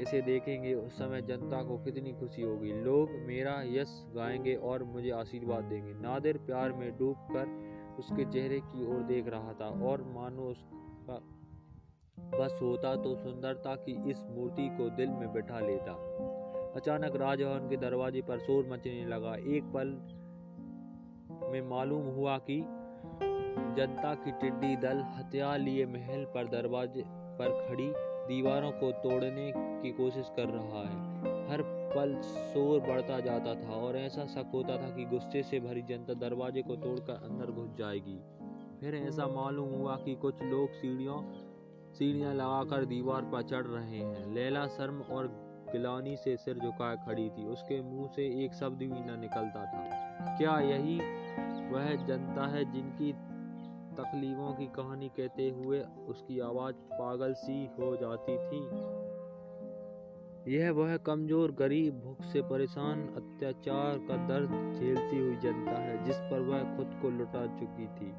इसे 0.00 0.22
देखेंगे, 0.22 0.74
उस 0.74 0.98
समय 0.98 1.22
जनता 1.22 1.62
को 1.62 1.78
कितनी 1.78 2.12
खुशी 2.12 2.42
होगी। 2.42 2.72
लोग 2.72 3.10
मेरा 3.10 3.62
यश 3.64 4.06
गाएँगे 4.16 4.54
और 4.54 4.84
मुझे 4.84 5.10
आशीर्वाद 5.10 5.64
देंगे। 5.64 5.92
नादिर 5.94 6.38
प्यार 6.38 6.72
में 6.72 6.98
डूब 6.98 7.16
कर 7.16 7.74
उसके 7.98 8.24
चेहरे 8.24 8.60
की 8.60 8.94
ओर 8.94 9.02
देख 9.02 9.28
रहा 9.28 9.52
था 9.52 9.68
और 9.86 10.02
मानो 10.02 10.42
उसका 10.42 11.20
बस 12.38 12.58
होता 12.62 12.96
तो 12.96 13.14
सुंदरता 13.16 13.74
की 13.76 14.10
इस 14.10 14.18
मूर्ति 14.30 14.68
को 14.68 14.88
दिल 14.90 15.10
में 15.10 15.32
बैठा 15.32 15.60
लेता। 15.60 15.92
अचानक 16.76 17.16
राजभवन 17.16 17.68
के 17.68 17.76
दरवाजे 17.76 18.22
पर 18.22 18.38
शोर 18.38 18.66
मचने 18.66 19.04
लगा। 19.06 19.34
एक 19.34 19.64
पल 19.64 19.96
में 21.54 21.62
मालूम 21.62 22.06
हुआ 22.06 22.38
कि 22.38 22.60
जनता 23.76 24.14
की 24.14 24.30
टिड्डी 24.30 24.76
दल 24.76 24.98
हथियार 24.98 25.58
लिए 25.58 25.86
महल 25.86 26.24
पर 26.24 26.46
दरवाजे 26.46 27.04
पर 27.08 27.68
खड़ी 27.68 27.92
दीवारों 27.96 28.70
को 28.70 28.90
तोड़ने 28.92 29.52
की 29.56 29.90
कोशिश 29.90 30.30
कर 30.36 30.44
रहा 30.44 30.80
है। 30.80 31.14
हर 31.50 31.62
पल 31.96 32.20
शोर 32.22 32.80
बढ़ता 32.80 33.20
जाता 33.20 33.54
था 33.54 33.72
और 33.72 33.96
ऐसा 33.96 34.24
शक 34.26 34.50
होता 34.54 34.76
था 34.76 34.96
कि 34.96 35.04
गुस्से 35.04 35.42
से 35.42 35.60
भरी 35.60 35.82
जनता 35.82 36.14
दरवाजे 36.14 36.62
को 36.62 36.76
तोड़कर 36.76 37.12
अंदर 37.12 37.50
घुस 37.50 37.74
जाएगी। 37.78 38.18
फिर 38.80 38.94
ऐसा 38.94 39.26
मालूम 39.26 39.68
हुआ 39.68 39.96
कि 39.96 40.14
कुछ 40.14 40.42
लोग 40.42 40.68
सीढ़ियों, 40.70 41.32
सीढ़ियाँ 41.92 42.34
लगाकर 42.34 42.84
दीवार 42.84 43.22
पर 43.22 43.42
चढ़ 43.42 43.66
रहे 43.66 43.98
हैं। 43.98 44.34
लैला 44.34 44.66
शर्म 44.66 45.00
और 45.00 45.28
गिलानी 45.72 46.16
से 46.16 46.36
सिर 46.36 46.58
झुकाए 46.58 46.96
खड़ी 46.96 47.30
थी। 47.30 47.44
उसके 47.44 47.82
मुँह 47.82 48.06
से 48.06 48.44
एक 48.44 48.54
शब्द 48.54 48.78
भी 48.78 48.86
न 48.86 49.16
निकलता 49.20 49.64
था। 49.64 50.04
क्या 50.36 50.58
यही 50.60 51.23
वह 51.74 52.06
जनता 52.06 52.46
है 52.46 52.72
जिनकी 52.72 53.12
तकलीफों 53.96 54.52
की 54.54 54.66
कहानी 54.66 55.08
कहते 55.08 55.50
हुए 55.50 55.80
उसकी 56.08 56.40
आवाज़ 56.40 56.74
पागल 56.74 57.32
सी 57.32 57.66
हो 57.66 57.96
जाती 57.96 58.36
थी। 58.36 58.60
यह 60.54 60.70
वह 60.70 60.96
कमज़ोर 60.96 61.52
गरीब 61.52 62.00
भूख 62.00 62.22
से 62.22 62.42
परेशान 62.42 63.06
अत्याचार 63.16 63.98
का 63.98 64.16
दर्द 64.26 64.50
झेलती 64.78 65.18
हुई 65.18 65.36
जनता 65.36 65.70
है, 65.70 66.04
जिस 66.04 66.16
पर 66.16 66.40
वह 66.40 66.76
खुद 66.76 66.98
को 67.02 67.10
लुटा 67.10 67.46
चुकी 67.46 67.86
थी। 67.86 68.12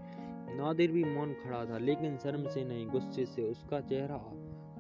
नादिर 0.58 0.92
भी 0.92 1.04
मौन 1.04 1.34
खड़ा 1.34 1.66
था, 1.66 1.78
लेकिन 1.78 2.18
शर्म 2.18 2.48
से 2.48 2.66
नहीं, 2.66 2.88
गुस्से 2.88 3.26
से 3.26 3.44
उसका 3.44 3.80
चेहरा 3.80 4.18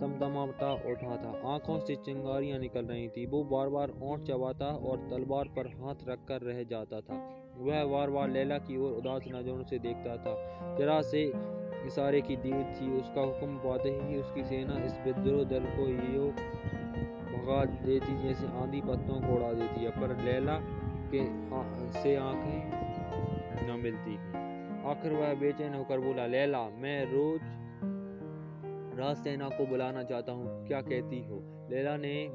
तमतमाता 0.01 0.73
उठा 0.73 1.15
था। 1.15 1.53
आँखों 1.53 1.79
से 1.79 1.95
चिंगारियाँ 1.95 2.59
निकल 2.59 2.85
रही 2.85 3.07
थी, 3.07 3.25
वो 3.25 3.43
बार 3.43 3.69
बार 3.69 3.89
ओंठ 4.01 4.21
चबाता 4.21 4.65
और 4.65 5.07
तलवार 5.09 5.47
पर 5.47 5.67
हाथ 5.67 6.07
रखकर 6.07 6.41
रह 6.41 6.63
जाता 6.63 7.01
था। 7.01 7.44
वह 7.57 7.85
बार 7.85 8.09
बार 8.09 8.29
लैला 8.29 8.57
की 8.57 8.77
ओर 8.77 8.91
उदास 8.91 9.23
नज़रों 9.27 9.63
से 9.63 9.79
देखता 9.79 10.17
था। 10.17 10.75
जरा 10.79 11.01
से 11.01 11.33
इशारे 11.85 12.21
की 12.21 12.35
देर 12.35 12.63
थी 12.63 12.91
उसका 12.91 13.21
हुक्म 13.21 13.57
पाते 13.57 13.89
ही 13.89 14.17
उसकी 14.17 14.43
सेना 14.43 14.85
इस 14.85 14.99
विद्रोह 15.05 15.43
दल 15.43 15.65
को 15.65 16.13
यो 16.13 16.31
भगा 17.37 17.65
देती 17.65 18.23
जैसे 18.23 18.47
आंधी 18.47 18.81
पत्तों 18.81 19.21
को 19.21 19.35
उड़ा 19.35 19.53
देती 19.53 19.83
है 19.83 19.89
पर 19.89 20.17
लैला 20.17 20.59
के 21.11 21.21
आ, 21.55 21.89
से 22.01 22.15
आँखें 22.15 22.85
न 23.67 23.79
मिलती 23.79 24.15
आखिर 24.85 25.13
वह 25.13 25.33
बेचैन 25.33 25.73
होकर 25.73 25.99
बोला 25.99 26.25
लैला 26.25 26.69
मैं 26.69 27.05
रोज 27.05 27.41
राज 28.99 29.17
सेना 29.17 29.49
को 29.49 29.65
बुलाना 29.65 30.03
चाहता 30.03 30.31
हूँ 30.31 30.67
क्या 30.67 30.81
कहती 30.81 31.27
हो? 31.27 31.67
लैला 31.71 31.97
ने 31.97 32.27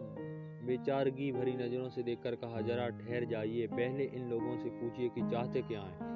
बेचारगी 0.63 1.33
भरी 1.33 1.53
नज़रों 1.53 1.89
से 1.89 2.03
देखकर 2.03 2.35
कहा, 2.35 2.61
जरा 2.61 2.89
ठहर 2.89 3.25
जाइए। 3.25 3.67
पहले 3.67 4.05
इन 4.05 4.31
लोगों 4.31 4.59
से 4.59 4.69
पूछिए 4.69 5.09
कि 5.09 5.21
चाहते 5.21 5.63
क्या 5.63 5.81
हैं? 5.81 6.11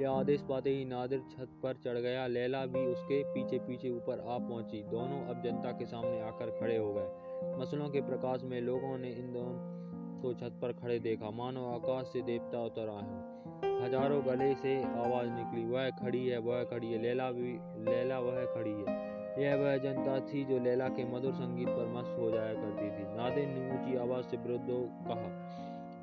यह 0.00 0.10
आदेश 0.10 0.42
पाते 0.42 0.70
ही 0.70 0.84
नादिर 0.84 1.20
छत 1.20 1.48
पर 1.62 1.74
चढ़ 1.74 1.98
गया। 1.98 2.26
लैला 2.26 2.66
भी 2.66 2.86
उसके 2.86 3.22
पीछे 3.24 3.58
पीछे 3.58 3.90
ऊपर 3.90 4.20
आ 4.20 4.38
पहुँची। 4.38 4.82
दोनों 4.82 5.26
अब 5.26 5.42
जनता 5.42 5.72
के 5.72 5.86
सामने 5.86 6.20
आकर 6.20 6.50
खड़े 6.60 6.76
हो 6.76 6.94
गए। 6.94 7.58
मसलों 7.60 7.88
के 7.88 8.00
प्रकाश 8.00 8.42
में 8.42 8.60
लोगों 8.60 8.98
ने 8.98 9.10
इन 9.10 9.32
दोनों 9.32 10.22
को 10.22 10.34
छत 10.34 10.58
पर 10.62 10.72
खड़े 10.72 10.98
देखा। 10.98 11.30
मानो 11.30 11.66
आकाश 11.66 12.06
से 12.06 12.22
देवता 12.22 12.64
उतर 12.64 12.88
आए 12.88 13.10
हों। 13.10 13.84
हज़ारों 13.84 14.26
गले 14.26 14.54
से 14.54 14.82
आवाज़ 14.82 15.30
निकली, 15.30 15.64
वह 15.64 15.90
खड़ी 15.90 16.26
है, 16.26 16.38
वह 16.38 16.64
खड़ी 16.64 16.92
है। 16.92 17.02
लैला 17.02 17.30
भी, 17.30 17.52
लैला 17.90 18.18
वह 18.18 18.44
खड़ी 18.44 18.70
है। 18.70 19.11
यह 19.38 19.54
वह 19.56 19.76
जनता 19.76 20.18
थी 20.20 20.44
जो 20.44 20.58
लैला 20.58 20.88
के 20.88 21.04
मधुर 21.04 21.32
संगीत 21.32 21.68
पर 21.68 21.86
मस्त 21.88 22.16
हो 22.18 22.30
जाया 22.30 22.54
करती 22.54 22.90
थी। 22.90 23.04
नादिर 23.16 23.46
ने 23.48 23.70
ऊँची 23.70 23.96
आवाज़ 23.96 24.26
से 24.26 24.36
विरुद्ध 24.36 24.66
कहा, 25.08 25.30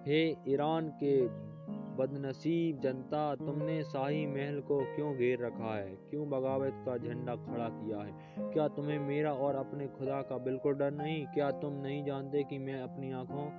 हे 0.07 0.35
ईरान 0.47 0.89
के 0.89 1.49
बदनसीब 1.97 2.79
जनता, 2.79 3.35
तुमने 3.35 3.83
शाही 3.83 4.25
महल 4.27 4.59
को 4.59 4.79
क्यों 4.95 5.15
घेर 5.15 5.45
रखा 5.45 5.75
है? 5.75 5.89
क्यों 6.09 6.29
बगावत 6.29 6.83
का 6.85 6.97
झंडा 6.97 7.35
खड़ा 7.35 7.69
किया 7.69 7.97
है? 7.97 8.13
क्या 8.51 8.67
तुम्हें 8.67 8.99
मेरा 8.99 9.33
और 9.33 9.55
अपने 9.55 9.87
खुदा 9.87 10.21
का 10.21 10.37
बिल्कुल 10.37 10.73
डर 10.73 10.91
नहीं? 10.91 11.25
क्या 11.25 11.51
तुम 11.51 11.73
नहीं 11.73 12.03
जानते 12.05 12.43
कि 12.43 12.57
मैं 12.57 12.81
अपनी 12.81 13.11
आँखों 13.11 13.49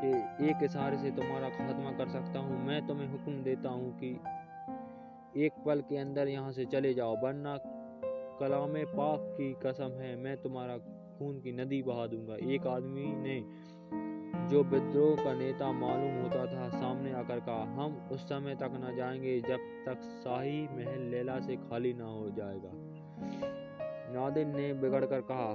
के 0.00 0.10
एक 0.50 0.62
इशारे 0.62 0.98
से 0.98 1.10
तुम्हारा 1.10 1.48
खात्मा 1.48 1.90
कर 1.90 2.08
सकता 2.08 2.38
हूँ? 2.38 2.66
मैं 2.66 2.86
तुम्हें 2.86 3.08
हुक्म 3.08 3.42
देता 3.42 3.68
हूँ 3.68 3.98
कि 3.98 4.20
एक 5.44 5.52
पल 5.66 5.80
के 5.80 5.96
अंदर 5.96 6.28
यहाँ 6.28 6.52
से 6.52 6.64
चले 6.64 6.94
जाओ, 6.94 7.16
वरना 7.16 7.56
कलाम 8.42 8.74
पाक 8.74 9.20
की 9.22 9.56
कसम 9.66 9.90
है, 9.90 10.16
मैं 10.16 10.42
तुम्हारा 10.42 10.78
खून 11.18 11.40
की 11.40 11.52
नदी 11.52 11.82
बहा 11.82 12.06
दूँगा। 12.06 12.34
एक 12.34 12.66
आदमी 12.66 13.06
ने 13.06 13.44
जो 14.48 14.62
विद्रोह 14.62 15.24
का 15.24 15.34
नेता 15.34 15.72
मालूम 15.72 16.22
होता 16.22 16.46
था, 16.46 16.68
सामने 16.68 17.12
आकर 17.12 17.40
कहा, 17.40 17.62
हम 17.62 18.08
उस 18.12 18.20
समय 18.20 18.54
तक 18.54 18.70
न 18.72 18.96
जाएँगे 18.96 19.40
जब 19.40 19.58
तक 19.86 20.00
शाही 20.02 20.68
महल 20.68 21.00
लैला 21.00 21.40
से 21.40 21.56
खाली 21.56 21.94
ना 21.94 22.04
हो 22.04 22.30
जाएगा। 22.30 22.70
नादिर 24.14 24.46
ने 24.46 24.74
बिगड़ 24.74 25.04
कर 25.04 25.20
कहा, 25.20 25.52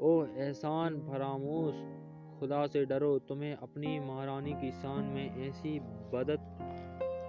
ओ 0.00 0.26
एहसान 0.36 1.00
फरामोश, 1.00 1.74
खुदा 2.40 2.66
से 2.66 2.84
डरो, 2.84 3.18
तुम्हें 3.18 3.54
अपनी 3.54 4.00
महारानी 4.00 4.52
की 4.52 4.70
शान 4.70 5.04
में 5.04 5.48
ऐसी 5.48 5.80
बदत 6.14 6.58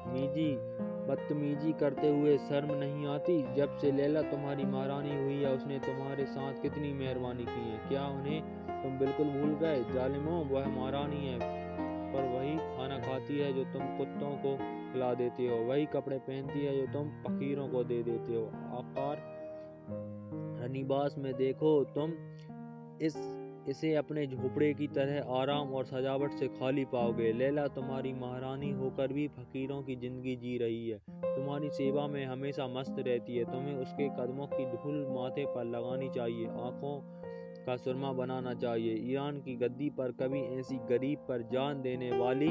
मीजी 0.07 0.78
बदतमीजी 1.08 1.74
करते 1.74 2.10
हुए 2.10 2.38
शर्म 2.38 2.74
नहीं 2.74 3.08
आती। 3.08 3.55
जब 3.55 3.78
से 3.78 3.91
लैला 3.91 4.22
तुम्हारी 4.22 4.64
महारानी 4.64 5.16
हुई 5.24 5.36
है 5.36 5.53
उसने 5.53 5.80
तुम्हारे 5.80 6.26
साथ 6.26 6.62
कितनी 6.62 6.93
मेहरबानी 6.93 7.45
की 7.45 7.70
है, 7.72 7.78
क्या 7.89 8.05
उन्हें 8.08 8.41
तुम 8.84 8.97
बिल्कुल 8.99 9.28
भूल 9.28 9.55
गए? 9.55 9.84
जालिमो, 9.93 10.38
वह 10.51 10.68
महारानी 10.68 11.28
है, 11.28 11.39
पर 12.14 12.24
वही 12.24 12.58
खाना 12.58 12.99
खाती 12.99 13.39
है 13.39 13.53
जो 13.53 13.64
तुम 13.64 13.82
कुत्तों 13.97 14.32
को 14.38 14.58
खिला 14.93 15.14
देते 15.14 15.47
हो। 15.47 15.55
वही 15.66 15.86
कपड़े 15.86 16.18
पहनती 16.18 16.66
है 16.66 16.78
जो 16.78 16.93
तुम 16.93 17.10
फकीरों 17.24 17.68
को 17.68 17.84
दे 17.84 18.03
देते 18.03 18.36
हो। 18.36 18.45
आकार 18.78 19.26
में 21.18 21.34
देखो, 21.34 21.84
तुम 21.84 22.12
इस 23.01 23.16
इसे 23.70 23.93
अपने 23.95 24.26
झोपड़े 24.28 24.74
की 24.74 24.88
तरह 24.88 25.32
आराम 25.34 25.74
और 25.74 25.86
सजावट 25.86 26.32
से 26.32 26.47
खाली 26.47 26.86
पाओगे। 26.86 27.32
लैला 27.34 27.68
तुम्हारी 27.68 28.13
महारानी 28.13 28.72
होकर 28.72 29.13
भी 29.13 29.28
फकीरों 29.28 29.82
की 29.84 29.95
ज़िंदगी 29.95 30.36
जी 30.36 30.57
रही 30.57 30.89
है। 30.89 30.97
तुम्हारी 31.09 31.70
सेवा 31.70 32.07
में 32.07 32.26
हमेशा 32.26 32.68
मस्त 32.68 32.95
रहती 32.99 33.38
है। 33.38 33.45
तुम्हें 33.45 33.76
उसके 33.76 34.09
कदमों 34.09 34.47
की 34.47 34.65
धूल 34.65 35.05
माथे 35.09 35.45
पर 35.45 35.65
लगानी 35.65 36.09
चाहिए। 36.09 36.47
आँखों 36.47 36.99
का 37.65 37.76
सुरमा 37.78 38.11
बनाना 38.13 38.53
चाहिए। 38.53 38.93
ईरान 39.11 39.39
की 39.39 39.55
गद्दी 39.55 39.89
पर 39.89 40.11
कभी 40.11 40.41
ऐसी 40.59 40.78
गरीब 40.89 41.20
पर 41.20 41.41
जान 41.41 41.82
देने 41.82 42.11
वाली, 42.11 42.49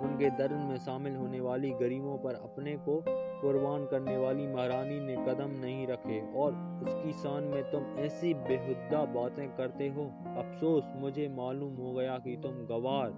उनके 0.00 0.30
दर्द 0.30 0.52
में 0.52 0.76
शामिल 0.76 1.16
होने 1.16 1.40
वाली 1.40 1.70
गरीबों 1.70 2.16
पर 2.18 2.34
अपने 2.34 2.76
को 2.88 3.00
कुर्बान 3.42 3.86
करने 3.86 4.16
वाली 4.16 4.46
महारानी 4.46 5.00
ने 5.00 5.16
कदम 5.16 5.50
नहीं 5.50 5.86
रखे 5.86 6.34
और 6.34 6.52
उसकी 6.86 7.12
शान 7.12 7.44
में 7.44 7.62
तुम 7.70 7.84
ऐसी 7.98 8.34
बेहुदा 8.34 9.04
बातें 9.04 9.48
करते 9.56 9.88
हो। 9.88 10.04
अफसोस, 10.26 10.84
मुझे 10.96 11.28
मालूम 11.28 11.74
हो 11.74 11.92
गया 11.92 12.18
कि 12.18 12.36
तुम 12.36 12.52
गवार 12.52 13.14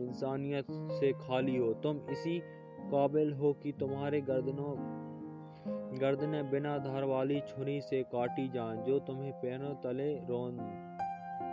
इंसानियत 0.00 0.66
से 0.70 1.12
खाली 1.12 1.56
हो। 1.56 1.72
तुम 1.74 2.00
इसी 2.10 2.38
काबिल 2.84 3.32
हो 3.32 3.52
कि 3.52 3.72
तुम्हारे 3.72 4.20
गर्दनों, 4.20 4.74
गर्दने 6.00 6.42
बिना 6.42 6.78
धार 6.78 7.04
वाली 7.04 7.40
छुरी 7.40 7.80
से 7.80 8.02
काटी 8.02 8.48
जाएँ, 8.48 8.76
जो 8.76 8.98
तुम्हें 8.98 9.32
पैरों 9.32 9.74
तले 9.74 10.14
रोन 10.14 10.58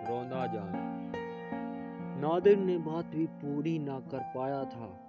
रोंदा 0.09 0.45
जाए। 0.47 0.91
नादिर 2.21 2.57
ने 2.57 2.77
बात 2.77 3.05
भी 3.05 3.25
पूरी 3.25 3.79
ना 3.79 3.99
कर 3.99 4.19
पाया 4.19 4.63
था। 4.63 5.00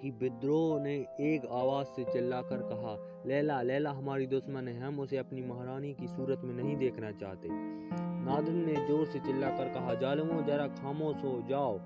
कि 0.00 0.10
विद्रोह 0.10 0.80
ने 0.80 0.94
एक 1.20 1.46
आवाज़ 1.46 1.86
से 1.86 2.04
चिल्लाकर 2.04 2.56
कहा, 2.56 3.22
लैला 3.26 3.62
लैला, 3.62 3.90
हमारी 3.90 4.26
दुश्मन 4.26 4.68
है, 4.68 4.80
हम 4.80 5.00
उसे 5.00 5.16
अपनी 5.16 5.42
महारानी 5.42 5.92
की 5.92 6.08
सूरत 6.08 6.40
में 6.44 6.54
नहीं 6.54 6.76
देखना 6.76 7.10
चाहते। 7.10 7.48
नादिर 7.50 8.54
ने 8.54 8.74
ज़ोर 8.86 9.06
से 9.06 9.18
चिल्लाकर 9.18 9.68
कहा, 9.68 9.94
जालमो, 9.94 10.42
जरा 10.42 10.66
खामोश 10.66 11.16
हो 11.16 11.42
जाओ। 11.48 11.78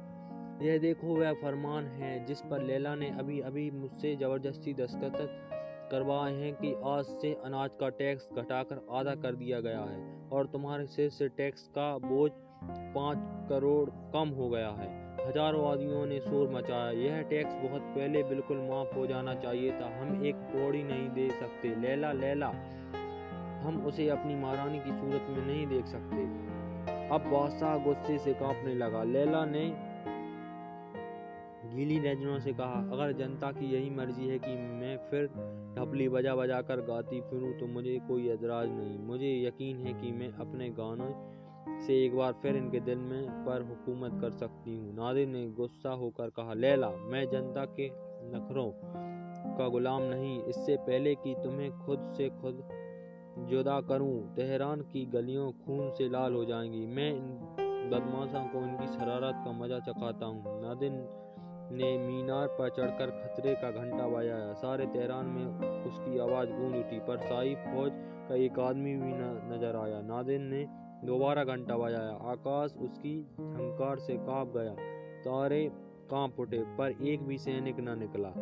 यह 0.62 0.78
देखो, 0.78 1.06
वह 1.06 1.32
फरमान 1.32 1.86
है 1.86 2.24
जिस 2.24 2.40
पर 2.40 2.62
लैला 2.62 2.94
ने 2.94 3.10
अभी 3.10 3.40
अभी 3.40 3.70
मुझसे 3.70 4.16
ज़बरदस्ती 4.16 4.74
दस्तखत 4.74 5.46
करवाए 5.90 6.32
हैं 6.32 6.54
कि 6.54 6.74
आज 6.84 7.04
से 7.04 7.34
अनाज 7.44 7.70
का 7.74 7.88
टैक्स 7.88 8.28
घटाकर 8.36 8.86
आधा 8.90 9.14
कर 9.14 9.34
दिया 9.34 9.60
गया 9.60 9.80
है 9.80 10.28
और 10.32 10.46
तुम्हारे 10.46 10.86
सिर 10.86 11.10
से 11.10 11.28
टैक्स 11.28 11.68
का 11.68 11.98
बोझ 11.98 12.30
पाँच 12.94 13.48
करोड़ 13.48 13.90
कम 13.90 14.28
हो 14.28 14.48
गया 14.48 14.68
है। 14.68 14.99
हज़ारों 15.20 15.66
आदमियों 15.70 16.04
ने 16.06 16.18
शोर 16.20 16.48
मचाया। 16.50 16.90
यह 16.98 17.20
टैक्स 17.22 17.54
बहुत 17.62 17.82
पहले 17.94 18.22
बिल्कुल 18.22 18.58
माफ़ 18.60 18.94
हो 18.94 19.06
जाना 19.06 19.34
चाहिए 19.34 19.72
था। 19.72 19.90
हम 19.96 20.24
एक 20.26 20.36
कौड़ी 20.52 20.82
नहीं 20.82 21.08
दे 21.10 21.28
सकते। 21.30 21.74
लैला 21.80 22.12
लैला, 22.12 22.48
हम 23.60 23.84
उसे 23.86 24.08
अपनी 24.08 24.34
महारानी 24.34 24.78
की 24.78 24.90
सूरत 24.92 25.26
में 25.30 25.46
नहीं 25.46 25.66
देख 25.66 25.86
सकते। 25.86 26.24
अब 27.08 27.30
बादशाह 27.32 27.76
गुस्से 27.78 28.18
से 28.18 28.32
कांपने 28.34 28.74
लगा। 28.74 29.02
लैला 29.04 29.44
ने 29.44 29.64
गीली 31.66 31.98
नज़रों 32.00 32.38
से 32.40 32.52
कहा, 32.52 32.78
अगर 32.92 33.12
जनता 33.12 33.50
की 33.52 33.72
यही 33.72 33.90
मर्ज़ी 33.90 34.28
है 34.28 34.38
कि 34.38 34.54
मैं 34.72 34.96
फिर 35.10 35.26
ढपली 35.76 36.08
बजा 36.08 36.34
बजा 36.34 36.60
कर 36.62 36.80
गाती 36.86 37.20
फिरूं 37.20 37.52
तो 37.52 37.66
मुझे 37.66 37.98
कोई 38.08 38.28
एतराज़ 38.28 38.70
नहीं। 38.70 38.98
मुझे 39.06 39.30
यकीन 39.42 39.76
है 39.76 39.92
कि 39.92 40.10
मैं 40.12 40.32
अपने 40.40 40.68
गानों 40.70 41.10
से 41.68 42.04
एक 42.04 42.16
बार 42.16 42.32
फिर 42.32 42.56
इनके 42.56 42.80
दिल 42.80 42.98
में 42.98 43.44
पर 43.44 43.62
हुकूमत 43.62 44.20
कर 44.20 44.30
सकती 44.30 44.76
हूँ। 44.76 44.94
नादिर 44.94 45.28
ने 45.28 45.46
गुस्सा 45.46 45.90
होकर 45.90 46.30
कहा, 46.30 46.54
लैला, 46.54 46.90
मैं 46.90 47.28
जनता 47.30 47.64
के 47.64 47.90
नखरों 48.36 48.70
का 49.58 49.68
गुलाम 49.68 50.02
नहीं। 50.02 50.42
इससे 50.42 50.76
पहले 50.76 51.14
कि 51.14 51.34
तुम्हें 51.34 51.70
खुद 51.78 52.12
से 52.16 52.28
खुद 52.28 52.68
जुदा 53.38 53.80
करूँ, 53.80 54.34
तेहरान 54.34 54.80
की 54.80 55.06
गलियों 55.06 55.52
खून 55.52 55.90
से 55.90 56.08
लाल 56.08 56.34
हो 56.34 56.44
जाएँगी। 56.44 56.86
मैं 56.86 57.10
इन 57.10 57.38
बदमाशों 57.90 58.44
को 58.44 58.58
इनकी 58.58 58.86
शरारत 58.86 59.34
का 59.44 59.52
मज़ा 59.52 59.78
चखाता 59.78 60.26
हूँ। 60.26 60.62
नादिन 60.62 61.08
ने 61.72 61.98
मीनार 61.98 62.46
पर 62.46 62.68
चढ़कर 62.68 63.10
खतरे 63.10 63.54
का 63.54 63.70
घंटा 63.70 64.08
बजाया। 64.08 64.52
सारे 64.52 64.86
तेहरान 64.86 65.26
में 65.26 65.46
उसकी 65.84 66.18
आवाज़ 66.18 66.48
गूंज 66.48 66.76
उठी, 66.76 66.98
पर 66.98 67.18
साई 67.18 67.54
फौज 67.54 67.92
का 68.28 68.34
एक 68.34 68.58
आदमी 68.58 68.96
भी 68.96 69.12
न, 69.12 69.50
नज़र 69.52 69.76
आया। 69.76 70.00
नादिन 70.00 70.42
ने 70.42 70.89
दोबारा 71.04 71.44
घंटा 71.44 71.76
बजाया। 71.76 72.10
आकाश 72.10 72.74
उसकी 72.74 73.22
झंकार 73.22 73.98
से 73.98 74.16
काँप 74.16 74.52
गया। 74.56 74.74
तारे 75.20 75.70
काँप 76.10 76.40
उठे, 76.40 76.58
पर 76.58 76.90
एक 77.02 77.22
भी 77.22 77.38
सैनिक 77.38 77.80
न 77.80 77.98
निकला। 77.98 78.32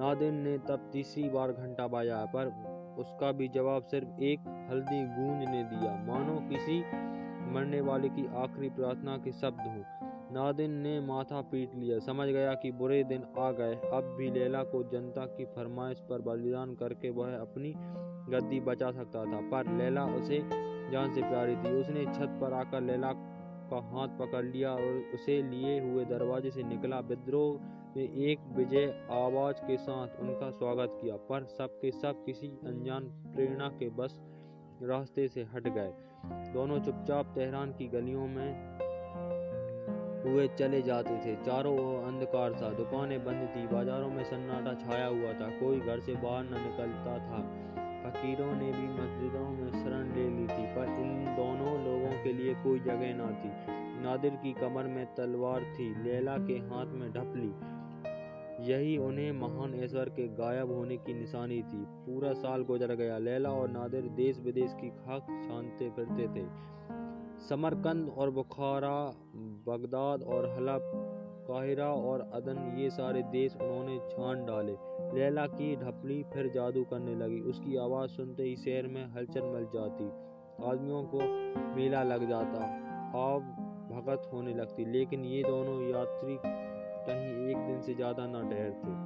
नादिर 0.00 0.32
ने 0.32 0.58
तब 0.58 0.90
तीसरी 0.92 1.28
बार 1.28 1.52
घंटा 1.52 1.86
बजाया, 1.88 2.24
पर 2.24 2.46
उसका 2.98 3.32
भी 3.32 3.48
जवाब 3.48 3.82
सिर्फ़ 3.82 4.22
एक 4.22 4.68
हल्दी 4.70 5.02
गूंज 5.02 5.48
ने 5.48 5.64
दिया। 5.64 6.04
मानो 6.06 6.48
किसी 6.48 6.80
मरने 7.52 7.80
वाले 7.80 8.08
की 8.08 8.26
आखिरी 8.36 8.68
प्रार्थना 8.68 9.16
के 9.16 9.32
शब्द 9.32 9.60
हों। 9.60 9.82
नादिन 10.32 10.70
ने 10.70 11.00
माथा 11.00 11.40
पीट 11.40 11.74
लिया। 11.74 11.98
समझ 11.98 12.28
गया 12.28 12.54
कि 12.54 12.72
बुरे 12.72 13.04
दिन 13.04 13.22
आ 13.38 13.52
गए। 13.52 13.74
अब 13.74 14.14
भी 14.18 14.30
लैला 14.30 14.62
को 14.62 14.82
जनता 14.82 15.26
की 15.26 15.44
फरमाइश 15.44 16.00
पर 16.00 16.20
बलिदान 16.20 16.74
करके 16.74 17.10
वह 17.10 17.36
अपनी 17.36 17.74
गद्दी 18.28 18.60
बचा 18.60 18.90
सकता 18.90 19.24
था, 19.24 19.40
पर 19.40 19.72
लैला 19.78 20.04
उसे 20.04 20.68
जान 20.92 21.12
से 21.12 21.20
प्यारी 21.20 21.56
थी। 21.56 21.74
उसने 21.80 22.04
छत 22.04 22.38
पर 22.40 22.52
आकर 22.52 22.80
लैला 22.80 23.12
का 23.70 23.80
हाथ 23.88 24.08
पकड़ 24.08 24.44
लिया 24.44 24.70
और 24.70 25.10
उसे 25.14 25.42
लिए 25.42 25.80
हुए 25.80 26.04
दरवाजे 26.04 26.50
से 26.50 26.62
निकला। 26.62 27.00
विद्रोह 27.00 27.58
ने 27.96 28.02
एक 28.02 28.38
विजय 28.56 29.06
आवाज़ 29.10 29.56
के 29.56 29.76
साथ 29.76 30.20
उनका 30.20 30.50
स्वागत 30.50 30.98
किया, 31.02 31.16
पर 31.16 31.44
सबके 31.44 31.90
सब 31.90 32.24
किसी 32.24 32.48
अनजान 32.48 33.04
प्रेरणा 33.34 33.68
के 33.68 33.88
बस 33.88 34.20
रास्ते 34.82 35.28
से 35.28 35.42
हट 35.42 35.68
गए। 35.68 35.92
दोनों 36.52 36.78
चुपचाप 36.80 37.32
तेहरान 37.34 37.72
की 37.72 37.88
गलियों 37.88 38.26
में 38.26 38.78
हुए 40.24 40.48
चले 40.48 40.82
जाते 40.82 41.16
थे। 41.16 41.34
चारों 41.44 41.78
ओर 41.78 42.04
अंधकार 42.04 42.52
था, 42.52 42.70
दुकानें 42.70 43.24
बंद 43.24 43.48
थी, 43.56 43.66
बाजारों 43.66 44.08
में 44.08 44.24
सन्नाटा 44.24 44.74
छाया 44.74 45.06
हुआ 45.06 45.32
था, 45.32 45.50
कोई 45.60 45.80
घर 45.80 46.00
से 46.00 46.14
बाहर 46.14 46.44
न 46.44 46.62
निकलता 46.62 47.18
था। 47.18 47.38
फकीरों 48.04 48.52
ने 48.54 48.72
भी 48.72 48.88
मस्जिदों 48.88 49.48
ले 50.18 50.28
ली 50.28 50.42
थी, 50.42 50.66
पर 50.76 50.84
इन 50.84 51.24
दोनों 51.24 51.84
लोगों 51.84 52.24
के 52.24 52.32
लिए 52.32 52.54
कोई 52.54 52.80
जगह 52.80 53.14
न 53.14 53.34
थी। 53.44 53.78
नादिर 54.04 54.30
की 54.30 54.52
कमर 54.52 54.84
में 54.84 55.14
तलवार 55.14 55.60
थी, 55.60 56.04
लैला 56.04 56.36
के 56.36 56.52
हाथ 56.52 56.86
में 56.86 57.12
ढपली। 57.12 57.78
यही 58.72 58.98
उन्हें 58.98 59.32
महान 59.32 59.74
ऐश्वर्य 59.74 60.10
के 60.10 60.28
गायब 60.28 60.70
होने 60.72 60.96
की 60.96 61.14
निशानी 61.14 61.62
थी। 61.62 61.84
पूरा 61.88 62.32
साल 62.32 62.62
गुजर 62.62 62.94
गया, 62.94 63.18
लैला 63.18 63.50
और 63.50 63.68
नादिर 63.68 64.02
देश 64.02 64.40
विदेश 64.40 64.76
की 64.80 64.90
खाक 64.90 65.22
छानते 65.22 65.90
फिरते 65.90 66.28
थे। 66.28 66.46
समरकंद 67.48 68.08
और 68.08 68.30
बुखारा, 68.30 69.14
बगदाद 69.68 70.22
और 70.22 70.48
हलब 70.48 71.14
काहिरा 71.48 71.86
और 71.86 72.20
अदन, 72.20 72.74
ये 72.78 72.90
सारे 72.90 73.22
देश 73.22 73.56
उन्होंने 73.56 73.98
छान 73.98 74.44
डाले। 74.44 74.72
लैला 75.18 75.46
की 75.46 75.76
ढपली 75.76 76.22
फिर 76.22 76.48
जादू 76.48 76.84
करने 76.84 77.14
लगी। 77.14 77.40
उसकी 77.40 77.76
आवाज़ 77.76 78.10
सुनते 78.10 78.42
ही 78.42 78.56
शहर 78.56 78.86
में 78.86 79.04
हलचल 79.06 79.42
मच 79.42 79.72
जाती। 79.72 80.04
आदमियों 80.64 81.02
को 81.04 81.18
मेला 81.76 82.02
लग 82.02 82.28
जाता। 82.28 82.58
आव 83.18 83.40
भगत 83.88 84.30
होने 84.32 84.54
लगती। 84.54 84.84
लेकिन 84.84 85.24
ये 85.24 85.42
दोनों 85.42 85.82
यात्री 85.82 86.38
कहीं 86.44 87.50
एक 87.50 87.56
दिन 87.56 87.80
से 87.80 87.94
ज़्यादा 87.94 88.26
ना 88.26 88.42
ठहरते 88.42 88.96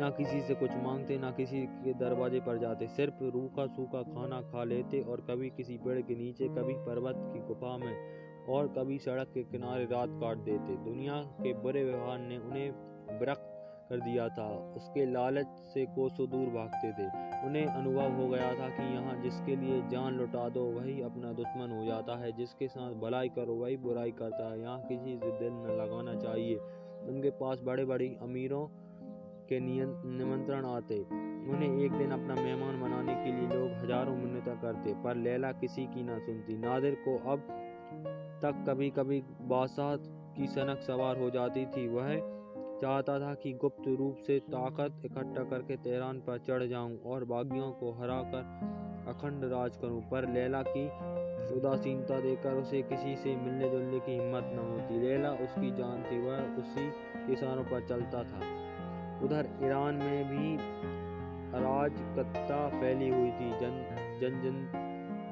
ना 0.00 0.10
किसी 0.10 0.40
से 0.40 0.54
कुछ 0.54 0.70
मांगते, 0.70 1.18
ना 1.18 1.30
किसी 1.30 1.60
के 1.60 1.92
दरवाजे 1.94 2.40
पर 2.40 2.58
जाते। 2.58 2.86
सिर्फ़ 2.86 3.24
रूखा 3.24 3.66
सूखा 3.66 4.02
खाना 4.02 4.40
खा 4.42 4.64
लेते 4.64 5.00
और 5.00 5.20
कभी 5.20 5.50
किसी 5.50 5.76
पेड़ 5.76 6.00
के 6.02 6.14
नीचे, 6.14 6.48
कभी 6.48 6.74
पर्वत 6.74 7.14
की 7.18 7.40
गुफा 7.40 7.76
में 7.76 8.29
और 8.48 8.68
कभी 8.68 8.98
सड़क 8.98 9.30
के 9.34 9.42
किनारे 9.42 9.84
रात 9.84 10.08
काट 10.10 10.38
देते। 10.38 10.76
दुनिया 10.84 11.14
के 11.14 11.52
बुरे 11.52 11.84
व्यवहार 11.84 12.18
ने 12.18 12.38
उन्हें 12.38 12.72
ब्रक 13.18 13.46
कर 13.90 14.00
दिया 14.00 14.28
था। 14.28 14.74
उसके 14.76 15.04
लालच 15.06 15.46
से 15.46 15.84
कोसों 15.86 16.28
दूर 16.30 16.48
भागते 16.48 16.92
थे। 16.92 17.06
उन्हें 17.46 17.66
अनुभव 17.66 18.12
हो 18.12 18.28
गया 18.28 18.50
था 18.54 18.68
कि 18.68 18.82
यहाँ 18.94 19.22
जिसके 19.22 19.56
लिए 19.56 19.80
जान 19.88 20.14
लुटा 20.14 20.48
दो, 20.48 20.64
वही 20.64 21.00
अपना 21.02 21.32
दुश्मन 21.32 21.70
हो 21.70 21.84
जाता 21.84 22.16
है। 22.16 22.32
जिसके 22.32 22.68
साथ 22.68 22.94
भलाई 22.94 23.28
करो, 23.28 23.54
वही 23.54 23.76
बुराई 23.76 24.10
करता 24.10 24.50
है। 24.52 24.60
यहाँ 24.60 24.80
किसी 24.80 25.16
से 25.16 25.38
दिल 25.38 25.52
न 25.52 25.78
लगाना 25.80 26.14
चाहिए। 26.14 26.56
उनके 27.08 27.30
पास 27.30 27.60
बड़े 27.64 27.84
बड़े 27.84 28.18
अमीरों 28.22 28.66
के 29.48 29.60
निमंत्रण 29.60 30.64
आते। 30.64 31.00
उन्हें 31.50 31.78
एक 31.78 31.92
दिन 31.92 32.10
अपना 32.10 32.34
मेहमान 32.34 32.80
बनाने 32.80 33.14
के 33.14 33.30
लिए 33.32 33.48
लोग 33.48 33.70
हज़ारों 33.70 34.16
मिन्नतें 34.16 34.60
करते, 34.60 34.94
पर 34.94 35.16
लैला 35.16 35.52
किसी 35.52 35.86
की 35.86 36.02
ना 36.02 36.18
सुनती। 36.18 36.58
नादिर 36.58 36.94
को 36.94 37.16
अब 37.32 37.59
तक 38.42 38.64
कभी 38.68 38.90
कभी 38.90 39.22
बासात 39.48 40.02
की 40.36 40.46
सनक 40.46 40.80
सवार 40.80 41.18
हो 41.18 41.30
जाती 41.30 41.64
थी। 41.66 41.88
वह 41.88 42.14
चाहता 42.82 43.18
था 43.20 43.34
कि 43.34 43.52
गुप्त 43.52 43.88
रूप 43.88 44.16
से 44.16 44.38
ताकत 44.38 45.02
इकट्ठा 45.04 45.42
करके 45.44 45.76
तेहरान 45.76 46.20
पर 46.20 46.38
चढ़ 46.38 46.62
जाऊँ 46.64 46.98
और 47.02 47.24
बागियों 47.24 47.70
को 47.72 47.92
हराकर 47.92 48.44
अखंड 49.08 49.44
राज 49.44 49.76
करूँ, 49.76 50.00
पर 50.02 50.28
लैला 50.28 50.62
की 50.62 50.86
उदासीनता 51.56 52.20
देकर 52.20 52.54
उसे 52.54 52.82
किसी 52.82 53.16
से 53.16 53.36
मिलने 53.36 53.68
जुलने 53.70 54.00
की 54.00 54.12
हिम्मत 54.12 54.50
न 54.54 54.58
होती। 54.58 55.00
लैला 55.00 55.30
उसकी 55.44 55.70
जान 55.70 56.02
थी, 56.02 56.18
वह 56.20 56.38
उसी 56.58 56.90
किसानों 57.26 57.64
पर 57.64 57.86
चलता 57.88 58.22
था। 58.22 58.40
उधर 59.24 59.48
ईरान 59.62 59.94
में 59.94 60.28
भी 60.28 60.54
अराजकता 61.58 62.68
फैली 62.80 63.08
हुई 63.08 63.30
थी। 63.30 63.50
जन 63.60 63.74
जन 64.20 64.40
जन 64.42 64.89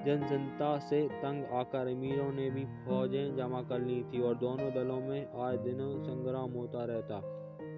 जन 0.09 0.27
जनता 0.27 0.69
से 0.81 0.99
तंग 1.23 1.45
आकर 1.55 1.87
अमीरों 1.87 2.31
ने 2.33 2.49
भी 2.51 2.65
फौजें 2.85 3.37
जमा 3.37 3.61
कर 3.63 3.81
ली 3.81 3.97
थी 4.05 4.21
और 4.21 4.35
दोनों 4.37 4.69
दलों 4.75 5.01
में 5.01 5.43
आए 5.43 5.57
दिनों 5.59 5.89
संग्राम 6.05 6.53
होता 6.53 6.85
रहता। 6.85 7.21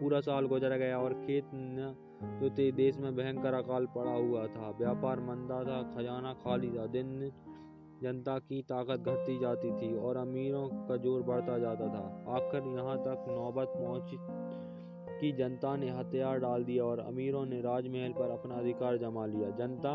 पूरा 0.01 0.21
साल 0.21 0.47
गुजर 0.47 0.77
गया 0.79 0.99
और 0.99 1.15
खेत 1.17 1.49
न 1.55 1.95
तो 2.41 2.49
देश 2.73 2.99
में 2.99 3.15
भयंकर 3.17 3.55
अकाल 3.55 3.87
पड़ा 3.87 4.13
हुआ 4.13 4.47
था। 4.47 4.71
व्यापार 4.79 5.21
मंदा 5.21 5.63
था, 5.65 5.81
खजाना 5.91 6.33
खाली 6.35 6.71
था। 6.71 6.87
दिन 6.89 7.31
जनता 8.03 8.39
की 8.39 8.61
ताकत 8.63 9.01
घटती 9.03 9.39
जाती 9.39 9.71
थी 9.73 9.97
और 9.99 10.17
अमीरों 10.17 10.67
का 10.89 10.97
ज़ोर 10.99 11.23
बढ़ता 11.23 11.59
जाता 11.59 11.89
था। 11.89 12.05
आखिर 12.37 12.69
यहाँ 12.77 12.97
तक 12.99 13.25
नौबत 13.29 13.73
पहुँची 13.77 14.19
कि 15.21 15.33
जनता 15.33 15.77
ने 15.77 15.91
हथियार 15.91 16.39
डाल 16.39 16.65
दिया 16.65 16.85
और 16.85 17.01
अमीरों 17.01 17.45
ने 17.47 17.61
राजमहल 17.61 18.13
पर 18.13 18.31
अपना 18.31 18.55
अधिकार 18.55 18.97
जमा 18.99 19.27
लिया। 19.27 19.51
जनता 19.57 19.95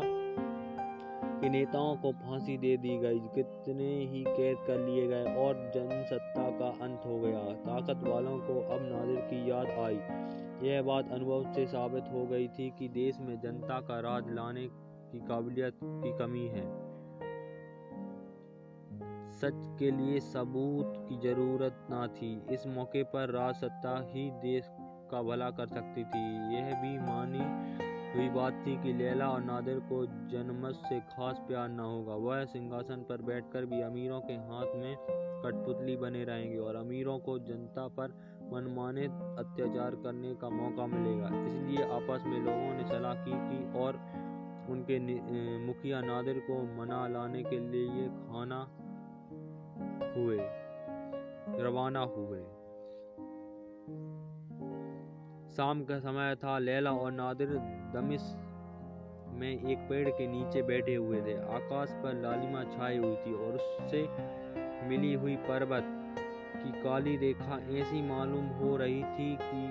के 1.46 1.50
नेताओं 1.50 1.96
को 1.96 2.12
फांसी 2.12 2.58
दे 2.58 2.76
दी 2.76 2.96
गई, 2.98 3.18
कितने 3.18 3.88
ही 4.06 4.24
कैद 4.28 4.56
कर 4.66 4.78
लिए 4.78 5.06
गए 5.06 5.34
और 5.34 5.72
जनसत्ता 5.74 6.50
का 6.50 6.68
अंत 6.84 7.02
हो 7.06 7.18
गया। 7.20 7.38
ताकत 7.38 8.08
वालों 8.08 8.38
को 8.38 8.60
अब 8.60 8.80
नादिर 8.82 9.20
की 9.20 9.50
याद 9.50 9.66
आई। 9.66 9.98
यह 10.68 10.82
बात 10.82 11.12
अनुभव 11.12 11.52
से 11.52 11.66
साबित 11.66 12.04
हो 12.12 12.26
गई 12.26 12.48
थी 12.48 12.70
कि 12.70 12.88
देश 12.88 13.18
में 13.20 13.40
जनता 13.40 13.80
का 13.80 14.00
राज 14.00 14.30
लाने 14.30 14.66
की 15.12 15.20
काबिलियत 15.20 15.78
की 15.84 16.18
कमी 16.18 16.46
है। 16.46 16.66
सच 19.30 19.78
के 19.78 19.90
लिए 19.90 20.20
सबूत 20.20 20.92
की 21.08 21.16
ज़रूरत 21.18 21.86
ना 21.90 22.06
थी। 22.06 22.42
इस 22.50 22.66
मौके 22.66 23.02
पर 23.02 23.30
राज 23.30 23.54
सत्ता 23.54 23.98
ही 24.14 24.30
देश 24.30 24.68
का 25.10 25.22
भला 25.22 25.50
कर 25.50 25.66
सकती 25.66 26.04
थी। 26.04 26.28
यह 26.56 26.80
भी 26.82 26.98
मानी 26.98 27.85
हुई 28.16 28.28
बात 28.28 28.62
थी 28.66 28.76
कि 28.82 28.92
लैला 28.92 29.28
और 29.28 29.40
नादिर 29.40 29.78
को 29.88 30.04
जन्मस 30.30 30.76
से 30.84 31.00
खास 31.08 31.40
प्यार 31.48 31.68
न 31.68 31.80
होगा। 31.80 32.14
वह 32.16 32.44
सिंहासन 32.46 33.04
पर 33.08 33.22
बैठकर 33.22 33.66
भी 33.66 33.80
अमीरों 33.82 34.20
के 34.20 34.36
हाथ 34.46 34.74
में 34.76 34.96
कठपुतली 35.42 35.96
बने 35.96 36.24
रहेंगे 36.24 36.58
और 36.58 36.76
अमीरों 36.76 37.18
को 37.18 37.38
जनता 37.40 37.86
पर 37.98 38.14
मनमाने 38.52 39.04
अत्याचार 39.38 39.94
करने 40.04 40.34
का 40.34 40.48
मौका 40.50 40.86
मिलेगा। 40.86 41.28
इसलिए 41.42 41.84
आपस 41.90 42.24
में 42.26 42.38
लोगों 42.40 42.74
ने 42.74 42.88
सलाह 42.88 43.14
की 43.24 43.36
थी 43.42 43.60
और 43.78 44.00
उनके 44.70 44.98
मुखिया 45.66 46.00
नादिर 46.00 46.38
को 46.40 46.62
मना 46.76 47.06
लाने 47.08 47.42
के 47.42 47.58
लिए 47.62 48.08
खाना 48.08 48.66
हुए, 50.16 50.38
रवाना 51.62 52.00
हुए। 52.16 52.40
शाम 55.56 55.84
का 55.84 55.98
समय 55.98 56.34
था। 56.34 56.58
लैला 56.58 56.90
और 56.92 57.12
नादिर 57.12 57.48
दमिश 57.92 58.22
में 59.32 59.50
एक 59.50 59.78
पेड़ 59.88 60.08
के 60.08 60.26
नीचे 60.26 60.62
बैठे 60.62 60.94
हुए 60.94 61.20
थे। 61.20 61.36
आकाश 61.54 61.90
पर 61.92 62.20
लालिमा 62.22 62.62
छाई 62.64 62.96
हुई 62.96 63.16
थी 63.16 63.34
और 63.34 63.54
उससे 63.54 64.02
मिली 64.88 65.12
हुई 65.14 65.36
पर्वत 65.36 65.84
की 66.56 66.82
काली 66.82 67.16
रेखा 67.16 67.58
ऐसी 67.76 68.02
मालूम 68.02 68.46
हो 68.58 68.76
रही 68.76 69.02
थी 69.04 69.36
कि 69.40 69.62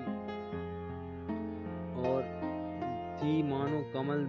और 2.08 2.22
थी 3.18 3.42
मानो 3.42 3.82
कमल 3.94 4.24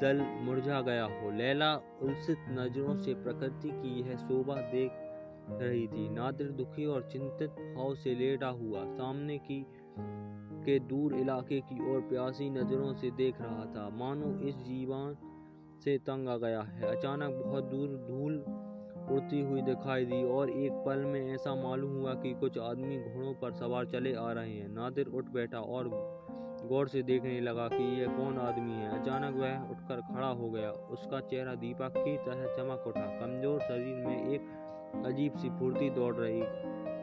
दल 0.00 0.24
मुरझा 0.40 0.80
गया 0.80 1.04
हो। 1.04 1.30
लैला 1.30 1.74
उलसित 2.02 2.38
नज़रों 2.48 2.96
से 2.96 3.14
प्रकृति 3.14 3.70
की 3.70 4.00
यह 4.00 4.16
शोभा 4.16 4.56
देख 4.72 4.90
रही 5.62 5.86
थी। 5.88 6.08
नादिर 6.08 6.50
दुखी 6.50 6.84
और 6.86 7.08
चिंतित 7.12 7.50
भाव 7.76 7.94
से 7.94 8.14
लेटा 8.14 8.48
हुआ। 8.48 8.84
सामने 8.84 9.38
की 9.38 9.64
के 10.64 10.78
दूर 10.78 11.14
इलाके 11.14 11.60
की 11.60 11.90
ओर 11.90 12.00
प्यासी 12.00 12.50
नज़रों 12.50 12.92
से 12.94 13.10
देख 13.10 13.40
रहा 13.40 13.64
था। 13.66 13.88
मानो 13.94 14.34
इस 14.48 14.56
जीवन 14.56 15.16
से 15.84 15.98
तंग 15.98 16.28
आ 16.28 16.36
गया 16.36 16.60
है। 16.62 16.96
अचानक 16.96 17.42
बहुत 17.46 17.64
दूर 17.64 17.96
धूल 18.08 18.44
उड़ती 19.10 19.40
हुई 19.40 19.62
दिखाई 19.62 20.04
दी 20.04 20.22
और 20.24 20.50
एक 20.50 20.72
पल 20.86 21.04
में 21.04 21.34
ऐसा 21.34 21.54
मालूम 21.54 21.92
हुआ 21.92 22.14
कि 22.14 22.32
कुछ 22.34 22.58
आदमी 22.58 22.98
घोड़ों 22.98 23.32
पर 23.34 23.52
सवार 23.52 23.86
चले 23.86 24.14
आ 24.14 24.30
रहे 24.32 24.52
हैं। 24.52 24.68
नादिर 24.68 25.06
उठ 25.06 25.24
बैठा 25.24 25.58
और 25.58 25.88
गौर 26.68 26.88
से 26.88 27.02
देखने 27.02 27.40
लगा 27.40 27.66
कि 27.68 27.84
यह 28.00 28.16
कौन 28.16 28.38
आदमी 28.38 28.72
है। 28.72 29.00
अचानक 29.00 29.34
वह 29.34 29.70
उठकर 29.70 30.00
खड़ा 30.12 30.28
हो 30.28 30.50
गया। 30.50 30.70
उसका 30.70 31.20
चेहरा 31.20 31.54
दीपक 31.54 31.94
की 31.96 32.16
तरह 32.16 32.46
चमक 32.56 32.86
उठा। 32.86 33.06
कमज़ोर 33.20 33.60
शरीर 33.60 34.06
में 34.06 34.32
एक 34.34 35.04
अजीब 35.06 35.36
सी 35.36 35.50
फुर्ती 35.50 35.90
दौड़ 35.90 36.14
रही 36.14 36.42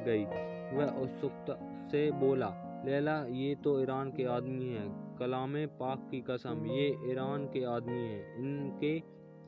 गई। 0.05 0.23
वह 0.77 1.01
उत्सुकता 1.01 1.59
से 1.91 2.09
बोला 2.11 2.47
लैला, 2.85 3.15
ये 3.29 3.55
तो 3.55 3.79
ईरान 3.81 4.11
के 4.11 4.25
आदमी 4.27 4.67
हैं। 4.67 5.17
कलाम 5.17 5.53
पाक 5.79 6.07
की 6.11 6.21
कसम, 6.21 6.65
ये 6.67 6.87
ईरान 7.11 7.45
के 7.45 7.63
आदमी 7.67 7.99
हैं। 7.99 8.37
इनके 8.37 9.01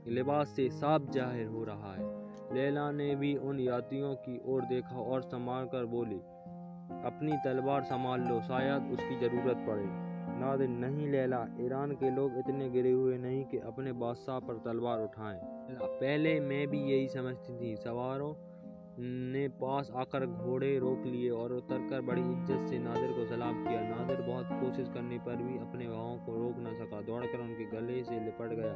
लिबास 0.07 0.49
से 0.49 0.69
साफ़ 0.71 1.09
ज़ाहिर 1.11 1.47
हो 1.47 1.63
रहा 1.63 1.93
है। 1.93 2.09
लैला 2.53 2.89
ने 2.91 3.15
भी 3.15 3.35
उन 3.39 3.59
यात्रियों 3.59 4.13
की 4.17 4.39
ओर 4.45 4.65
देखा 4.65 4.99
और 5.01 5.21
संभाल 5.23 5.65
कर 5.65 5.85
बोली, 5.87 6.19
अपनी 7.05 7.37
तलवार 7.45 7.83
संभाल 7.83 8.21
लो, 8.21 8.41
शायद 8.41 8.91
उसकी 8.93 9.19
ज़रूरत 9.19 9.65
पड़े। 9.67 9.85
नादिर 10.39 10.69
नहीं 10.69 11.07
लैला, 11.07 11.45
ईरान 11.61 11.91
के 11.93 12.09
लोग 12.09 12.37
इतने 12.37 12.69
गिरे 12.69 12.91
हुए 12.91 13.17
नहीं 13.17 13.43
कि 13.45 13.57
अपने 13.65 13.91
बादशाह 13.95 14.39
पर 14.39 14.57
तलवार 14.65 15.01
उठाएँ। 15.01 15.39
पहले 15.73 16.39
मैं 16.41 16.67
भी 16.67 16.79
यही 16.83 17.07
समझती 17.09 17.59
थी। 17.59 17.75
सवारों 17.77 18.33
ने 18.99 19.47
पास 19.47 19.91
आकर 19.95 20.25
घोड़े 20.25 20.77
रोक 20.79 21.05
लिए 21.05 21.29
और 21.29 21.53
उतरकर 21.53 22.01
बड़ी 22.01 22.21
इज़्ज़त 22.21 22.67
से 22.69 22.79
नादिर 22.79 23.11
को 23.11 23.25
सलाम 23.25 23.63
किया। 23.65 23.81
नादिर 23.81 24.21
बहुत 24.21 24.47
कोशिश 24.61 24.89
करने 24.93 25.17
पर 25.17 25.35
भी 25.35 25.57
अपने 25.57 25.87
भावों 25.87 26.17
को 26.17 26.35
रोक 26.37 26.55
न 26.59 26.73
सका। 26.75 27.01
दौड़कर 27.01 27.39
उनके 27.39 27.65
गले 27.65 28.03
से 28.03 28.19
लिपट 28.19 28.55
गया। 28.55 28.73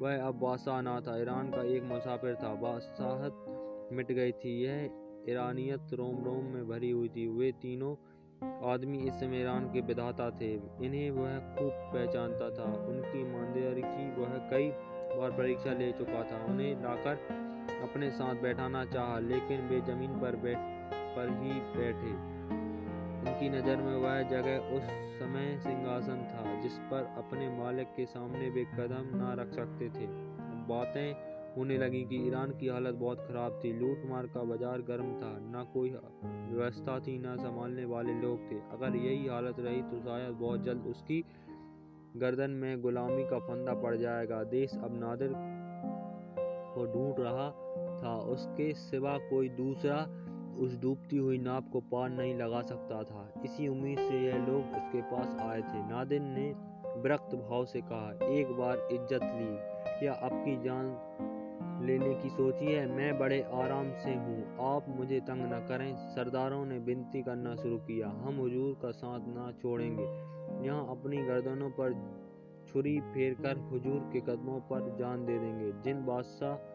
वह 0.00 0.26
अब 0.26 0.34
बादशाह 0.34 0.80
ना 0.82 1.00
था। 1.00 1.16
ईरान 1.20 1.50
का 1.50 1.62
एक 1.62 1.82
मुसाफिर 1.82 2.34
था। 2.34 2.54
बादशाहत 2.54 3.90
मिट 3.92 4.12
गई 4.12 4.32
थी। 4.32 4.64
यह 4.64 5.30
ईरानियत 5.30 5.94
रोम 5.94 6.24
रोम 6.24 6.44
में 6.44 6.68
भरी 6.68 6.90
हुई 6.90 7.08
थी। 7.08 7.26
वे 7.28 7.52
तीनों 7.52 7.94
आदमी 8.70 8.98
इस 8.98 9.14
समय 9.14 9.40
ईरान 9.40 9.64
के 9.72 9.80
विधाता 9.80 10.30
थे। 10.30 10.52
इन्हें 10.54 11.10
वह 11.10 11.38
खूब 11.56 11.72
पहचानता 11.94 12.50
था। 12.50 12.72
उनकी 12.86 13.20
ईमानदारी 13.20 13.82
की 13.82 14.10
वह 14.20 14.36
कई 14.50 14.68
बार 15.16 15.30
परीक्षा 15.30 15.72
ले 15.72 15.92
चुका 15.92 16.22
था। 16.22 16.44
उन्हें 16.44 16.82
लाकर 16.82 17.18
अपने 17.82 18.10
साथ 18.10 18.42
बैठाना 18.42 18.84
चाहा, 18.84 19.18
लेकिन 19.20 19.68
वे 19.68 19.80
ज़मीन 19.82 20.18
पर 20.20 20.36
बैठ, 20.36 20.58
पर 21.16 21.28
ही 21.40 21.60
बैठे। 21.76 22.12
उनकी 23.24 23.48
नज़र 23.48 23.82
में 23.82 23.94
वह 23.96 24.22
जगह 24.30 24.74
उस 24.76 24.88
समय 25.18 25.56
सिंहासन 25.58 26.26
था, 26.30 26.60
जिस 26.62 26.78
पर 26.90 27.14
अपने 27.18 27.48
मालिक 27.58 27.94
के 27.96 28.06
सामने 28.06 28.48
वे 28.50 28.64
कदम 28.74 29.16
ना 29.16 29.32
रख 29.34 29.52
सकते 29.52 29.88
थे। 29.90 30.06
बातें 30.68 31.32
होने 31.56 31.76
लगी 31.78 32.02
कि 32.04 32.16
ईरान 32.26 32.50
की 32.50 32.68
हालत 32.68 32.94
बहुत 32.94 33.18
ख़राब 33.20 33.60
थी। 33.64 33.72
लूट 33.72 34.04
मार 34.06 34.26
का 34.26 34.42
बाज़ार 34.42 34.82
गर्म 34.82 35.12
था, 35.14 35.32
ना 35.50 35.62
कोई 35.64 35.90
व्यवस्था 35.90 36.98
थी, 37.00 37.18
न 37.18 37.36
संभालने 37.36 37.84
वाले 37.86 38.14
लोग 38.22 38.50
थे। 38.50 38.60
अगर 38.72 38.96
यही 38.96 39.26
हालत 39.26 39.60
रही 39.60 39.82
तो 39.82 40.00
शायद 40.00 40.34
बहुत 40.36 40.64
जल्द 40.64 40.86
उसकी 40.86 41.24
गर्दन 42.16 42.50
में 42.52 42.80
गुलामी 42.82 43.24
का 43.24 43.38
फंदा 43.40 43.74
पड़ 43.82 43.96
जाएगा। 43.96 44.42
देश 44.50 44.74
अब 44.74 44.98
नादिर 44.98 45.32
को 46.74 46.86
ढूंढ 46.86 47.14
रहा 47.18 47.50
था, 48.02 48.16
उसके 48.16 48.72
सिवा 48.74 49.18
कोई 49.18 49.48
दूसरा 49.48 50.06
उस 50.60 50.80
डूबती 50.80 51.16
हुई 51.16 51.38
नाव 51.38 51.60
को 51.62 51.80
पार 51.80 52.10
नहीं 52.10 52.34
लगा 52.34 52.62
सकता 52.62 53.02
था। 53.02 53.42
इसी 53.44 53.68
उम्मीद 53.68 53.98
से 53.98 54.20
यह 54.20 54.36
लोग 54.36 54.76
उसके 54.76 55.02
पास 55.02 55.36
आए 55.40 55.60
थे। 55.62 55.82
नादिर 55.88 56.20
ने 56.20 56.54
विरक्त 57.00 57.34
भाव 57.34 57.64
से 57.64 57.80
कहा, 57.80 58.10
एक 58.26 58.52
बार 58.52 58.88
इज़्ज़त 58.92 59.22
ली। 59.22 59.56
क्या 59.98 60.12
आपकी 60.12 60.56
जान 60.62 60.86
लेने 61.86 62.14
की 62.14 62.28
सोची 62.28 62.64
है? 62.64 62.86
मैं 62.86 63.18
बड़े 63.18 63.40
आराम 63.42 63.90
से 63.92 64.14
हूँ। 64.14 64.56
आप 64.60 64.86
मुझे 64.88 65.20
तंग 65.20 65.42
न 65.42 65.58
करें। 65.68 65.96
सरदारों 66.14 66.64
ने 66.66 66.78
विनती 66.78 67.22
करना 67.22 67.54
शुरू 67.56 67.78
किया। 67.78 68.08
हम 68.08 68.36
हुजूर 68.36 68.78
का 68.82 68.90
साथ 68.90 69.20
ना 69.26 69.50
छोड़ेंगे। 69.62 70.04
यहाँ 70.66 70.86
अपनी 70.90 71.16
गर्दनों 71.16 71.70
पर 71.70 71.92
छुरी 72.74 73.00
फेर 73.00 73.34
कर 73.34 73.56
हुजूर 73.56 73.98
के 74.12 74.20
कदमों 74.20 74.60
पर 74.60 74.96
जान 74.98 75.24
दे 75.24 75.38
देंगे। 75.38 75.72
जिन 75.82 76.04
बादशाह 76.06 76.72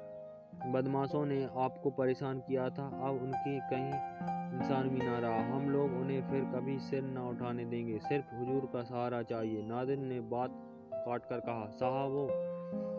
बदमाशों 0.71 1.25
ने 1.25 1.43
आपको 1.57 1.89
परेशान 1.89 2.39
किया 2.39 2.69
था, 2.69 2.85
अब 2.85 3.21
उनकी 3.23 3.59
कहीं 3.59 4.59
इंसान 4.59 4.89
भी 4.89 4.99
ना 4.99 5.17
रहा। 5.19 5.55
हम 5.55 5.69
लोग 5.69 5.93
उन्हें 5.93 6.21
फिर 6.21 6.43
कभी 6.43 6.77
सिर 6.79 7.03
न 7.03 7.17
उठाने 7.17 7.65
देंगे। 7.65 7.97
सिर्फ़ 7.99 8.35
हुजूर 8.35 8.69
का 8.73 8.83
सहारा 8.83 9.21
चाहिए। 9.23 9.63
नादिर 9.63 9.97
ने 9.97 10.19
बात 10.19 10.51
काट 10.93 11.25
कर 11.25 11.39
कहा, 11.39 11.65
साहबों, 11.65 12.27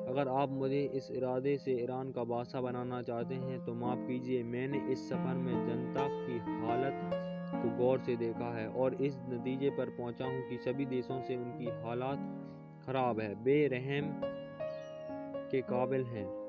अगर 0.07 0.29
आप 0.29 0.51
मुझे 0.51 0.83
इस 0.95 1.11
इरादे 1.11 1.57
से 1.59 1.73
ईरान 1.73 2.11
का 2.13 2.25
बादशाह 2.25 2.63
बनाना 2.63 3.03
चाहते 3.03 3.35
हैं 3.35 3.65
तो 3.65 3.75
माफ़ 3.75 3.99
कीजिए। 3.99 4.43
मैंने 4.43 4.79
इस 4.93 5.09
सफ़र 5.09 5.35
में 5.37 5.67
जनता 5.67 6.07
की 6.09 6.39
हालत 6.39 7.01
को 7.55 7.77
गौर 7.77 8.01
से 8.01 8.17
देखा 8.17 8.55
है 8.57 8.69
और 8.69 8.95
इस 8.95 9.17
नतीजे 9.29 9.71
पर 9.71 9.91
पहुँचा 9.91 10.25
हूँ 10.25 10.49
कि 10.49 10.59
सभी 10.59 10.87
देशों 10.87 11.21
से 11.21 11.37
उनकी 11.37 11.67
हालात 11.67 12.40
ख़राब 12.87 13.21
है, 13.21 13.45
बेरहम 13.45 14.21
के 15.51 15.61
काबिल 15.61 16.05
है। 16.05 16.41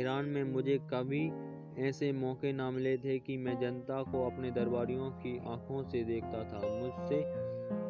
ईरान 0.00 0.24
में 0.24 0.44
मुझे 0.44 0.78
कभी 0.78 1.32
ऐसे 1.78 2.12
मौके 2.12 2.52
ना 2.52 2.70
मिले 2.70 2.96
थे 2.98 3.18
कि 3.18 3.36
मैं 3.36 3.58
जनता 3.58 4.02
को 4.02 4.26
अपने 4.26 4.50
दरबारियों 4.50 5.10
की 5.10 5.38
आँखों 5.38 5.82
से 5.82 6.04
देखता 6.04 6.44
था। 6.44 6.68
मुझसे 6.80 7.22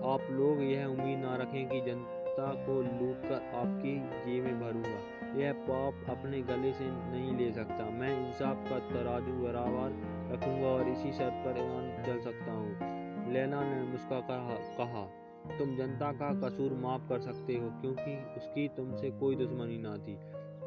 आप 0.09 0.29
लोग 0.31 0.62
यह 0.62 0.87
उम्मीद 0.87 1.18
ना 1.18 1.37
रखें 1.37 1.68
कि 1.68 1.81
जनता 1.81 2.53
को 2.66 2.81
लूट 2.83 3.22
कर 3.22 3.51
आपकी 3.55 3.95
जेबें 4.27 4.61
भरूँगा। 4.61 5.41
यह 5.41 5.53
पाप 5.53 6.18
अपने 6.18 6.41
गले 6.41 6.72
से 6.72 6.85
नहीं 6.85 7.37
ले 7.37 7.53
सकता। 7.53 7.91
मैं 7.91 8.27
इंसाफ 8.27 8.68
का 8.68 8.79
तराजू 8.79 9.33
बराबर 9.33 9.99
रखूँगा 10.33 10.66
और 10.66 10.89
इसी 10.89 11.12
शर्त 11.12 11.33
पर 11.33 11.59
ईरान 11.59 12.03
चल 12.07 12.20
सकता 12.20 12.53
हूँ। 12.53 13.33
लैला 13.33 13.62
ने 13.64 13.83
मुस्का 13.83 14.20
कहा 14.20 15.26
तुम 15.49 15.77
जनता 15.77 16.13
का 16.13 16.49
कसूर 16.49 16.73
माफ़ 16.73 17.09
कर 17.09 17.21
सकते 17.21 17.55
हो, 17.55 17.71
क्योंकि 17.81 18.35
उसकी 18.37 18.69
तुमसे 18.69 19.11
कोई 19.11 19.37
दुश्मनी 19.37 19.79
ना 19.79 19.97
थी। 19.97 20.17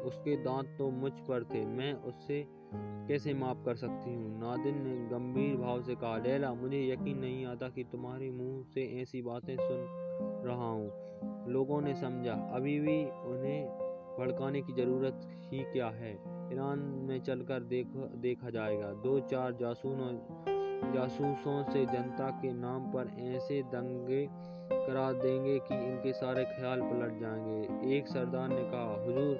उसके 0.00 0.36
दांत 0.36 0.74
तो 0.78 0.90
मुझ 0.90 1.12
पर 1.12 1.44
थे, 1.44 1.66
मैं 1.66 1.94
उससे 1.94 2.46
कैसे 3.08 3.34
माफ़ 3.34 3.64
कर 3.64 3.74
सकती 3.74 4.14
हूँ? 4.14 4.40
नादिन 4.40 4.82
ने 4.82 5.08
गंभीर 5.08 5.56
भाव 5.56 5.82
से 5.82 5.94
कहा, 5.94 6.18
लैला, 6.18 6.54
मुझे 6.54 6.88
यकीन 6.88 7.18
नहीं 7.18 7.46
आता 7.46 7.68
कि 7.68 7.84
तुम्हारे 7.84 8.30
मुँह 8.30 8.62
से 8.62 9.02
ऐसी 9.02 9.22
बातें 9.22 9.56
सुन 9.56 9.86
रहा 10.46 10.70
हूँ। 10.70 10.92
लोगों 11.48 11.80
ने 11.80 11.94
समझा, 11.94 12.32
अभी 12.32 12.80
भी 12.80 13.04
उन्हें 13.04 13.66
भड़काने 14.18 14.62
की 14.62 14.72
ज़रूरत 14.72 15.20
ही 15.52 15.58
क्या 15.58 15.88
है? 15.88 16.12
ईरान 16.52 16.78
में 16.78 17.20
चलकर 17.20 17.60
देख, 17.60 17.86
देखा 18.16 18.50
जाएगा। 18.50 18.92
दो 18.92 19.20
चार 19.20 19.52
जासूनों, 19.52 20.12
जासूसों 20.92 21.72
से 21.72 21.86
जनता 21.86 22.30
के 22.30 22.52
नाम 22.52 22.92
पर 22.92 23.08
ऐसे 23.20 23.62
दंगे 23.62 24.28
करा 24.90 25.12
देंगे 25.12 25.58
कि 25.58 25.74
इनके 25.74 26.12
सारे 26.12 26.44
ख्याल 26.44 26.80
पलट 26.80 27.20
जाएँगे। 27.20 27.96
एक 27.96 28.08
सरदार 28.08 28.48
ने 28.48 28.62
कहा, 28.62 29.04
हुजूर, 29.04 29.36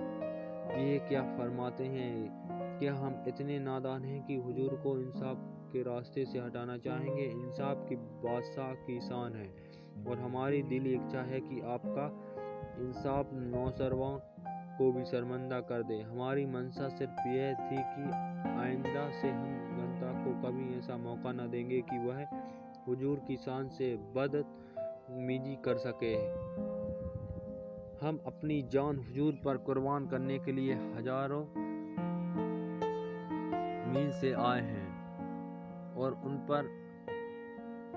ये 0.79 0.99
क्या 0.99 1.23
फरमाते 1.23 1.85
हैं? 1.85 2.41
क्या 2.79 2.95
हम 2.95 3.25
इतने 3.29 3.59
नादान 3.59 4.05
हैं 4.05 4.27
कि 4.27 4.37
हुजूर 4.37 4.75
को 4.75 5.01
इंसाफ 5.01 5.37
के 5.73 5.83
रास्ते 5.83 6.25
से 6.25 6.39
हटाना 6.39 6.79
चाहेंगे? 6.79 7.23
इंसाफ 7.23 7.89
की 7.89 7.97
बादशाह 7.97 8.73
की 8.73 9.01
शान 9.01 9.35
है 9.35 9.49
और 10.09 10.19
हमारी 10.19 10.63
दिली 10.63 10.95
इच्छा 10.95 11.23
है 11.23 11.41
कि 11.41 11.61
आपका 11.61 12.07
इंसाफ 12.83 13.29
नौसरवा 13.33 14.37
को 14.79 14.93
भी 14.93 15.05
शर्मंदा 15.05 15.61
कर 15.61 15.83
दे। 15.83 16.01
हमारी 16.01 16.47
मंशा 16.47 16.89
सिर्फ़ 16.89 17.29
यह 17.29 17.55
थी 17.55 17.77
कि 17.77 18.03
आइंदा 18.49 19.11
से 19.11 19.29
हम 19.29 19.45
जनता 19.45 20.25
को 20.25 20.49
कभी 20.49 20.79
ऐसा 20.79 20.97
मौका 20.97 21.33
न 21.33 21.51
देंगे 21.51 21.81
कि 21.81 21.99
वह 21.99 22.27
हुजूर 22.89 23.19
की 23.19 23.37
शान 23.37 23.69
से 23.69 23.97
बद 23.97 24.45
मीजी 25.11 25.57
कर 25.65 25.77
सके। 25.77 26.15
हम 28.07 28.21
अपनी 28.27 28.63
जान 28.63 28.99
हुजूर 28.99 29.33
पर 29.45 29.57
कुर्बान 29.57 30.07
करने 30.09 30.39
के 30.39 30.53
लिए 30.53 30.75
हज़ारों 30.75 31.45
मील 33.93 34.11
से 34.13 34.33
आए 34.33 34.61
हैं 34.61 35.95
और 35.95 36.13
उन 36.25 36.37
पर 36.51 36.69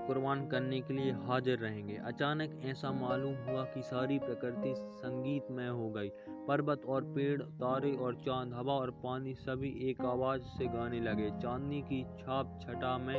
कुर्बान 0.06 0.46
करने 0.46 0.80
के 0.80 0.94
लिए 0.94 1.12
हाजिर 1.12 1.58
रहेंगे। 1.58 1.96
अचानक 1.96 2.60
ऐसा 2.64 2.90
मालूम 2.92 3.34
हुआ 3.34 3.64
कि 3.64 3.82
सारी 3.82 4.18
प्रकृति 4.18 4.74
संगीतमय 4.76 5.68
हो 5.68 5.90
गई। 5.90 6.08
पर्वत 6.48 6.82
और 6.86 7.04
पेड़, 7.04 7.42
तारे 7.42 7.92
और 7.92 8.14
चाँद, 8.14 8.52
हवा 8.54 8.74
और 8.74 8.90
पानी 8.90 9.34
सभी 9.34 9.90
एक 9.90 10.00
आवाज़ 10.00 10.42
से 10.42 10.66
गाने 10.66 11.00
लगे। 11.00 11.30
चांदनी 11.30 11.80
की 11.82 12.02
छाप 12.18 12.58
छटा 12.62 12.98
में 12.98 13.18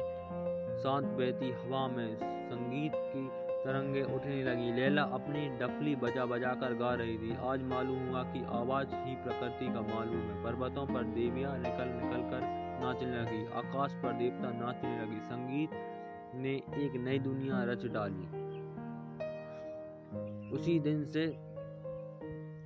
शांत 0.84 1.06
बहती 1.06 1.52
हवा 1.52 1.88
में 1.88 2.16
संगीत 2.50 2.91
की 2.96 3.45
तरंगे 3.66 4.01
उठने 4.03 4.43
लगी। 4.43 4.72
लैला 4.74 5.03
अपनी 5.03 5.47
डफली 5.57 5.95
बजा 5.95 6.26
बजा 6.26 6.53
कर 6.53 6.74
गा 6.74 6.93
रही 6.93 7.18
थी। 7.18 7.36
आज 7.36 7.63
मालूम 7.63 8.09
हुआ 8.09 8.24
कि 8.24 8.43
आवाज़ 8.43 8.95
ही 8.95 9.16
प्रकृति 9.16 9.66
का 9.74 9.82
मालूम 9.82 10.22
है। 10.22 10.43
पर्वतों 10.43 10.86
पर 10.88 11.03
देवियाँ 11.03 11.57
निकल 11.57 11.88
निकल 11.88 12.30
कर 12.30 12.41
नाचने 12.82 13.22
लगी। 13.22 13.45
आकाश 13.53 13.93
पर 13.93 14.13
देवता 14.13 14.51
नाचने 14.51 15.01
लगी। 15.01 15.20
संगीत 15.20 15.70
ने 16.36 16.53
एक 16.86 16.95
नई 16.95 17.20
दुनिया 17.20 17.63
रच 17.63 17.86
डाली। 17.86 18.28
उसी 20.51 20.80
दिन 20.80 21.03
से 21.05 21.28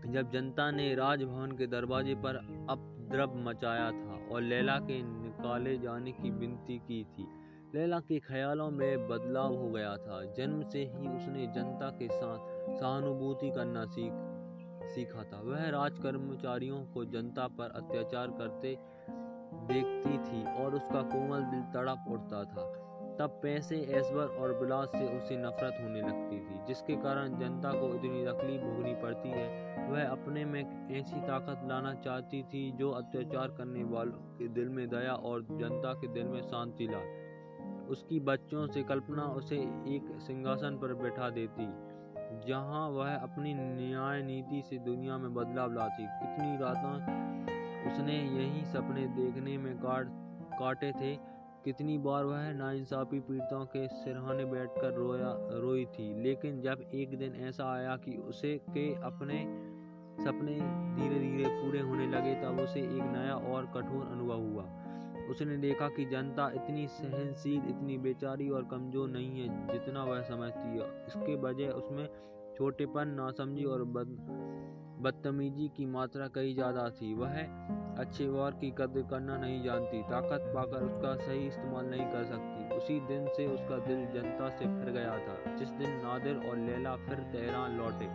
जब 0.10 0.30
जनता 0.34 0.72
ने 0.72 0.96
राजभवन 0.96 1.52
के 1.52 1.68
दरवाजे 1.68 2.16
पर 2.16 2.36
अपद्रव 2.70 3.36
मचाया 3.36 3.92
था 3.92 4.20
और 4.32 4.42
लैला 4.42 4.76
के 4.80 5.02
निकाले 5.02 5.78
जाने 5.78 6.12
की 6.12 6.30
विनती 6.30 6.78
की 6.78 7.04
थी 7.04 7.39
लैला 7.76 8.00
के 8.00 8.20
ख्यालों 8.20 8.72
में 8.72 9.08
बदलाव 9.08 9.56
हो 9.56 9.70
गया 9.70 9.98
था। 9.98 10.34
जन्म 10.38 10.64
से 10.64 10.80
ही 10.80 11.08
उसने 11.08 11.48
जनता 11.48 11.90
के 11.90 12.08
साथ 12.08 12.38
सहानुभूति 12.80 13.50
करना 13.52 13.86
सीख, 13.86 14.14
सीखा 14.90 15.24
था। 15.24 15.42
वह 15.42 15.70
राज 15.70 16.00
कर्मचारियों 16.00 16.86
को 16.86 17.06
जनता 17.06 17.48
पर 17.48 17.72
अत्याचार 17.76 18.28
करते 18.28 18.78
देखती 19.74 20.18
थी 20.18 20.64
और 20.64 20.76
उसका 20.76 21.02
कोमल 21.02 21.42
दिल 21.42 21.62
तड़प 21.62 22.06
उठता 22.10 22.44
था। 22.44 22.86
तब 23.20 23.40
पैसे 23.44 23.82
ऐश्वर 23.82 24.26
और 24.26 24.60
बिलास 24.60 24.90
से 24.90 25.18
उसे 25.18 25.38
नफरत 25.38 25.78
होने 25.84 26.02
लगती 26.02 26.40
थी, 26.40 26.66
जिसके 26.68 26.96
कारण 26.96 27.40
जनता 27.40 27.72
को 27.72 27.96
इतनी 27.96 28.26
तकलीफ़ 28.26 28.62
भोगनी 28.62 28.96
पड़ती 28.96 29.30
है। 29.30 29.70
वह 29.90 30.08
अपने 30.08 30.46
में 30.46 30.90
ऐसी 30.92 31.22
ताकत 31.22 31.68
लाना 31.70 31.94
चाहती 31.94 32.44
थी 32.44 32.72
जो 32.72 32.92
अत्याचार 32.92 33.48
करने 33.48 33.84
वालों 33.84 34.38
के 34.38 34.48
दिल 34.48 34.70
में 34.70 34.90
दया 34.90 35.14
और 35.14 35.42
जनता 35.42 35.94
के 35.94 36.08
दिल 36.08 36.28
में 36.28 36.42
शांति 36.42 36.88
लाए 36.88 37.29
उसकी 37.90 38.20
बच्चों 38.20 38.66
से 38.68 38.84
कल्पना 38.84 39.24
उसे 39.34 39.56
एक 39.88 40.12
सिंहासन 40.20 40.78
पर 40.78 40.94
बैठा 40.94 41.30
देती, 41.30 41.68
जहाँ 42.48 42.90
वह 42.90 43.16
अपनी 43.16 43.54
न्याय 43.54 44.22
नीति 44.24 44.62
से 44.70 44.78
दुनिया 44.78 45.18
में 45.18 45.34
बदलाव 45.34 45.74
लाती। 45.74 46.04
कितनी 46.04 46.58
रातों 46.58 46.94
उसने 47.92 48.14
यही 48.14 48.66
सपने 48.66 49.08
देखने 49.08 49.58
में 49.58 49.76
काट, 49.78 50.08
काटे 50.54 50.92
थे। 50.92 51.16
कितनी 51.66 51.98
बार 51.98 52.26
वह 52.26 52.52
नाइंसाफ़ी 52.54 53.20
पीड़ितों 53.20 53.66
के 53.66 53.88
सिरहाने 53.88 54.46
बैठकर 54.46 54.94
रोया, 54.94 55.32
रोई 55.60 55.86
थी। 55.86 56.14
लेकिन 56.24 56.62
जब 56.62 56.84
एक 56.94 57.18
दिन 57.18 57.36
ऐसा 57.48 57.72
आया 57.74 57.96
कि 57.96 58.12
उसे 58.12 58.58
के 58.70 58.94
अपने 59.04 59.40
सपने 60.24 60.56
धीरे 60.96 61.20
धीरे 61.20 61.50
पूरे 61.50 61.80
होने 61.80 62.08
लगे, 62.08 62.36
तब 62.36 62.60
उसे 62.60 62.80
एक 62.80 63.04
नया 63.08 63.36
और 63.36 63.66
कठोर 63.66 64.08
अनुभव 64.12 64.40
हुआ। 64.40 64.64
उसने 65.30 65.58
देखा 65.58 65.88
कि 65.88 66.06
जनता 66.06 66.50
इतनी 66.56 66.88
सहनशील, 66.88 67.62
इतनी 67.70 67.98
बेचारी 67.98 68.50
और 68.50 68.64
कमज़ोर 68.64 69.10
नहीं 69.10 69.42
है 69.42 69.68
जितना 69.74 70.04
वह 70.04 70.22
समझती 70.22 70.80
है। 70.80 71.06
इसके 71.08 71.36
बजाय 71.36 71.68
उसमें 71.68 72.08
छोटेपन, 72.58 73.08
नासमझी 73.08 73.64
और 73.64 73.84
बद, 73.84 74.18
बदतमीजी 75.02 75.68
की 75.68 75.86
मात्रा 75.86 76.28
कई 76.28 76.54
ज़्यादा 76.54 76.90
थी। 76.90 77.14
वह 77.14 77.38
अच्छे 78.00 78.28
वार 78.28 78.52
की 78.52 78.72
कदर 78.72 79.02
करना 79.02 79.38
नहीं 79.38 79.64
जानती, 79.64 80.02
ताकत 80.02 80.52
पाकर 80.56 80.84
उसका 80.84 81.16
सही 81.16 81.48
इस्तेमाल 81.48 81.86
नहीं 81.86 82.06
कर 82.06 82.24
सकती। 82.24 82.76
उसी 82.78 83.00
दिन 83.00 83.28
से 83.28 83.48
उसका 83.48 83.78
दिल 83.78 84.06
जनता 84.06 84.50
से 84.50 84.66
फिर 84.66 84.92
गया 84.94 85.18
था, 85.18 85.56
जिस 85.56 85.70
दिन 85.70 85.90
नादिर 85.90 86.36
और 86.50 86.58
लैला 86.58 86.96
फिर 86.96 87.20
तेहरान 87.32 87.78
लौटे। 87.78 88.08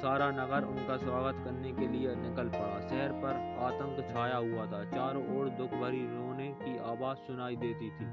सारा 0.00 0.30
नगर 0.30 0.64
उनका 0.64 0.96
स्वागत 0.96 1.44
करने 1.44 1.72
के 1.72 1.86
लिए 1.88 2.14
निकल 2.16 2.48
पड़ा। 2.48 2.80
शहर 2.88 3.12
पर 3.12 3.32
आतंक 3.64 4.10
छाया 4.10 4.36
हुआ 4.36 4.66
था। 4.66 4.84
चारों 4.90 5.38
ओर 5.38 5.48
दुख 5.48 5.70
भरी 5.70 6.00
रोने 6.06 6.46
की 6.62 6.76
आवाज़ 6.78 7.18
सुनाई 7.18 7.56
देती 7.56 7.90
थी। 7.90 8.04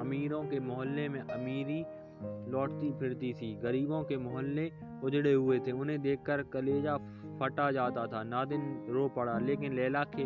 अमीरों 0.00 0.42
के 0.44 0.60
मोहल्ले 0.60 1.08
में 1.08 1.20
अमीरी 1.20 1.84
लौटती 2.50 2.92
फिरती 2.92 3.32
थी। 3.32 3.54
गरीबों 3.54 4.02
के 4.04 4.16
मोहल्ले 4.16 4.70
उजड़े 5.04 5.32
हुए 5.32 5.58
थे। 5.58 5.72
उन्हें 5.72 6.00
देखकर 6.02 6.42
कलेजा 6.42 6.96
फटा 7.40 7.70
जाता 7.70 8.06
था। 8.06 8.22
नादिन 8.22 8.86
रो 8.90 9.08
पड़ा, 9.08 9.38
लेकिन 9.38 9.72
लैला 9.72 10.04
के 10.16 10.24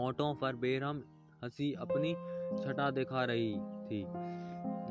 ओंठों 0.00 0.34
पर 0.34 0.56
बेरहम 0.56 1.02
हँसी 1.44 1.72
अपनी 1.74 2.14
छटा 2.64 2.90
दिखा 2.90 3.24
रही 3.24 3.52
थी। 3.86 4.04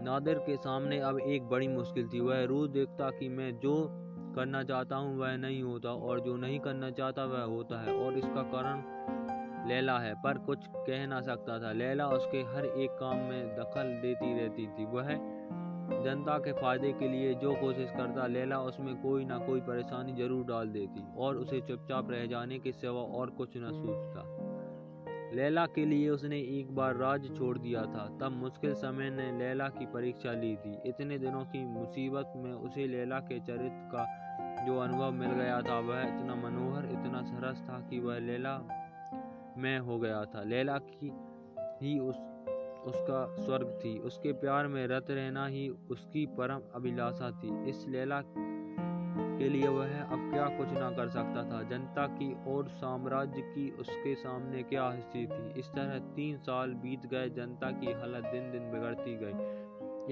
नादिर 0.06 0.40
के 0.40 0.56
सामने 0.58 1.00
अब 1.00 1.20
एक 1.20 1.44
बड़ी 1.50 1.68
मुश्किल 1.68 2.08
थी। 2.08 2.20
वह 2.20 2.44
रोज 2.46 2.70
देखता 2.70 3.10
कि 3.10 3.30
मैं 3.30 3.52
जो 3.60 3.76
करना 4.36 4.64
चाहता 4.64 4.96
हूँ 4.96 5.18
वह 5.18 5.36
नहीं 5.38 5.62
होता 5.64 5.90
और 5.90 6.20
जो 6.20 6.36
नहीं 6.38 6.60
करना 6.60 6.90
चाहता 6.92 7.26
वह 7.26 7.44
होता 7.46 7.82
है 7.82 7.94
और 7.96 8.18
इसका 8.18 8.42
कारण 8.52 8.84
लैला 9.70 9.98
है, 10.00 10.14
पर 10.16 10.38
कुछ 10.38 10.66
कह 10.68 11.06
ना 11.08 11.20
सकता 11.22 11.60
था। 11.60 11.72
लैला 11.72 12.08
उसके 12.10 12.38
हर 12.56 12.66
एक 12.66 12.92
काम 12.92 13.18
में 13.20 13.56
दखल 13.56 13.94
देती 14.02 14.34
रहती 14.40 14.66
थी। 14.68 14.86
वह 14.86 15.14
जनता 16.04 16.38
के 16.38 16.52
फ़ायदे 16.54 16.92
के 16.94 17.08
लिए 17.08 17.34
जो 17.36 17.54
कोशिश 17.56 17.92
करता, 17.92 18.26
लैला 18.28 18.60
उसमें 18.62 18.96
कोई 19.02 19.26
ना 19.26 19.38
कोई 19.38 19.62
परेशानी 19.62 20.14
ज़रूर 20.14 20.46
डाल 20.46 20.70
देती 20.70 21.04
और 21.18 21.38
उसे 21.38 21.62
चुपचाप 21.62 22.12
रह 22.12 22.26
जाने 22.26 22.60
के 22.60 22.72
सिवा 22.72 23.02
और 23.20 23.30
कुछ 23.30 23.58
न 23.58 23.72
सोचता। 23.74 24.22
लैला 25.36 25.66
के 25.66 25.86
लिए 25.86 26.10
उसने 26.10 26.40
एक 26.58 26.76
बार 26.76 26.96
राज 26.96 27.28
छोड़ 27.38 27.58
दिया 27.58 27.82
था। 27.84 28.06
तब 28.22 28.32
मुश्किल 28.32 28.74
समय 28.74 29.10
ने 29.10 29.32
लैला 29.40 29.68
की 29.70 29.86
परीक्षा 29.86 30.32
ली 30.32 30.56
थी। 30.56 30.78
इतने 30.86 31.18
दिनों 31.20 31.44
की 31.46 31.64
मुसीबत 31.66 32.34
में 32.36 32.52
उसे 32.52 32.88
लैला 32.88 33.20
के 33.20 33.40
चरित्र 33.40 33.90
का 33.94 34.06
जो 34.66 34.80
अनुभव 34.80 35.12
मिल 35.12 35.32
गया 35.32 35.62
था 35.62 35.80
वह 35.80 36.02
इतना 36.02 36.36
मनोहर, 36.36 36.86
इतना 36.86 37.22
सरस 37.22 37.62
था 37.62 37.88
कि 37.90 38.00
वह 38.00 38.20
लैला 38.20 38.62
में 39.58 39.80
हो 39.80 40.00
गया 40.00 40.26
था। 40.26 40.44
लैला 40.44 40.78
की 40.78 41.14
ही 41.82 42.00
उस, 42.00 42.16
उसका 42.86 43.36
स्वर्ग 43.46 43.80
थी। 43.86 44.00
उसके 44.00 44.32
प्यार 44.32 44.68
में 44.68 44.88
रत 44.88 45.06
रहना 45.10 45.48
ही 45.48 45.70
उसकी 45.70 46.26
परम 46.26 46.62
अभिलाषा 46.76 47.32
थी। 47.32 47.70
इस 47.70 47.86
लैला 47.88 48.24
के 49.38 49.50
लिए 49.50 49.68
वह 49.68 50.02
अब 50.02 50.32
क्या 50.34 50.46
कुछ 50.46 50.74
ना 50.74 50.92
कर 50.92 51.10
सकता 51.10 51.44
था। 51.44 51.64
जनता 51.64 52.08
की 52.08 52.36
और 52.48 52.68
साम्राज्य 52.68 53.42
की 53.42 53.72
उसके 53.72 54.16
सामने 54.16 54.64
क्या 54.64 54.86
हस्ती 54.86 55.28
थी? 55.28 55.60
इस 55.60 55.68
तरह 55.68 56.00
तीन 56.00 56.38
साल 56.38 56.74
बीत 56.74 57.06
गए, 57.06 57.30
जनता 57.30 57.72
की 57.72 57.92
हालत 57.92 58.24
दिन 58.24 58.52
दिन 58.52 58.72
बिगड़ती 58.72 59.18
गई। 59.18 59.64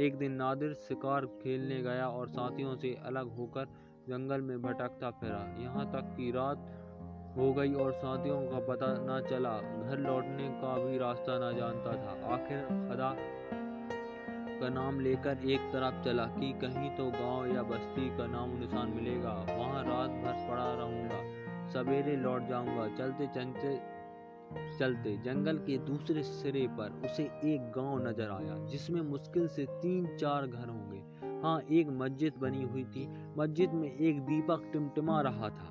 एक 0.05 0.15
दिन 0.15 0.31
नादिर 0.31 0.73
शिकार 0.73 1.25
खेलने 1.25 1.81
गया 1.81 2.07
और 2.07 2.27
साथियों 2.27 2.75
से 2.75 2.99
अलग 3.05 3.27
होकर 3.37 3.67
जंगल 4.11 4.41
में 4.41 4.61
भटकता 4.61 5.09
फिरा। 5.19 5.41
यहाँ 5.59 5.85
तक 5.91 6.13
कि 6.17 6.31
रात 6.31 6.69
हो 7.37 7.51
गई 7.53 7.73
और 7.73 7.91
साथियों 7.93 8.41
का 8.47 8.59
पता 8.67 8.87
न 9.01 9.21
चला। 9.29 9.57
घर 9.81 9.99
लौटने 9.99 10.47
का 10.61 10.77
भी 10.79 10.97
रास्ता 10.97 11.37
न 11.37 11.55
जानता 11.57 11.91
था। 11.97 12.33
आखिर 12.33 12.65
खुदा 12.89 13.15
का 14.59 14.69
नाम 14.69 14.99
लेकर 14.99 15.45
एक 15.49 15.69
तरफ़ 15.73 16.03
चला 16.05 16.25
कि 16.25 16.51
कहीं 16.61 16.89
तो 16.97 17.05
गाँव 17.11 17.55
या 17.55 17.61
बस्ती 17.63 18.09
का 18.17 18.25
नाम 18.27 18.57
निशान 18.59 18.89
मिलेगा। 18.89 19.33
वहाँ 19.49 19.83
रात 19.83 20.09
भर 20.23 20.35
पड़ा 20.49 20.67
रहूँगा। 20.73 21.21
सवेरे 21.69 22.15
लौट 22.17 22.47
जाऊँगा। 22.49 22.87
चलते 22.97 23.27
चलते 23.35 23.79
चलते 24.79 25.15
जंगल 25.25 25.57
के 25.57 25.77
दूसरे 25.77 26.23
सिरे 26.23 26.67
पर 26.69 27.01
उसे 27.05 27.23
एक 27.23 27.71
गाँव 27.71 28.07
नज़र 28.07 28.29
आया, 28.31 28.55
जिसमें 28.65 29.01
मुश्किल 29.01 29.47
से 29.47 29.65
तीन 29.65 30.15
चार 30.17 30.47
घर 30.47 30.67
होंगे। 30.69 30.99
हाँ 31.43 31.61
एक 31.71 31.87
मस्जिद 31.89 32.33
बनी 32.33 32.63
हुई 32.63 32.83
थी। 32.83 33.07
मस्जिद 33.37 33.73
में 33.73 33.89
एक 33.89 34.19
दीपक 34.21 34.69
टिमटिमा 34.73 35.21
रहा 35.21 35.49
था। 35.49 35.69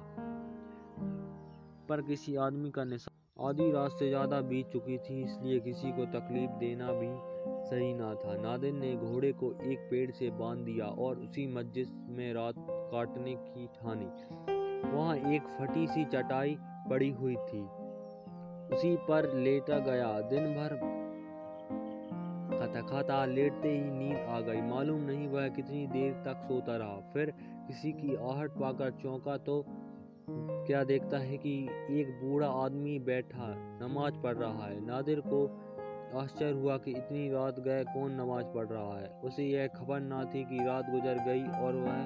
पर 1.89 2.03
किसी 2.03 2.37
आदमी 2.37 2.71
का 2.71 2.85
निशान 2.85 3.47
आधी 3.49 3.71
रात 3.73 3.91
से 3.91 4.09
ज़्यादा 4.09 4.41
बीत 4.41 4.71
चुकी 4.73 4.99
थी, 4.99 5.23
इसलिए 5.25 5.61
किसी 5.61 5.93
को 5.93 6.05
तकलीफ़ 6.05 6.51
देना 6.51 6.93
भी 6.93 7.09
सही 7.71 7.95
ना 7.95 8.15
था। 8.15 8.37
नादिर 8.43 8.73
ने 8.73 8.95
घोड़े 8.97 9.33
को 9.33 9.53
एक 9.63 9.79
पेड़ 9.91 10.11
से 10.11 10.31
बाँध 10.31 10.59
दिया 10.59 10.87
और 10.87 11.19
उसी 11.19 11.47
मस्जिद 11.47 12.07
में 12.09 12.33
रात 12.35 12.55
काटने 12.69 13.35
की 13.35 13.67
ठानी। 13.67 14.11
वहाँ 14.91 15.17
एक 15.17 15.43
फटी 15.61 15.87
सी 15.87 16.05
चटाई 16.05 16.57
पड़ी 16.91 17.11
हुई 17.11 17.37
थी। 17.37 17.63
उसी 18.75 18.97
पर 19.09 19.35
लेटा 19.35 19.79
गया। 19.79 20.21
दिन 20.21 20.55
भर 20.55 20.75
खाता 22.61 22.81
खाता 22.81 23.25
लेटते 23.25 23.69
ही 23.69 23.91
नींद 23.91 24.17
आ 24.17 24.41
गई। 24.41 24.61
मालूम 24.61 25.01
नहीं 25.01 25.29
वह 25.29 25.49
कितनी 25.49 25.87
देर 25.87 26.13
तक 26.13 26.43
सोता 26.45 26.77
रहा। 26.77 26.97
फिर 27.13 27.31
किसी 27.67 27.93
की 27.93 28.17
आहट 28.17 28.51
पाकर 28.51 28.91
चौंका 28.91 29.37
तो 29.37 29.65
क्या 30.67 30.85
देखता 30.85 31.19
है 31.19 31.39
कि 31.39 31.55
एक 31.91 32.21
बूढ़ा 32.25 32.49
आदमी 32.49 32.99
बैठा 32.99 33.47
नमाज़ 33.83 34.15
पढ़ 34.15 34.37
रहा 34.37 34.67
है। 34.67 34.87
नादिर 34.87 35.21
को 35.21 35.41
आश्चर्य 36.19 36.51
हुआ 36.51 36.77
कि 36.77 36.91
इतनी 36.91 37.31
रात 37.31 37.61
गए 37.61 37.85
कौन 37.85 38.13
नमाज़ 38.13 38.45
पढ़ 38.45 38.67
रहा 38.67 38.99
है। 38.99 39.09
उसे 39.25 39.45
यह 39.45 39.67
खबर 39.67 40.01
ना 40.01 40.25
थी 40.25 40.45
कि 40.45 40.65
रात 40.65 40.91
गुजर 40.91 41.25
गई 41.27 41.43
और 41.43 41.75
वह 41.77 41.99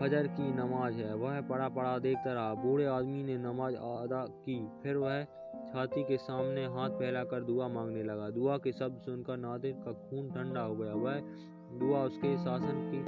फजर 0.00 0.26
की 0.26 0.52
नमाज़ 0.52 0.94
है। 0.94 1.14
वह 1.14 1.40
पड़ा 1.40 1.68
पड़ा 1.68 1.98
देखता 1.98 2.32
रहा। 2.32 2.54
बूढ़े 2.54 2.86
आदमी 2.86 3.22
ने 3.22 3.38
नमाज़ 3.38 3.76
अदा 3.76 4.26
की। 4.26 4.68
फिर 4.82 4.96
वह 4.96 5.26
छाती 5.74 6.02
के 6.04 6.16
सामने 6.16 6.64
हाथ 6.66 6.90
फैलाकर 6.90 7.40
दुआ 7.40 7.68
मांगने 7.68 8.02
लगा। 8.02 8.30
दुआ 8.30 8.56
के 8.58 8.72
शब्द 8.72 8.98
सुनकर 8.98 9.36
नादिर 9.36 9.72
का 9.72 9.92
खून 9.92 10.30
ठंडा 10.30 10.60
हो 10.60 10.74
गया। 10.76 10.92
वह 10.94 11.18
दुआ 11.78 12.02
उसके 12.04 12.36
शासन 12.36 12.90
की 12.92 13.00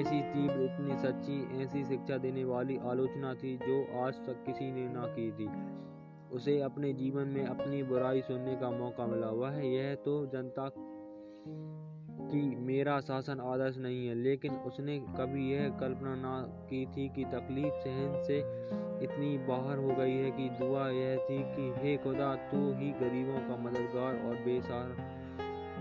ऐसी 0.00 0.20
तीव्र, 0.22 0.62
इतनी 0.64 0.96
सच्ची, 0.96 1.62
ऐसी 1.62 1.84
शिक्षा 1.84 2.16
देने 2.16 2.44
वाली 2.44 2.78
आलोचना 2.78 3.34
थी 3.34 3.56
जो 3.56 4.04
आज 4.04 4.14
तक 4.14 4.42
किसी 4.46 4.70
ने 4.72 4.88
ना 4.88 5.06
की 5.06 5.30
थी। 5.32 5.48
उसे 6.34 6.60
अपने 6.60 6.92
जीवन 6.92 7.28
में 7.28 7.46
अपनी 7.46 7.82
बुराई 7.82 8.22
सुनने 8.22 8.56
का 8.56 8.70
मौका 8.70 9.06
मिला। 9.06 9.30
वह 9.30 9.60
यह 9.66 9.94
तो 9.94 10.26
जनता 10.26 10.68
कि 12.32 12.56
मेरा 12.56 13.00
शासन 13.00 13.40
आदर्श 13.40 13.78
नहीं 13.78 14.08
है, 14.08 14.14
लेकिन 14.14 14.52
उसने 14.54 14.98
कभी 14.98 15.52
यह 15.52 15.68
कल्पना 15.68 16.14
ना 16.14 16.46
की 16.48 16.86
थी 16.86 17.08
कि 17.08 17.24
तकलीफ़ 17.24 17.74
सहन 17.74 18.22
से 18.26 18.38
इतनी 19.04 19.38
बाहर 19.38 19.78
हो 19.78 19.88
गई 19.88 20.12
है 20.12 20.30
कि 20.30 20.48
दुआ 20.48 20.88
यह 20.88 21.16
थी 21.16 21.38
कि, 21.42 21.72
हे 21.76 21.96
खुदा, 21.96 22.34
तू 22.34 22.72
ही 22.72 22.90
गरीबों 22.90 23.38
का 23.38 23.56
मददगार 23.56 24.28
और 24.28 24.34
बेसार, 24.34 25.12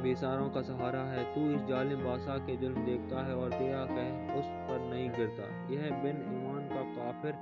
बेसारों 0.03 0.49
का 0.49 0.61
सहारा 0.61 1.01
है। 1.01 1.35
तू 1.35 1.55
इस 1.55 1.61
जालिम 1.61 2.03
बादशाह 2.03 2.37
के 2.37 2.57
जुल्म 2.57 2.85
देखता 2.85 3.25
है 3.25 3.35
और 3.35 3.49
तेरा 3.49 3.85
कह 3.85 4.39
उस 4.39 4.45
पर 4.45 4.89
नहीं 4.93 5.09
गिरता। 5.09 5.73
यह 5.73 6.03
बिन 6.03 6.15
ईमान 6.15 6.69
का 6.69 7.03
काफिर, 7.03 7.35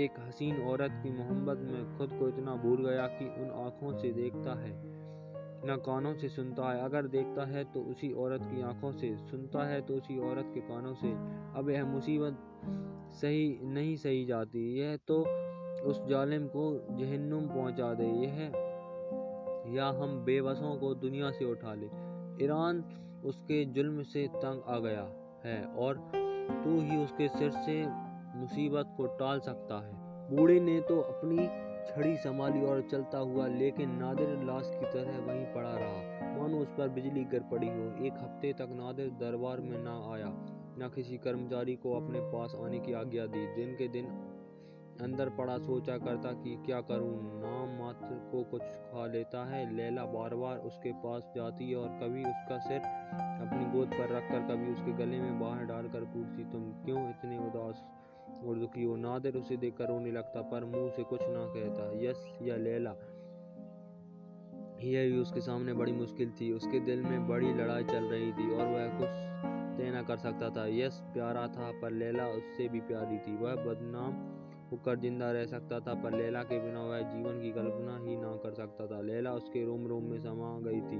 एक 0.00 0.10
हसीन 0.20 0.62
औरत 0.62 0.90
की 0.92 1.10
मोहब्बत 1.10 1.58
में 1.58 1.98
खुद 1.98 2.18
को 2.18 2.28
इतना 2.28 2.54
भूल 2.54 2.88
गया 2.88 3.06
कि 3.06 3.24
उन 3.24 3.50
आँखों 3.64 3.98
से 3.98 4.12
देखता 4.12 4.60
है। 4.60 4.91
न 5.64 5.76
कानों 5.76 6.14
से 6.14 6.28
सुनता 6.28 6.72
है। 6.72 6.84
अगर 6.84 7.06
देखता 7.06 7.44
है 7.44 7.64
तो 7.64 7.80
उसी 7.80 8.12
औरत 8.12 8.40
की 8.44 8.62
आँखों 8.62 8.92
से 8.92 9.16
सुनता 9.18 9.66
है 9.66 9.80
तो 9.80 9.94
उसी 9.94 10.18
औरत 10.20 10.50
के 10.54 10.60
कानों 10.60 10.94
से। 10.94 11.12
अब 11.58 11.70
यह 11.70 11.84
मुसीबत 11.84 12.38
सही 13.12 13.58
नहीं 13.62 13.96
सही 13.96 14.24
जाती। 14.24 14.80
यह 14.80 14.96
तो 15.08 15.20
उस 15.82 16.02
जालिम 16.06 16.46
को 16.46 16.64
जहन्नुम 16.90 17.46
पहुँचा 17.48 17.92
दे। 17.94 18.04
यह 18.04 18.40
या 19.76 19.86
हम 19.86 20.18
बेबसों 20.24 20.76
को 20.76 20.94
दुनिया 20.94 21.30
से 21.30 21.44
उठा 21.44 21.74
ले। 21.74 21.86
ईरान 22.44 22.84
उसके 23.24 23.64
जुल्म 23.64 24.02
से 24.02 24.26
तंग 24.36 24.62
आ 24.68 24.78
गया 24.78 25.06
है 25.44 25.64
और 25.76 25.96
तू 26.64 26.80
ही 26.80 26.96
उसके 26.96 27.28
सिर 27.28 27.50
से 27.50 27.82
मुसीबत 28.38 28.94
को 28.96 29.06
टाल 29.16 29.40
सकता 29.40 29.80
है। 29.86 30.36
बूढ़े 30.36 30.60
ने 30.60 30.80
तो 30.80 31.00
अपनी 31.00 31.36
छड़ी 31.86 32.16
संभाली 32.16 32.62
और 32.62 32.80
चलता 32.82 33.18
हुआ, 33.18 33.46
लेकिन 33.46 33.90
नादिर 33.90 34.28
लाश 34.42 34.70
की 34.74 34.90
तरह 34.92 35.18
वहीं 35.22 35.44
पड़ा 35.44 35.74
रहा। 35.74 36.38
मानो 36.38 36.58
उस 36.58 36.68
पर 36.68 36.88
बिजली 36.88 37.24
गिर 37.24 37.42
पड़ी 37.42 37.68
हो। 37.68 38.04
एक 38.06 38.12
हफ़्ते 38.12 38.52
तक 38.52 38.68
नादिर 38.72 39.10
दरबार 39.20 39.60
में 39.60 39.78
न 39.78 39.88
आया, 40.12 40.28
न 40.78 40.90
किसी 40.94 41.18
कर्मचारी 41.18 41.74
को 41.76 41.94
अपने 41.96 42.20
पास 42.32 42.54
आने 42.64 42.78
की 42.78 42.92
आज्ञा 42.92 43.26
दी। 43.26 43.46
दिन 43.54 43.74
के 43.76 43.88
दिन 43.88 44.06
अंदर 45.00 45.28
पड़ा, 45.28 45.56
सोचा 45.58 45.96
करता 45.98 46.32
कि 46.32 46.54
क्या 46.66 46.80
करूँ? 46.80 47.14
नाम 47.40 47.68
मात्र 47.78 48.14
को 48.32 48.42
कुछ 48.44 48.62
खा 48.62 49.06
लेता 49.06 49.44
है। 49.44 49.60
लैला 49.76 50.04
बार 50.04 50.34
बार 50.34 50.58
उसके 50.60 50.92
पास 50.98 51.32
जाती 51.36 51.70
है 51.70 51.76
और 51.76 51.88
कभी 52.02 52.24
उसका 52.24 52.58
सिर 52.58 52.80
अपनी 52.80 53.64
गोद 53.72 53.88
पर 53.88 54.14
रखकर, 54.16 54.40
कभी 54.50 54.72
उसके 54.72 54.92
गले 54.92 55.20
में 55.20 55.40
बाहर 55.40 55.64
डालकर 55.64 56.04
पूछती, 56.06 56.44
तुम 56.44 56.70
क्यों 56.84 57.08
इतने 57.10 57.38
उदास 57.38 57.82
और 58.48 58.58
दुखी 58.58 58.84
हो। 58.84 58.96
नादिर 58.96 59.36
उसे 59.36 59.56
देखकर 59.56 59.88
रोने 59.88 60.10
लगता, 60.10 60.42
पर 60.42 60.64
मुँह 60.64 60.90
से 60.90 61.02
कुछ 61.02 61.20
ना 61.22 61.46
कहता, 61.46 61.90
यस 62.04 62.38
या 62.42 62.56
लैला। 62.56 62.94
यह 64.84 65.10
भी 65.10 65.18
उसके 65.18 65.40
सामने 65.40 65.72
बड़ी 65.72 65.92
मुश्किल 65.92 66.30
थी। 66.30 66.52
उसके 66.52 66.80
दिल 66.80 67.02
में 67.02 67.28
बड़ी 67.28 67.52
लड़ाई 67.54 67.84
चल 67.84 68.04
रही 68.04 68.32
थी 68.32 68.50
और 68.54 68.66
वह 68.66 68.88
कुछ 68.98 69.08
तय 69.78 69.90
न 69.90 70.04
कर 70.08 70.16
सकता 70.16 70.50
था। 70.50 70.66
यस, 70.66 71.00
प्यारा 71.14 71.46
था, 71.48 71.70
पर 71.82 71.90
लैला 71.90 72.26
उससे 72.26 72.68
भी 72.68 72.80
प्यारी 72.80 73.18
थी। 73.18 73.36
वह 73.36 73.54
बदनाम 73.54 74.12
होकर 74.70 74.98
ज़िंदा 74.98 75.30
रह 75.32 75.44
सकता 75.44 75.80
था, 75.80 75.94
पर 75.94 76.16
लैला 76.16 76.42
के 76.42 76.58
बिना 76.58 76.82
वह 76.82 77.00
जीवन 77.00 77.40
की 77.40 77.52
कल्पना 77.52 77.98
ही 77.98 78.16
ना 78.16 78.36
कर 78.36 78.54
सकता 78.54 78.86
था। 78.86 79.00
लैला 79.00 79.32
उसके 79.32 79.64
रोम 79.64 79.86
रोम 79.86 80.04
में 80.04 80.18
समा 80.18 80.58
गई 80.60 80.80
थी। 80.80 80.98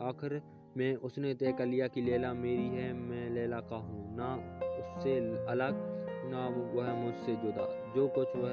आखिर 0.00 0.42
में 0.76 0.96
उसने 0.96 1.34
तय 1.34 1.52
कर 1.52 1.66
लिया 1.66 1.88
कि 1.88 2.00
लैला 2.00 2.32
मेरी 2.34 2.68
है, 2.68 2.92
मैं 2.92 3.30
लैला 3.30 3.60
का 3.60 3.76
हूँ। 3.76 4.16
ना 4.16 4.34
उससे 4.78 5.18
अलग 5.46 5.95
ना 6.26 6.46
वह 6.46 6.94
मुझसे 6.94 7.36
जुदा। 7.36 7.92
जो 7.96 8.08
कुछ 8.08 8.28
वह 8.36 8.52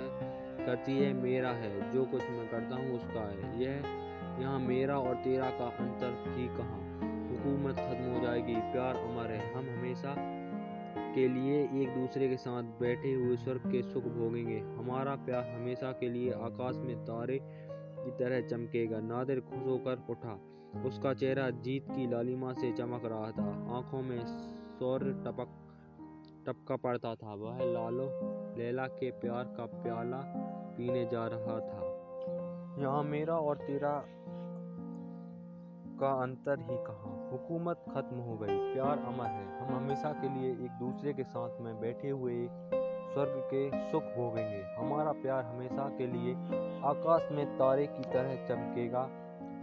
करती 0.65 0.97
है, 0.97 1.13
मेरा 1.13 1.49
है। 1.49 1.91
जो 1.91 2.05
कुछ 2.05 2.21
मैं 2.29 2.49
करता 2.49 2.75
हूँ, 2.75 2.95
उसका 2.95 3.29
है। 3.29 3.63
यह 3.63 4.03
यहाँ 4.41 4.59
मेरा 4.59 4.99
और 4.99 5.15
तेरा 5.15 5.49
का 5.49 5.65
अंतर 5.65 6.23
ही 6.27 6.47
कहाँ? 6.47 6.93
हुकूमत 7.29 7.75
खत्म 7.75 8.13
हो 8.13 8.19
जाएगी। 8.19 8.55
प्यार 8.55 8.95
अमर 8.95 9.31
है। 9.31 9.53
हम 9.53 9.79
हमेशा 9.79 10.15
के 11.15 11.27
लिए 11.27 11.63
एक 11.63 11.89
दूसरे 11.89 12.29
के 12.29 12.37
साथ 12.37 12.63
बैठे 12.63 13.13
हुए 13.13 13.37
स्वर्ग 13.37 13.61
के 13.71 13.81
सुख 13.81 14.03
भोगेंगे। 14.03 14.59
हमारा 14.59 15.15
प्यार 15.15 15.43
हमेशा 15.43 15.91
के 15.91 16.09
लिए 16.09 16.31
आकाश 16.31 16.75
में 16.75 16.97
तारे 16.97 17.39
की 18.05 18.11
तरह 18.11 18.41
चमकेगा। 18.41 18.99
नादिर 18.99 19.39
खुश 19.39 19.65
होकर 19.65 20.05
उठा। 20.09 20.41
उसका 20.85 21.13
चेहरा 21.13 21.49
जीत 21.49 21.85
की 21.91 22.11
लालिमा 22.11 22.53
से 22.53 22.71
चमक 22.71 23.01
रहा 23.05 23.31
था। 23.31 23.75
आँखों 23.77 24.01
में 24.01 24.25
सौर 24.79 25.23
टपक 25.27 25.47
टपका 26.47 26.75
पड़ता 26.75 27.15
था 27.15 27.33
वह 27.33 27.57
लालो 27.59 28.05
लैला 28.57 28.87
के 28.87 29.11
प्यार 29.11 29.43
का 29.43 29.65
प्याला 29.65 30.21
पीने 30.77 31.05
जा 31.05 31.27
रहा 31.27 31.59
था। 31.59 32.03
यहाँ 32.81 33.03
मेरा 33.03 33.35
और 33.35 33.57
तेरा 33.57 34.03
का 35.99 36.21
अंतर 36.21 36.59
ही 36.59 36.77
कहाँ? 36.77 37.29
हुकूमत 37.31 37.77
खत्म 37.93 38.17
हो 38.17 38.37
गई। 38.37 38.73
प्यार 38.73 38.99
अमर 38.99 39.25
है। 39.25 39.59
हम 39.59 39.75
हमेशा 39.75 40.11
के 40.11 40.29
लिए 40.29 40.51
एक 40.51 40.71
दूसरे 40.71 41.13
के 41.13 41.23
साथ 41.23 41.61
में 41.61 41.79
बैठे 41.79 42.09
हुए 42.09 42.47
स्वर्ग 43.13 43.41
के 43.53 43.91
सुख 43.91 44.03
भोगेंगे। 44.03 44.63
हमारा 44.77 45.11
प्यार 45.11 45.43
हमेशा 45.43 45.89
के 45.89 46.07
लिए 46.07 46.33
आकाश 46.79 47.31
में 47.31 47.57
तारे 47.57 47.87
की 47.87 48.03
तरह 48.03 48.45
चमकेगा। 48.45 49.07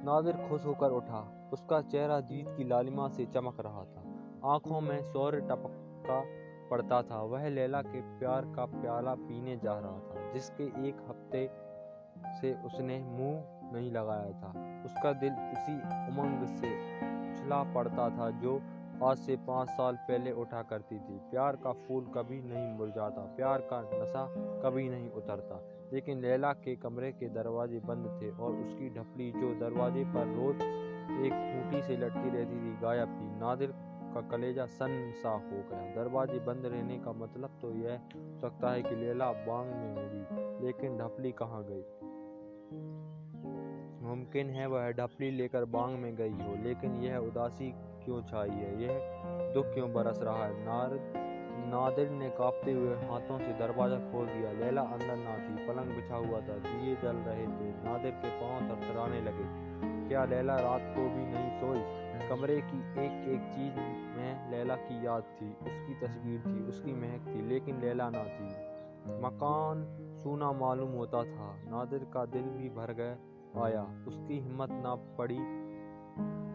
नादिर 0.04 0.48
खुश 0.48 0.66
होकर 0.66 0.90
उठा। 0.90 1.50
उसका 1.52 1.82
चेहरा 1.82 2.20
जीत 2.20 2.46
की 2.48 2.64
लालिमा 2.64 3.08
से 3.08 3.26
चमक 3.26 3.60
रहा 3.60 3.84
था। 3.84 4.02
आँखों 4.44 4.80
में 4.80 5.12
सौर 5.12 5.40
टपका 5.40 6.39
पड़ता 6.70 7.02
था। 7.02 7.22
वह 7.22 7.48
लैला 7.48 7.82
के 7.82 8.00
प्यार 8.18 8.44
का 8.56 8.64
प्याला 8.64 9.14
पीने 9.14 9.56
जा 9.56 9.78
रहा 9.78 9.98
था, 9.98 10.32
जिसके 10.32 10.64
एक 10.88 10.96
हफ़्ते 11.08 11.50
से 12.40 12.54
उसने 12.54 12.98
मुँह 12.98 13.72
नहीं 13.72 13.90
लगाया 13.92 14.30
था। 14.32 14.82
उसका 14.84 15.12
दिल 15.12 15.32
उसी 15.32 15.74
उमंग 15.74 16.46
से 16.46 16.74
उछला 17.32 17.62
पड़ता 17.74 18.08
था, 18.10 18.30
जो 18.30 18.60
आज 19.04 19.16
से 19.16 19.36
पाँच 19.36 19.68
साल 19.68 19.96
पहले 19.96 20.32
उठा 20.32 20.62
करती 20.62 20.98
थी। 20.98 21.18
प्यार 21.30 21.56
का 21.56 21.72
फूल 21.72 22.04
कभी 22.04 22.40
नहीं 22.42 22.72
मुरझाता, 22.72 23.20
प्यार 23.36 23.60
का 23.60 23.80
नशा 23.94 24.26
कभी 24.60 24.88
नहीं 24.88 25.10
उतरता। 25.10 25.60
लेकिन 25.92 26.20
लैला 26.20 26.52
के 26.52 26.76
कमरे 26.76 27.12
के 27.12 27.28
दरवाजे 27.28 27.80
बंद 27.80 28.06
थे 28.22 28.30
और 28.30 28.52
उसकी 28.52 28.90
ढपली, 28.90 29.30
जो 29.32 29.54
दरवाजे 29.60 30.04
पर 30.04 30.26
रोज 30.26 30.62
एक 31.24 31.32
खूंटी 31.32 31.82
से 31.82 31.96
लटकी 31.96 32.30
रहती 32.30 32.56
थी, 32.56 32.76
गायब 32.80 33.08
थी। 33.08 33.40
नादिर 33.40 33.72
का 34.14 34.20
कलेजा 34.20 34.66
सन 34.66 35.12
सा 35.22 35.30
हो। 35.30 35.62
गया 35.70 35.94
दरवाजे 35.94 36.38
बंद 36.38 36.66
रहने 36.66 36.98
का 36.98 37.12
मतलब 37.12 37.58
तो 37.62 37.70
यह 37.70 38.00
सकता 38.40 38.70
है 38.70 38.82
कि 38.82 38.94
लैला 38.96 39.32
बांग 39.32 39.70
में 39.70 39.90
होगी, 39.90 40.66
लेकिन 40.66 40.98
ढपली 40.98 41.32
कहाँ 41.32 41.64
गई? 41.70 41.84
मुमकिन 44.02 44.50
है 44.50 44.66
वह 44.66 44.90
ढपली 44.90 45.30
लेकर 45.30 45.64
बांग 45.64 45.98
में 45.98 46.16
गई 46.16 46.32
हो, 46.32 46.54
लेकिन 46.64 46.94
यह 46.94 47.16
उदासी 47.16 47.70
क्यों 48.04 48.22
छाई 48.22 48.50
है? 48.50 48.82
यह 48.82 49.00
दुख 49.54 49.66
क्यों 49.66 49.92
बरस 49.92 50.18
रहा 50.22 50.44
है? 50.44 50.64
नार, 50.64 50.98
नादिर 51.66 52.10
ने 52.10 52.28
कांपते 52.30 52.72
हुए 52.72 52.94
हाथों 52.94 53.38
से 53.38 53.52
दरवाज़ा 53.52 53.96
खोल 53.96 54.26
दिया। 54.26 54.52
लैला 54.52 54.82
अंदर 54.82 55.16
ना 55.16 55.36
थी, 55.38 55.66
पलंग 55.66 55.94
बिछा 55.96 56.16
हुआ 56.16 56.40
था, 56.40 56.58
दिए 56.58 56.94
जल 56.96 57.16
रहे 57.16 57.46
थे। 57.46 57.70
नादिर 57.84 58.10
के 58.10 58.28
पाँव 58.40 58.60
थरथराने 58.60 59.20
लगे। 59.20 59.44
क्या 60.08 60.24
लैला 60.24 60.56
रात 60.56 60.82
को 60.96 61.02
भी 61.02 61.24
नहीं 61.26 61.50
सोई? 61.60 61.99
कमरे 62.30 62.60
की 62.60 62.80
एक 63.04 63.28
एक 63.28 63.40
चीज़ 63.52 63.76
में 64.16 64.50
लैला 64.50 64.76
की 64.76 65.06
याद 65.06 65.22
थी, 65.22 65.54
उसकी 65.54 65.94
तस्वीर 65.94 66.40
थी, 66.40 66.68
उसकी 66.68 66.92
महक 66.92 67.26
थी, 67.28 67.42
लेकिन 67.42 67.80
लैला 67.80 68.10
ना 68.10 68.24
थी। 68.24 68.70
मकान 69.20 69.86
सूना 70.16 70.52
मालूम 70.52 70.90
होता 70.90 71.24
था, 71.24 71.70
नादिर 71.70 72.06
का 72.14 72.24
दिल 72.26 72.42
भी 72.42 72.68
भर 72.68 72.92
गया 72.92 73.64
आया। 73.64 74.04
उसकी 74.08 74.40
हिम्मत 74.40 74.68
ना 74.72 74.94
पड़ी 74.94 75.38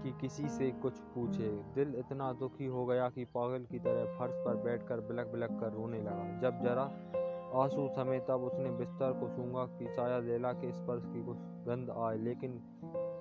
कि 0.04 0.18
किसी 0.22 0.50
से 0.50 0.72
कुछ 0.72 1.00
पूछे। 1.00 1.48
दिल 1.48 1.96
इतना 1.96 2.34
दुखी 2.34 2.66
हो 2.66 2.86
गया 2.86 3.10
कि 3.10 3.26
पागल 3.26 3.66
की 3.66 3.80
तरह 3.80 4.20
फर्श 4.20 4.34
पर 4.36 4.56
बैठकर 4.56 5.00
बिलक 5.00 5.28
बिलक 5.28 5.60
कर 5.60 5.72
रोने 5.72 6.02
लगा। 6.02 6.40
जब 6.40 6.62
जरा 6.62 6.84
आँसू 7.64 7.90
थमे 7.98 8.20
तब 8.20 8.42
उसने 8.44 8.72
बिस्तर 8.72 9.12
को 9.12 9.28
सूँगा 9.28 9.66
कि 9.66 9.88
शायद 9.88 10.24
लैला 10.24 10.54
के 10.54 10.72
स्पर्श 10.72 11.04
की 11.06 11.26
कुछ 11.26 11.38
गंध 11.40 11.90
आए, 11.90 12.18
लेकिन 12.18 12.62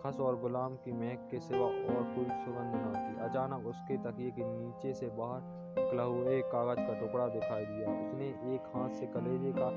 खस 0.07 0.18
और 0.20 0.36
गुलाम 0.40 0.74
की 0.76 0.92
महक 0.92 1.28
के 1.30 1.38
सिवा 1.40 1.66
और 1.66 2.02
कोई 2.14 2.24
सुगंध 2.24 2.72
न 2.76 2.88
थी 2.94 3.20
अचानक 3.20 3.66
उसके 3.66 3.96
तकिए 3.96 4.30
के 4.30 4.44
नीचे 4.44 4.92
से 4.94 5.07
बाहर 5.07 5.40
निकला 5.78 6.02
हुआ 6.02 6.30
एक 6.30 6.44
कागज़ 6.44 6.80
का 6.80 6.98
टुकड़ा 7.00 7.28
दिखाई 7.28 7.64
दिया। 7.64 7.88
उसने 7.90 8.26
एक 8.55 8.66
हाथ 8.74 8.88
से 8.88 9.07
कलेजे 9.07 9.52
का 9.52 9.68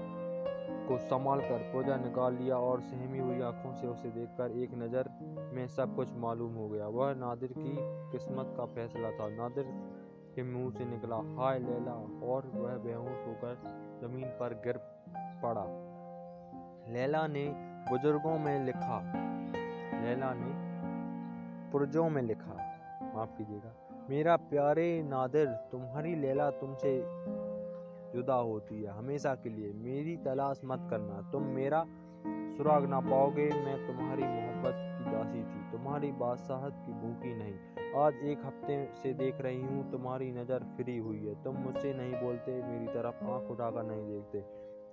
को 0.88 0.97
संभाल 0.97 1.39
कर 1.39 1.63
पूजा 1.73 1.95
निकाल 1.97 2.34
लिया 2.34 2.57
और 2.57 2.82
सहमी 2.82 3.19
हुई 3.19 3.41
आँखों 3.41 3.73
से 3.73 3.88
उसे 3.88 4.09
देखकर 4.09 4.51
एक 4.51 4.73
नज़र 4.73 5.09
में 5.53 5.67
सब 5.67 5.95
कुछ 5.95 6.13
मालूम 6.15 6.53
हो 6.53 6.67
गया। 6.69 6.88
वह 6.88 7.13
नादिर 7.13 7.53
की 7.57 7.75
किस्मत 8.11 8.53
का 8.57 8.65
फैसला 8.65 9.11
था। 9.11 9.30
नादिर 9.30 9.65
के 10.36 10.43
मुँह 10.43 10.69
से 10.71 10.86
निकला। 10.86 11.15
हाय 11.15 11.59
लैला! 11.59 11.95
और 12.28 12.51
वह 12.55 12.78
बेहोश 12.78 13.25
होकर 13.28 13.61
ज़मीन 14.01 14.28
पर 14.39 14.53
गिर 14.65 14.78
पड़ा। 15.43 15.65
लैला 16.93 17.28
ने 17.28 17.45
बुज़ुर्गों 17.89 18.38
में 18.39 18.65
लिखा 18.65 18.99
लैला 19.98 20.34
ने 20.34 20.52
पुरजों 21.72 22.10
में 22.10 22.22
लिखा, 22.22 22.56
माफ़ 23.15 23.38
कीजिएगा, 23.38 23.74
मेरा 24.10 24.36
प्यारे 24.49 24.88
नादिर, 25.03 25.48
तुम्हारी 25.72 26.15
लैला 26.15 26.49
तुमसे 26.60 26.91
जुदा 28.14 28.34
होती 28.34 28.82
है, 28.82 28.98
हमेशा 28.98 29.34
के 29.36 29.49
लिए 29.49 29.72
मेरी 29.76 30.15
तलाश 30.26 30.61
मत 30.65 30.88
करना, 30.90 31.22
तुम 31.32 31.44
मेरा 31.56 31.84
सुराग 32.57 32.86
ना 32.90 32.99
पाओगे, 32.99 33.49
मैं 33.56 33.76
तुम्हारी 33.88 34.24
मोहब्बत 34.24 34.74
की 34.76 35.11
दासी 35.11 35.44
थी, 35.44 35.72
तुम्हारी 35.72 36.11
बादशाहत 36.11 36.84
की 36.86 36.94
भूखी 36.94 37.34
नहीं, 37.36 37.53
आज 37.95 38.24
एक 38.26 38.45
हफ़्ते 38.45 38.78
से 38.94 39.14
देख 39.14 39.41
रही 39.41 39.61
हूँ, 39.61 39.91
तुम्हारी 39.91 40.32
नज़र 40.32 40.64
फिरी 40.78 40.98
हुई 40.98 41.26
है, 41.26 41.36
तुम 41.44 41.57
मुझसे 41.57 41.94
नहीं 41.94 42.14
बोलते, 42.14 42.61
मेरी 42.64 42.88
तरफ़ 42.94 43.24
आँख 43.26 43.52
उठाकर 43.52 43.84
नहीं 43.84 44.06
देखते, 44.06 44.44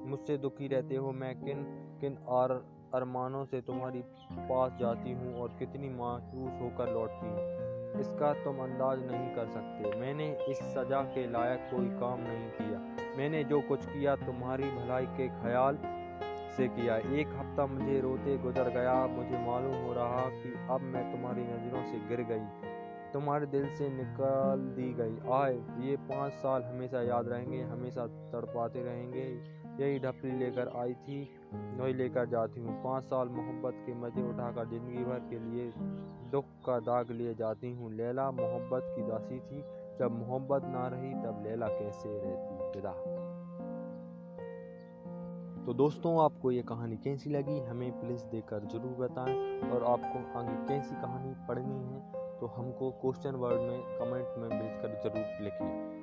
मुझसे 0.07 0.37
दुखी 0.39 0.69
रहते 0.69 0.97
हो, 0.97 1.13
मैं 1.13 1.35
किन 1.41 1.65
किन 2.01 2.17
और 2.29 2.57
अरमानों 2.95 3.45
से 3.45 3.61
तुम्हारी 3.61 4.03
पास 4.33 4.73
जाती 4.81 5.13
हूँ 5.13 5.41
और 5.41 5.49
कितनी 5.59 5.89
मायूस 5.89 6.61
होकर 6.63 6.93
लौटती 6.93 7.27
हूँ। 7.27 7.65
इसका 8.01 8.33
तुम 8.45 8.59
अंदाज 8.59 8.99
नहीं 8.99 9.35
कर 9.35 9.47
सकते। 9.47 10.01
मैंने 10.01 10.37
इस 10.49 10.57
सज़ा 10.57 11.03
के 11.03 11.31
लायक 11.31 11.59
कोई 11.59 11.89
काम 11.89 12.21
नहीं 12.21 12.49
किया। 12.51 12.79
मैंने 13.19 13.45
जो 13.45 13.61
कुछ 13.61 13.87
किया, 13.87 14.17
तुम्हारी 14.17 14.65
भलाई 14.65 15.07
के 15.07 15.29
ख्याल 15.29 15.79
से 16.57 16.69
किया। 16.69 16.97
एक 16.97 17.29
हफ़्ता 17.29 17.67
मुझे 17.67 18.01
रोते 18.01 18.39
गुजर 18.39 18.71
गया। 18.71 19.07
मुझे 19.07 19.39
मालूम 19.39 19.75
हो 19.75 19.93
रहा 19.93 20.29
कि 20.29 20.55
अब 20.71 20.81
मैं 20.81 21.13
तुम्हारी 21.13 21.43
नज़रों 21.43 21.85
से 21.85 22.09
गिर 22.09 22.21
गई। 22.21 22.71
तुम्हारे 23.13 23.47
दिल 23.47 23.75
से 23.75 23.89
निकाल 23.89 24.59
दी 24.59 24.93
गई। 24.93 25.33
आए, 25.33 25.87
ये 25.87 25.97
पाँच 25.97 26.33
साल 26.33 26.63
हमेशा 26.63 27.03
याद 27.03 27.29
रहेंगे, 27.29 27.63
हमेशा 27.63 28.07
तड़पाते 28.07 28.83
रहेंगे। 28.83 29.55
यही 29.85 29.99
ढपली 29.99 30.31
लेकर 30.31 30.69
आई 30.77 30.95
थी। 30.95 31.44
वही 31.75 31.93
लेकर 31.93 32.27
जाती 32.27 32.61
हूँ। 32.61 32.83
पाँच 32.85 33.05
साल 33.05 33.29
मोहब्बत 33.29 33.83
के 33.87 33.95
मज़े 33.95 34.23
उठाकर 34.23 34.69
ज़िंदगी 34.69 35.05
भर 35.05 35.19
के 35.31 35.39
लिए 35.41 35.73
दुख 36.33 36.45
का 36.67 36.79
दाग 36.81 37.11
लिए 37.11 37.35
जाती 37.35 37.71
हूँ। 37.73 37.93
लैला 37.93 38.31
मोहब्बत 38.31 38.93
की 38.97 39.03
दासी 39.03 39.39
थी। 39.41 39.63
जब 39.99 40.13
मोहब्बत 40.13 40.65
ना 40.65 40.87
रही 40.89 41.13
तब 41.15 41.43
लैला 41.47 41.69
कैसे 41.69 42.19
रहती? 42.19 42.55
विदा। 42.77 42.93
तो 45.67 45.73
दोस्तों 45.75 46.25
आपको 46.25 46.51
ये 46.51 46.63
कहानी 46.63 46.97
कैसी 46.97 47.31
लगी? 47.31 47.59
हमें 47.61 48.01
प्लीज़ 48.01 48.25
देकर 48.25 48.65
ज़रूर 48.65 48.97
बताएँ। 48.99 49.35
और 49.71 49.85
आपको 49.85 50.39
आगे 50.39 50.57
कैसी 50.69 50.95
कहानी 50.95 51.35
पढ़नी 51.49 51.79
है 51.85 52.01
तो 52.41 52.47
हमको 52.47 52.91
क्वेश्चन 52.91 53.35
वर्ड 53.37 53.61
में 53.61 53.81
कमेंट 53.99 54.39
में 54.39 54.49
भेजकर 54.51 55.01
ज़रूर 55.03 55.45
लिखें। 55.45 56.03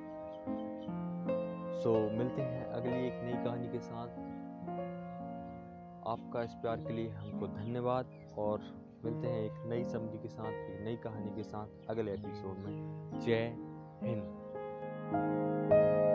सो 1.74 1.90
so, 1.90 2.18
मिलते 2.18 2.42
हैं 2.42 2.64
अगली 2.66 3.06
एक 3.06 3.22
नई 3.24 3.44
कहानी 3.44 3.68
के 3.68 3.78
साथ। 3.80 4.08
आपका 6.06 6.42
इस 6.42 6.54
प्यार 6.54 6.76
के 6.76 6.92
लिए 6.92 7.08
हमको 7.08 7.46
धन्यवाद 7.46 8.34
और 8.38 8.60
मिलते 9.04 9.28
हैं 9.28 9.40
एक 9.40 9.52
नई 9.66 9.84
समझी 9.84 10.18
के 10.18 10.28
साथ, 10.28 10.46
एक 10.46 10.84
नई 10.84 10.96
कहानी 10.96 11.36
के 11.36 11.42
साथ 11.42 11.90
अगले 11.90 12.12
एपिसोड 12.12 12.58
में। 12.58 13.20
जय 13.20 13.56
हिंद। 14.02 16.11